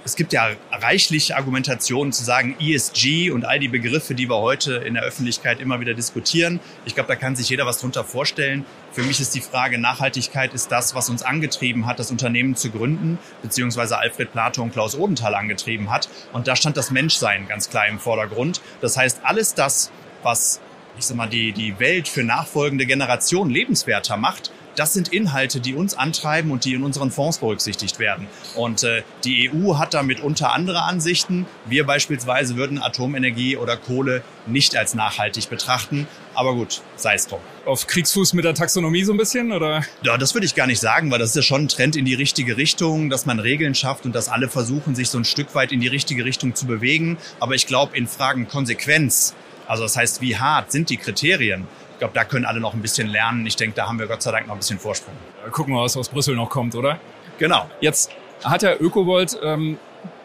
Es 0.04 0.16
gibt 0.16 0.34
ja 0.34 0.50
reichlich 0.72 1.36
Argumentationen 1.36 2.12
zu 2.12 2.24
sagen, 2.24 2.56
ESG 2.60 3.30
und 3.30 3.46
all 3.46 3.60
die 3.60 3.68
Begriffe, 3.68 4.16
die 4.16 4.28
wir 4.28 4.38
heute 4.38 4.74
in 4.74 4.96
der 4.96 5.04
Öffentlichkeit 5.04 5.60
immer 5.60 5.80
wieder 5.80 5.94
diskutieren. 5.94 6.60
Ich 6.86 6.96
glaube, 6.96 7.08
da 7.08 7.16
kann 7.16 7.36
sich 7.36 7.50
jeder 7.50 7.68
was 7.68 7.80
drunter 7.80 8.04
vorstellen. 8.04 8.66
Für 8.92 9.04
mich 9.04 9.20
ist 9.20 9.36
die 9.36 9.42
Frage, 9.42 9.78
Nachhaltigkeit 9.78 10.56
ist 10.56 10.72
das, 10.72 10.96
was 10.96 11.10
uns 11.10 11.22
angetrieben 11.22 11.86
hat, 11.86 12.00
das 12.00 12.10
Unternehmen 12.10 12.56
zu 12.56 12.72
gründen, 12.72 13.20
beziehungsweise 13.44 14.00
Alfred 14.00 14.32
Plato 14.32 14.64
und 14.64 14.72
Klaus 14.72 14.96
Odenthal 14.98 15.36
angetrieben 15.36 15.92
hat. 15.92 16.10
Und 16.34 16.48
da 16.48 16.56
stand 16.56 16.78
das 16.78 16.90
Menschsein 16.90 17.48
ganz 17.48 17.70
klar 17.70 17.88
im 17.88 18.00
Vordergrund. 18.00 18.60
Das 18.82 18.98
heißt, 18.98 19.22
alles 19.24 19.54
das, 19.54 19.92
was 20.24 20.62
ich 20.98 21.06
sag 21.06 21.16
mal, 21.18 21.28
die, 21.28 21.52
die 21.52 21.80
Welt 21.80 22.08
für 22.08 22.24
nachfolgende 22.24 22.86
Generationen 22.86 23.50
lebenswerter 23.50 24.18
macht, 24.18 24.52
das 24.76 24.94
sind 24.94 25.10
Inhalte, 25.10 25.60
die 25.60 25.76
uns 25.76 25.94
antreiben 25.94 26.52
und 26.52 26.66
die 26.66 26.74
in 26.74 26.84
unseren 26.84 27.12
Fonds 27.12 27.40
berücksichtigt 27.40 28.00
werden. 28.00 28.28
Und 28.56 28.84
äh, 28.84 29.04
die 29.24 29.52
EU 29.52 29.78
hat 29.78 29.94
damit 29.94 30.22
unter 30.22 30.54
andere 30.54 30.84
Ansichten. 30.84 31.46
Wir 31.66 31.86
beispielsweise 31.86 32.56
würden 32.56 32.82
Atomenergie 32.82 33.58
oder 33.58 33.78
Kohle 33.78 34.24
nicht 34.46 34.76
als 34.76 34.94
nachhaltig 34.94 35.50
betrachten. 35.50 36.08
Aber 36.34 36.54
gut, 36.56 36.82
sei 36.96 37.16
es 37.16 37.28
drum. 37.28 37.40
Auf 37.66 37.88
Kriegsfuß 37.88 38.34
mit 38.34 38.46
der 38.46 38.54
Taxonomie 38.54 39.04
so 39.04 39.14
ein 39.14 39.18
bisschen, 39.18 39.52
oder? 39.52 39.84
Ja, 40.02 40.18
das 40.18 40.34
würde 40.34 40.46
ich 40.46 40.56
gar 40.56 40.68
nicht 40.68 40.80
sagen, 40.80 41.12
weil 41.12 41.20
das 41.20 41.30
ist 41.30 41.36
ja 41.36 41.42
schon 41.42 41.64
ein 41.64 41.68
Trend 41.68 41.96
in 41.96 42.06
die 42.06 42.14
richtige 42.14 42.58
Richtung, 42.58 43.10
dass 43.10 43.26
man 43.26 43.40
Regeln 43.40 43.76
schafft 43.76 44.06
und 44.06 44.16
dass 44.16 44.30
alle 44.30 44.48
versuchen, 44.50 44.96
sich 44.96 45.10
so 45.10 45.18
ein 45.18 45.26
Stück 45.26 45.54
weit 45.56 45.72
in 45.72 45.82
die 45.82 45.88
richtige 45.88 46.26
Richtung 46.26 46.56
zu 46.56 46.66
bewegen. 46.66 47.18
Aber 47.40 47.56
ich 47.56 47.68
glaube, 47.68 47.98
in 47.98 48.08
Fragen 48.08 48.48
Konsequenz, 48.48 49.36
also 49.68 49.84
das 49.84 49.96
heißt, 49.96 50.22
wie 50.22 50.38
hart 50.38 50.72
sind 50.72 50.90
die 50.90 50.98
Kriterien, 50.98 51.68
glaube, 52.02 52.16
da 52.16 52.24
können 52.24 52.46
alle 52.46 52.60
noch 52.60 52.74
ein 52.74 52.82
bisschen 52.82 53.08
lernen. 53.08 53.46
Ich 53.46 53.56
denke, 53.56 53.76
da 53.76 53.88
haben 53.88 54.00
wir 54.00 54.08
Gott 54.08 54.24
sei 54.24 54.32
Dank 54.32 54.48
noch 54.48 54.56
ein 54.56 54.58
bisschen 54.58 54.80
Vorsprung. 54.80 55.14
Gucken 55.52 55.76
wir, 55.76 55.84
was 55.84 55.96
aus 55.96 56.10
Brüssel 56.10 56.36
noch 56.36 56.50
kommt, 56.50 56.74
oder? 56.74 57.00
Genau. 57.38 57.70
Jetzt 57.80 58.10
hat 58.44 58.64
der 58.64 58.82
Ökovolt, 58.82 59.38
ähm, 59.44 59.78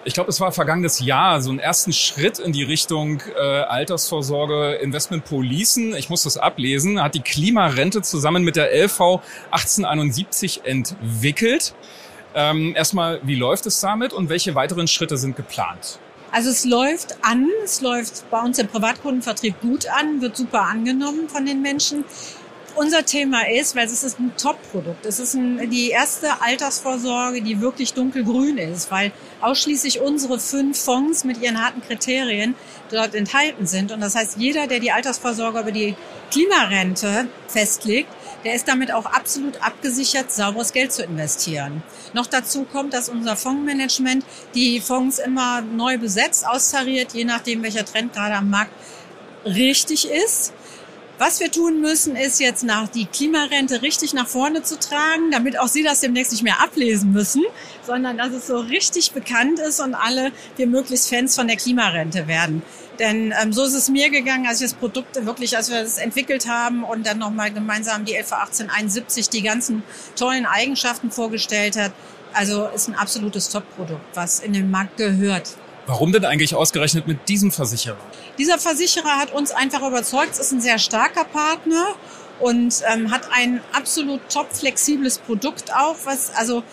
ich 0.05 0.15
glaube, 0.15 0.31
es 0.31 0.41
war 0.41 0.53
vergangenes 0.53 1.01
Jahr, 1.01 1.43
so 1.43 1.51
einen 1.51 1.59
ersten 1.59 1.93
Schritt 1.93 2.39
in 2.39 2.53
die 2.53 2.63
Richtung 2.63 3.21
äh, 3.37 3.41
Altersvorsorge, 3.41 4.77
Investment 4.77 5.27
Policen. 5.27 5.95
Ich 5.95 6.09
muss 6.09 6.23
das 6.23 6.39
ablesen. 6.39 7.03
Hat 7.03 7.15
die 7.15 7.21
Klimarente 7.21 8.01
zusammen 8.01 8.43
mit 8.43 8.57
der 8.57 8.73
LV 8.73 9.21
1871 9.51 10.63
entwickelt. 10.65 11.75
Ähm, 12.35 12.75
erstmal, 12.75 13.21
wie 13.23 13.35
läuft 13.35 13.67
es 13.67 13.81
damit 13.81 14.15
und 14.15 14.31
welche 14.31 14.55
weiteren 14.55 14.89
Schritte 14.89 15.19
sind 15.19 15.37
geplant? 15.37 15.99
Also 16.33 16.51
es 16.51 16.65
läuft 16.65 17.17
an, 17.23 17.49
es 17.65 17.81
läuft 17.81 18.29
bei 18.31 18.41
uns 18.41 18.59
im 18.59 18.69
Privatkundenvertrieb 18.69 19.61
gut 19.61 19.87
an, 19.89 20.21
wird 20.21 20.37
super 20.37 20.63
angenommen 20.63 21.29
von 21.29 21.47
den 21.47 21.63
Menschen. 21.63 22.05
Unser 22.75 23.07
Thema 23.07 23.49
ist, 23.49 23.75
weil 23.75 23.87
es 23.87 24.05
ist 24.05 24.19
ein 24.19 24.35
Top-Produkt. 24.37 25.07
Es 25.07 25.19
ist 25.19 25.33
ein, 25.33 25.71
die 25.71 25.89
erste 25.89 26.43
Altersvorsorge, 26.43 27.41
die 27.41 27.63
wirklich 27.63 27.95
dunkelgrün 27.95 28.59
ist, 28.59 28.91
weil 28.91 29.13
ausschließlich 29.41 30.01
unsere 30.01 30.39
fünf 30.39 30.79
Fonds 30.79 31.25
mit 31.25 31.41
ihren 31.41 31.65
harten 31.65 31.81
Kriterien 31.81 32.55
dort 32.91 33.15
enthalten 33.15 33.67
sind. 33.67 33.93
Und 33.93 34.03
das 34.03 34.15
heißt, 34.15 34.37
jeder, 34.37 34.67
der 34.67 34.81
die 34.81 34.93
Altersvorsorge 34.93 35.61
über 35.61 35.73
die 35.73 35.95
Klimarente 36.31 37.29
festlegt, 37.49 38.11
der 38.47 38.55
ist 38.55 38.69
damit 38.69 38.93
auch 38.93 39.07
absolut 39.07 39.61
abgesichert, 39.61 40.31
sauberes 40.31 40.73
Geld 40.73 40.93
zu 40.93 41.03
investieren. 41.03 41.83
Noch 42.13 42.27
dazu 42.27 42.63
kommt, 42.63 42.95
dass 42.95 43.09
unser 43.09 43.35
Fondsmanagement 43.35 44.25
die 44.55 44.81
Fonds 44.81 45.19
immer 45.19 45.63
neu 45.63 45.99
besetzt, 45.99 46.47
austariert, 46.47 47.13
je 47.13 47.25
nachdem, 47.25 47.65
welcher 47.65 47.85
Trend 47.85 48.13
gerade 48.13 48.37
am 48.37 48.49
Markt 48.49 48.71
richtig 49.45 50.09
ist. 50.09 50.53
Was 51.19 51.41
wir 51.41 51.51
tun 51.51 51.81
müssen, 51.81 52.15
ist 52.15 52.39
jetzt 52.39 52.63
nach 52.63 52.87
die 52.87 53.07
Klimarente 53.07 53.83
richtig 53.83 54.13
nach 54.15 54.29
vorne 54.29 54.63
zu 54.63 54.79
tragen, 54.79 55.33
damit 55.33 55.59
auch 55.59 55.67
Sie 55.67 55.83
das 55.83 55.99
demnächst 55.99 56.31
nicht 56.31 56.45
mehr 56.45 56.63
ablesen 56.63 57.11
müssen, 57.11 57.43
sondern 57.85 58.17
dass 58.17 58.33
es 58.33 58.47
so 58.47 58.59
richtig 58.59 59.11
bekannt 59.11 59.59
ist 59.59 59.81
und 59.81 59.97
alle 59.97 60.31
wir 60.57 60.69
möglichst 60.69 61.09
Fans 61.09 61.35
von 61.35 61.49
der 61.49 61.57
Klimarente 61.57 62.29
werden. 62.29 62.63
Denn 62.99 63.35
ähm, 63.41 63.53
so 63.53 63.65
ist 63.65 63.75
es 63.75 63.89
mir 63.89 64.11
gegangen, 64.11 64.47
als 64.47 64.61
ich 64.61 64.71
das 64.71 64.75
Produkt 64.75 65.25
wirklich, 65.25 65.57
als 65.57 65.71
wir 65.71 65.83
das 65.83 65.99
entwickelt 65.99 66.49
haben 66.49 66.85
und 66.85 67.07
dann 67.07 67.19
nochmal 67.19 67.53
gemeinsam 67.53 68.05
die 68.05 68.15
LV 68.15 68.33
1871 68.33 69.29
die 69.29 69.43
ganzen 69.43 69.83
tollen 70.17 70.47
Eigenschaften 70.47 71.11
vorgestellt 71.11 71.77
hat. 71.77 71.93
Also 72.33 72.67
ist 72.67 72.89
ein 72.89 72.95
absolutes 72.95 73.49
Top-Produkt, 73.49 74.05
was 74.15 74.41
in 74.41 74.53
den 74.53 74.71
Markt 74.71 74.97
gehört. 74.97 75.57
Warum 75.87 76.13
denn 76.13 76.25
eigentlich 76.25 76.55
ausgerechnet 76.55 77.07
mit 77.07 77.29
diesem 77.29 77.53
Versicherer? 77.53 77.97
Dieser 78.39 78.59
Versicherer 78.59 79.19
hat 79.19 79.33
uns 79.33 79.53
einfach 79.53 79.87
überzeugt, 79.87 80.33
es 80.33 80.41
ist 80.41 80.53
ein 80.53 80.61
sehr 80.61 80.79
starker 80.79 81.25
Partner 81.25 81.87
und 82.41 82.83
ähm, 82.93 83.11
hat 83.11 83.29
ein 83.31 83.61
absolut 83.73 84.21
top 84.29 84.53
flexibles 84.53 85.19
Produkt 85.19 85.73
auch, 85.73 85.97
was 86.05 86.35
also 86.35 86.65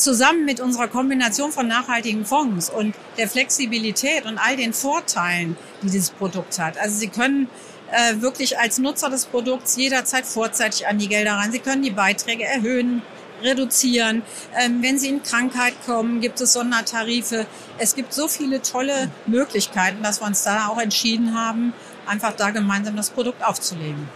zusammen 0.00 0.44
mit 0.44 0.60
unserer 0.60 0.88
Kombination 0.88 1.52
von 1.52 1.68
nachhaltigen 1.68 2.24
Fonds 2.24 2.70
und 2.70 2.94
der 3.18 3.28
Flexibilität 3.28 4.24
und 4.26 4.38
all 4.38 4.56
den 4.56 4.72
Vorteilen, 4.72 5.56
die 5.82 5.90
dieses 5.90 6.10
Produkt 6.10 6.58
hat. 6.58 6.78
Also 6.78 6.96
Sie 6.96 7.08
können 7.08 7.48
äh, 7.90 8.20
wirklich 8.20 8.58
als 8.58 8.78
Nutzer 8.78 9.10
des 9.10 9.26
Produkts 9.26 9.76
jederzeit 9.76 10.26
vorzeitig 10.26 10.86
an 10.86 10.98
die 10.98 11.08
Gelder 11.08 11.34
rein. 11.34 11.52
Sie 11.52 11.58
können 11.58 11.82
die 11.82 11.90
Beiträge 11.90 12.44
erhöhen, 12.44 13.02
reduzieren. 13.42 14.22
Ähm, 14.58 14.82
wenn 14.82 14.98
Sie 14.98 15.08
in 15.08 15.22
Krankheit 15.22 15.74
kommen, 15.84 16.20
gibt 16.20 16.40
es 16.40 16.52
Sondertarife. 16.52 17.46
Es 17.78 17.94
gibt 17.94 18.12
so 18.12 18.28
viele 18.28 18.62
tolle 18.62 19.10
Möglichkeiten, 19.26 20.02
dass 20.02 20.20
wir 20.20 20.26
uns 20.26 20.42
da 20.44 20.68
auch 20.68 20.78
entschieden 20.78 21.34
haben, 21.34 21.72
einfach 22.06 22.32
da 22.32 22.50
gemeinsam 22.50 22.96
das 22.96 23.10
Produkt 23.10 23.44
aufzulegen. 23.44 24.08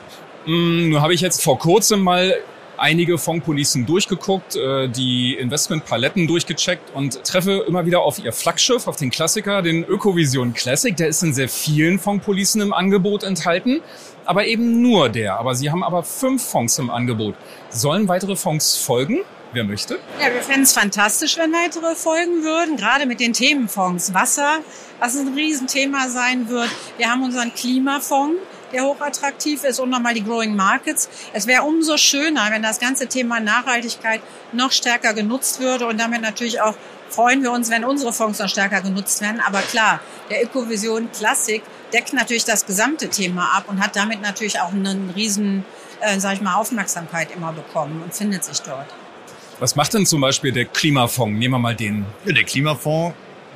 Mm, 0.47 0.91
nur 0.91 1.01
habe 1.01 1.15
ich 1.15 1.21
jetzt 1.21 1.43
vor 1.43 1.59
kurzem 1.59 2.01
mal 2.01 2.35
einige 2.77 3.19
Fondspolicen 3.19 3.87
durchgeguckt, 3.87 4.57
äh, 4.57 4.89
die 4.89 5.35
Investmentpaletten 5.35 6.27
durchgecheckt 6.27 6.95
und 6.95 7.23
treffe 7.25 7.65
immer 7.67 7.87
wieder 7.87 8.01
auf 8.01 8.19
ihr 8.19 8.33
Flaggschiff, 8.33 8.87
auf 8.87 8.97
den 8.97 9.11
Klassiker, 9.11 9.63
den 9.63 9.85
Ökovision 9.85 10.55
Classic. 10.55 10.97
Der 10.97 11.09
ist 11.09 11.23
in 11.23 11.33
sehr 11.33 11.49
vielen 11.49 11.99
Fondspolicen 11.99 12.61
im 12.61 12.73
Angebot 12.73 13.23
enthalten, 13.23 13.81
aber 14.25 14.47
eben 14.47 14.83
nur 14.83 15.09
der. 15.09 15.39
Aber 15.39 15.55
sie 15.55 15.71
haben 15.71 15.83
aber 15.83 16.03
fünf 16.03 16.45
Fonds 16.45 16.79
im 16.79 16.91
Angebot. 16.91 17.35
Sollen 17.71 18.09
weitere 18.09 18.37
Fonds 18.37 18.77
folgen? 18.77 19.21
Wer 19.53 19.63
möchte? 19.63 20.01
Ja, 20.21 20.35
wir 20.35 20.43
fänden 20.43 20.65
es 20.65 20.73
fantastisch, 20.73 21.39
wenn 21.39 21.53
weitere 21.53 21.95
folgen 21.95 22.43
würden, 22.43 22.77
gerade 22.77 23.07
mit 23.07 23.21
den 23.21 23.33
Themenfonds. 23.33 24.13
Wasser, 24.13 24.59
was 24.99 25.17
ein 25.17 25.33
Riesenthema 25.33 26.09
sein 26.09 26.49
wird. 26.49 26.69
Wir 26.99 27.09
haben 27.09 27.23
unseren 27.23 27.55
Klimafonds, 27.55 28.41
der 28.75 28.85
hochattraktiv 28.85 29.65
ist 29.65 29.81
und 29.81 29.91
nochmal 29.91 30.15
die 30.15 30.25
Growing 30.25 30.55
Markets. 30.55 31.09
Es 31.33 31.47
wäre 31.47 31.63
umso 31.63 31.97
schöner, 31.97 32.51
wenn 32.51 32.63
das 32.63 32.79
ganze 32.79 33.07
Thema 33.07 33.41
Nachhaltigkeit 33.41 34.21
noch 34.53 34.73
stärker 34.73 35.15
genutzt 35.15 35.61
würde 35.61 35.87
und 35.87 35.99
damit 35.99 36.21
natürlich 36.21 36.61
auch 36.61 36.75
freuen 37.09 37.43
wir 37.43 37.53
uns, 37.53 37.71
wenn 37.71 37.85
unsere 37.85 38.13
Fonds 38.13 38.39
noch 38.41 38.49
stärker 38.49 38.81
genutzt 38.81 39.21
werden. 39.21 39.41
Aber 39.47 39.61
klar, 39.61 40.01
der 40.31 40.43
Ökovision 40.43 41.11
Classic 41.13 41.63
deckt 41.93 42.13
natürlich 42.13 42.45
das 42.45 42.67
gesamte 42.67 43.09
Thema 43.09 43.57
ab 43.57 43.65
und 43.69 43.81
hat 43.81 43.95
damit 43.95 44.21
natürlich 44.21 44.61
auch 44.61 44.73
einen 44.73 45.11
riesen, 45.11 45.65
äh, 46.01 46.19
sag 46.19 46.35
ich 46.35 46.41
mal, 46.41 46.57
Aufmerksamkeit 46.57 47.29
immer 47.35 47.53
bekommen 47.53 48.03
und 48.03 48.13
findet 48.13 48.45
sich 48.45 48.61
dort. 48.61 48.87
Was 49.61 49.77
macht 49.77 49.95
denn 49.95 50.05
zum 50.05 50.21
Beispiel 50.21 50.51
der 50.51 50.65
Klimafonds? 50.65 51.39
Nehmen 51.39 51.55
wir 51.55 51.59
mal 51.59 51.77
den. 51.77 52.05
Ja, 52.25 52.33
der 52.33 52.43
Klimafonds 52.43 53.15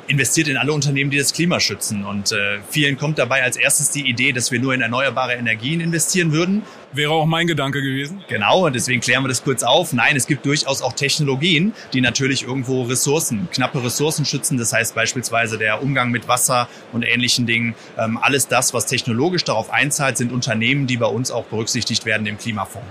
investiert 0.08 0.48
in 0.48 0.56
alle 0.56 0.72
Unternehmen, 0.72 1.10
die 1.10 1.18
das 1.18 1.32
Klima 1.32 1.60
schützen. 1.60 2.04
Und 2.04 2.32
äh, 2.32 2.58
vielen 2.68 2.96
kommt 2.96 3.18
dabei 3.18 3.42
als 3.42 3.56
erstes 3.56 3.90
die 3.90 4.08
Idee, 4.08 4.32
dass 4.32 4.50
wir 4.50 4.60
nur 4.60 4.74
in 4.74 4.80
erneuerbare 4.80 5.34
Energien 5.34 5.80
investieren 5.80 6.32
würden. 6.32 6.62
Wäre 6.92 7.12
auch 7.12 7.26
mein 7.26 7.46
Gedanke 7.46 7.80
gewesen. 7.82 8.24
Genau, 8.28 8.66
und 8.66 8.74
deswegen 8.74 9.00
klären 9.00 9.22
wir 9.22 9.28
das 9.28 9.44
kurz 9.44 9.62
auf. 9.62 9.92
Nein, 9.92 10.16
es 10.16 10.26
gibt 10.26 10.46
durchaus 10.46 10.82
auch 10.82 10.94
Technologien, 10.94 11.74
die 11.92 12.00
natürlich 12.00 12.44
irgendwo 12.44 12.82
Ressourcen, 12.84 13.48
knappe 13.52 13.84
Ressourcen 13.84 14.24
schützen. 14.24 14.58
Das 14.58 14.72
heißt 14.72 14.94
beispielsweise 14.94 15.58
der 15.58 15.82
Umgang 15.82 16.10
mit 16.10 16.28
Wasser 16.28 16.68
und 16.92 17.04
ähnlichen 17.04 17.46
Dingen. 17.46 17.74
Ähm, 17.98 18.18
alles 18.20 18.48
das, 18.48 18.72
was 18.72 18.86
technologisch 18.86 19.44
darauf 19.44 19.70
einzahlt, 19.70 20.16
sind 20.16 20.32
Unternehmen, 20.32 20.86
die 20.86 20.96
bei 20.96 21.06
uns 21.06 21.30
auch 21.30 21.44
berücksichtigt 21.44 22.06
werden 22.06 22.26
im 22.26 22.38
Klimafonds. 22.38 22.88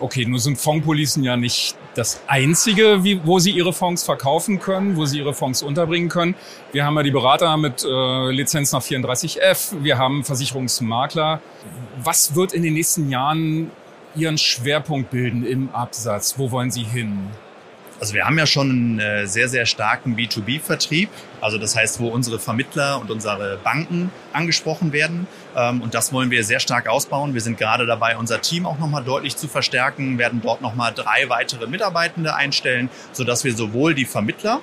Okay, 0.00 0.24
nur 0.26 0.38
sind 0.38 0.58
Fondspolicen 0.58 1.24
ja 1.24 1.36
nicht 1.36 1.76
das 1.94 2.20
einzige, 2.28 3.02
wie, 3.02 3.20
wo 3.24 3.40
sie 3.40 3.50
ihre 3.50 3.72
Fonds 3.72 4.04
verkaufen 4.04 4.60
können, 4.60 4.96
wo 4.96 5.04
sie 5.06 5.18
ihre 5.18 5.34
Fonds 5.34 5.62
unterbringen 5.62 6.08
können. 6.08 6.36
Wir 6.70 6.84
haben 6.84 6.94
ja 6.96 7.02
die 7.02 7.10
Berater 7.10 7.56
mit 7.56 7.84
äh, 7.84 8.30
Lizenz 8.30 8.70
nach 8.70 8.82
34F, 8.82 9.82
wir 9.82 9.98
haben 9.98 10.22
Versicherungsmakler. 10.22 11.40
Was 12.02 12.36
wird 12.36 12.52
in 12.52 12.62
den 12.62 12.74
nächsten 12.74 13.10
Jahren 13.10 13.72
Ihren 14.14 14.38
Schwerpunkt 14.38 15.10
bilden 15.10 15.44
im 15.44 15.70
Absatz? 15.70 16.38
Wo 16.38 16.50
wollen 16.50 16.70
Sie 16.70 16.84
hin? 16.84 17.28
Also 18.00 18.14
wir 18.14 18.24
haben 18.24 18.38
ja 18.38 18.46
schon 18.46 18.70
einen 18.70 19.00
äh, 19.00 19.26
sehr, 19.26 19.48
sehr 19.48 19.66
starken 19.66 20.14
B2B-Vertrieb. 20.16 21.08
Also 21.40 21.58
das 21.58 21.74
heißt, 21.74 21.98
wo 21.98 22.08
unsere 22.08 22.38
Vermittler 22.38 23.00
und 23.00 23.10
unsere 23.10 23.58
Banken 23.58 24.10
angesprochen 24.32 24.92
werden. 24.92 25.26
Ähm, 25.56 25.82
und 25.82 25.94
das 25.94 26.12
wollen 26.12 26.30
wir 26.30 26.44
sehr 26.44 26.60
stark 26.60 26.88
ausbauen. 26.88 27.34
Wir 27.34 27.40
sind 27.40 27.58
gerade 27.58 27.86
dabei, 27.86 28.16
unser 28.16 28.40
Team 28.40 28.66
auch 28.66 28.78
nochmal 28.78 29.02
deutlich 29.02 29.36
zu 29.36 29.48
verstärken, 29.48 30.18
werden 30.18 30.40
dort 30.42 30.60
nochmal 30.60 30.92
drei 30.94 31.28
weitere 31.28 31.66
Mitarbeitende 31.66 32.34
einstellen, 32.34 32.88
sodass 33.12 33.44
wir 33.44 33.54
sowohl 33.54 33.94
die 33.94 34.06
Vermittler 34.06 34.60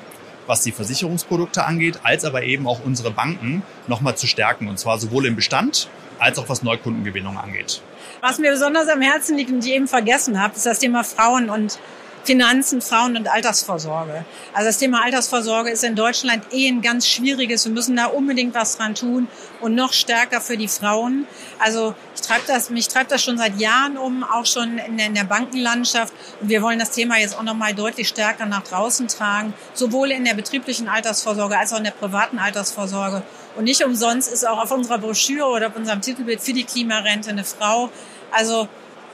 was 0.48 0.62
die 0.62 0.72
Versicherungsprodukte 0.72 1.66
angeht, 1.66 2.00
als 2.04 2.24
aber 2.26 2.44
eben 2.44 2.68
auch 2.68 2.80
unsere 2.84 3.12
Banken 3.12 3.64
nochmal 3.88 4.16
zu 4.16 4.28
stärken. 4.28 4.68
Und 4.68 4.78
zwar 4.78 5.00
sowohl 5.00 5.26
im 5.26 5.36
Bestand 5.36 5.90
als 6.20 6.38
auch 6.38 6.50
was 6.50 6.64
Neukundengewinnung 6.64 7.38
angeht. 7.38 7.82
Was 8.22 8.40
mir 8.40 8.52
besonders 8.52 8.88
am 8.88 9.02
Herzen 9.02 9.38
liegt 9.38 9.52
und 9.52 9.66
ich 9.66 9.74
eben 9.74 9.88
vergessen 9.88 10.42
habe, 10.42 10.56
ist 10.56 10.66
das 10.66 10.80
Thema 10.80 11.04
Frauen 11.04 11.50
und 11.50 11.80
Finanzen, 12.26 12.82
Frauen 12.82 13.16
und 13.16 13.28
Altersvorsorge. 13.28 14.26
Also 14.54 14.68
das 14.68 14.78
Thema 14.80 15.04
Altersvorsorge 15.04 15.70
ist 15.70 15.84
in 15.84 15.96
Deutschland 15.96 16.44
eh 16.52 16.68
ein 16.68 16.82
ganz 16.82 17.08
schwieriges. 17.08 17.66
Wir 17.66 17.72
müssen 17.72 17.96
da 17.96 18.08
unbedingt 18.08 18.56
was 18.56 18.78
dran 18.78 18.96
tun 18.96 19.28
und 19.62 19.76
noch 19.76 19.94
stärker 19.94 20.42
für 20.42 20.58
die 20.58 20.68
Frauen. 20.68 21.28
Also 21.60 21.94
ich 22.16 22.22
treibe 22.22 22.44
das, 22.48 22.70
mich 22.72 22.88
treibt 22.88 23.12
das 23.12 23.24
schon 23.24 23.38
seit 23.38 23.60
Jahren 23.60 23.98
um, 23.98 24.24
auch 24.24 24.46
schon 24.46 24.80
in 24.80 24.98
der, 24.98 25.08
in 25.08 25.14
der 25.14 25.24
Bankenlandschaft. 25.24 26.14
Und 26.42 26.50
wir 26.50 26.62
wollen 26.62 26.80
das 26.80 26.92
Thema 26.92 27.20
jetzt 27.20 27.38
auch 27.38 27.44
nochmal 27.44 27.76
deutlich 27.76 28.08
stärker 28.08 28.48
nach 28.48 28.64
draußen 28.64 29.08
tragen, 29.08 29.54
sowohl 29.74 30.12
in 30.12 30.26
der 30.26 30.34
betrieblichen 30.34 30.88
Altersvorsorge 30.88 31.58
als 31.58 31.74
auch 31.74 31.78
in 31.78 31.84
der 31.84 31.92
privaten 31.92 32.40
Altersvorsorge. 32.40 33.22
Und 33.56 33.66
nicht 33.66 33.84
umsonst 33.86 34.34
ist 34.34 34.48
auch 34.48 34.62
auf 34.62 34.72
unserer 34.72 34.98
Broschüre 34.98 35.46
oder 35.48 35.68
auf 35.68 35.76
unserem 35.76 36.02
Titelbild 36.02 36.42
für 36.42 36.54
die 36.54 36.64
Klimarente 36.64 37.30
eine 37.30 37.44
Frau. 37.44 37.90
Also 38.32 38.68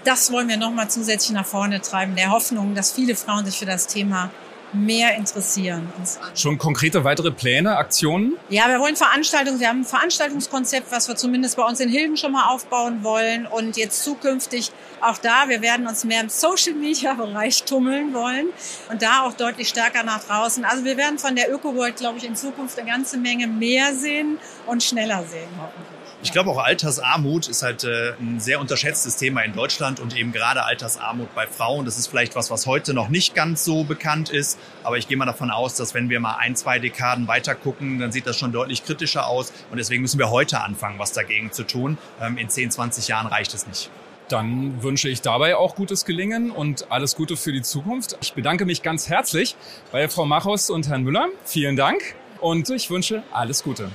das 0.03 0.31
wollen 0.31 0.47
wir 0.47 0.57
nochmal 0.57 0.89
zusätzlich 0.89 1.31
nach 1.31 1.45
vorne 1.45 1.81
treiben, 1.81 2.15
der 2.15 2.31
Hoffnung, 2.31 2.75
dass 2.75 2.91
viele 2.91 3.15
Frauen 3.15 3.45
sich 3.45 3.57
für 3.57 3.65
das 3.65 3.87
Thema 3.87 4.29
mehr 4.73 5.15
interessieren. 5.15 5.91
Schon 6.35 6.57
konkrete 6.57 7.03
weitere 7.03 7.31
Pläne, 7.31 7.75
Aktionen? 7.75 8.37
Ja, 8.49 8.69
wir 8.69 8.79
wollen 8.79 8.95
Veranstaltungen. 8.95 9.59
Wir 9.59 9.67
haben 9.67 9.81
ein 9.81 9.85
Veranstaltungskonzept, 9.85 10.91
was 10.91 11.07
wir 11.07 11.15
zumindest 11.15 11.57
bei 11.57 11.63
uns 11.63 11.79
in 11.79 11.89
Hilden 11.89 12.17
schon 12.17 12.31
mal 12.31 12.49
aufbauen 12.49 13.03
wollen 13.03 13.45
und 13.45 13.77
jetzt 13.77 14.03
zukünftig 14.03 14.71
auch 15.01 15.17
da. 15.17 15.49
Wir 15.49 15.61
werden 15.61 15.87
uns 15.87 16.03
mehr 16.03 16.21
im 16.21 16.29
Social 16.29 16.73
Media 16.73 17.13
Bereich 17.13 17.63
tummeln 17.63 18.13
wollen 18.13 18.47
und 18.89 19.01
da 19.01 19.23
auch 19.23 19.33
deutlich 19.33 19.67
stärker 19.67 20.03
nach 20.03 20.23
draußen. 20.23 20.63
Also 20.63 20.85
wir 20.85 20.97
werden 20.97 21.19
von 21.19 21.35
der 21.35 21.53
Öko 21.53 21.75
World, 21.75 21.97
glaube 21.97 22.17
ich, 22.17 22.23
in 22.23 22.35
Zukunft 22.35 22.79
eine 22.79 22.89
ganze 22.89 23.17
Menge 23.17 23.47
mehr 23.47 23.93
sehen 23.93 24.39
und 24.67 24.83
schneller 24.83 25.23
sehen, 25.23 25.49
hoffentlich. 25.59 26.00
Ich 26.23 26.31
glaube 26.31 26.51
auch 26.51 26.59
Altersarmut 26.59 27.47
ist 27.47 27.63
halt 27.63 27.83
äh, 27.83 28.13
ein 28.19 28.39
sehr 28.39 28.59
unterschätztes 28.59 29.15
Thema 29.15 29.41
in 29.41 29.53
Deutschland 29.53 29.99
und 29.99 30.15
eben 30.15 30.31
gerade 30.31 30.63
Altersarmut 30.63 31.33
bei 31.33 31.47
Frauen. 31.47 31.83
Das 31.83 31.97
ist 31.97 32.07
vielleicht 32.07 32.35
was, 32.35 32.51
was 32.51 32.67
heute 32.67 32.93
noch 32.93 33.09
nicht 33.09 33.33
ganz 33.33 33.65
so 33.65 33.83
bekannt 33.83 34.29
ist. 34.29 34.59
Aber 34.83 34.99
ich 34.99 35.07
gehe 35.07 35.17
mal 35.17 35.25
davon 35.25 35.49
aus, 35.49 35.75
dass 35.75 35.95
wenn 35.95 36.09
wir 36.09 36.19
mal 36.19 36.35
ein, 36.35 36.55
zwei 36.55 36.77
Dekaden 36.77 37.27
weiter 37.27 37.55
gucken, 37.55 37.97
dann 37.97 38.11
sieht 38.11 38.27
das 38.27 38.37
schon 38.37 38.51
deutlich 38.51 38.85
kritischer 38.85 39.25
aus. 39.25 39.51
Und 39.71 39.77
deswegen 39.77 40.03
müssen 40.03 40.19
wir 40.19 40.29
heute 40.29 40.61
anfangen, 40.61 40.99
was 40.99 41.11
dagegen 41.11 41.51
zu 41.51 41.63
tun. 41.63 41.97
Ähm, 42.21 42.37
in 42.37 42.49
10, 42.49 42.69
20 42.69 43.07
Jahren 43.07 43.25
reicht 43.25 43.55
es 43.55 43.65
nicht. 43.65 43.89
Dann 44.29 44.83
wünsche 44.83 45.09
ich 45.09 45.21
dabei 45.21 45.55
auch 45.55 45.75
gutes 45.75 46.05
Gelingen 46.05 46.51
und 46.51 46.91
alles 46.91 47.15
Gute 47.15 47.35
für 47.35 47.51
die 47.51 47.63
Zukunft. 47.63 48.15
Ich 48.21 48.33
bedanke 48.33 48.65
mich 48.65 48.83
ganz 48.83 49.09
herzlich 49.09 49.55
bei 49.91 50.07
Frau 50.07 50.25
Machos 50.25 50.69
und 50.69 50.87
Herrn 50.87 51.01
Müller. 51.01 51.29
Vielen 51.45 51.75
Dank 51.75 52.15
und 52.39 52.69
ich 52.69 52.91
wünsche 52.91 53.23
alles 53.31 53.63
Gute. 53.63 53.89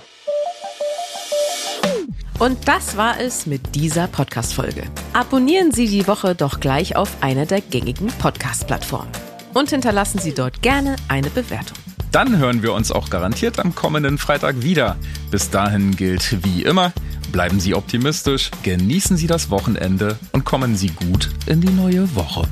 Und 2.39 2.68
das 2.68 2.99
war 2.99 3.18
es 3.18 3.47
mit 3.47 3.74
dieser 3.74 4.09
Podcast-Folge. 4.09 4.82
Abonnieren 5.14 5.72
Sie 5.72 5.89
die 5.89 6.07
Woche 6.07 6.34
doch 6.34 6.61
gleich 6.61 6.95
auf 6.95 7.22
einer 7.22 7.47
der 7.47 7.62
gängigen 7.62 8.09
Podcast-Plattformen. 8.09 9.09
Und 9.55 9.70
hinterlassen 9.70 10.18
Sie 10.18 10.34
dort 10.34 10.61
gerne 10.61 10.97
eine 11.09 11.30
Bewertung. 11.30 11.78
Dann 12.12 12.37
hören 12.37 12.62
wir 12.62 12.74
uns 12.74 12.93
auch 12.93 13.09
garantiert 13.09 13.59
am 13.59 13.74
kommenden 13.74 14.18
Freitag 14.18 14.62
wieder. 14.62 14.97
Bis 15.30 15.49
dahin 15.49 15.97
gilt 15.97 16.45
wie 16.45 16.62
immer, 16.62 16.93
bleiben 17.32 17.59
Sie 17.59 17.74
optimistisch, 17.74 18.51
genießen 18.62 19.16
Sie 19.16 19.26
das 19.26 19.49
Wochenende 19.49 20.18
und 20.32 20.45
kommen 20.45 20.76
Sie 20.76 20.91
gut 20.91 21.30
in 21.47 21.62
die 21.62 21.72
neue 21.72 22.14
Woche. 22.14 22.47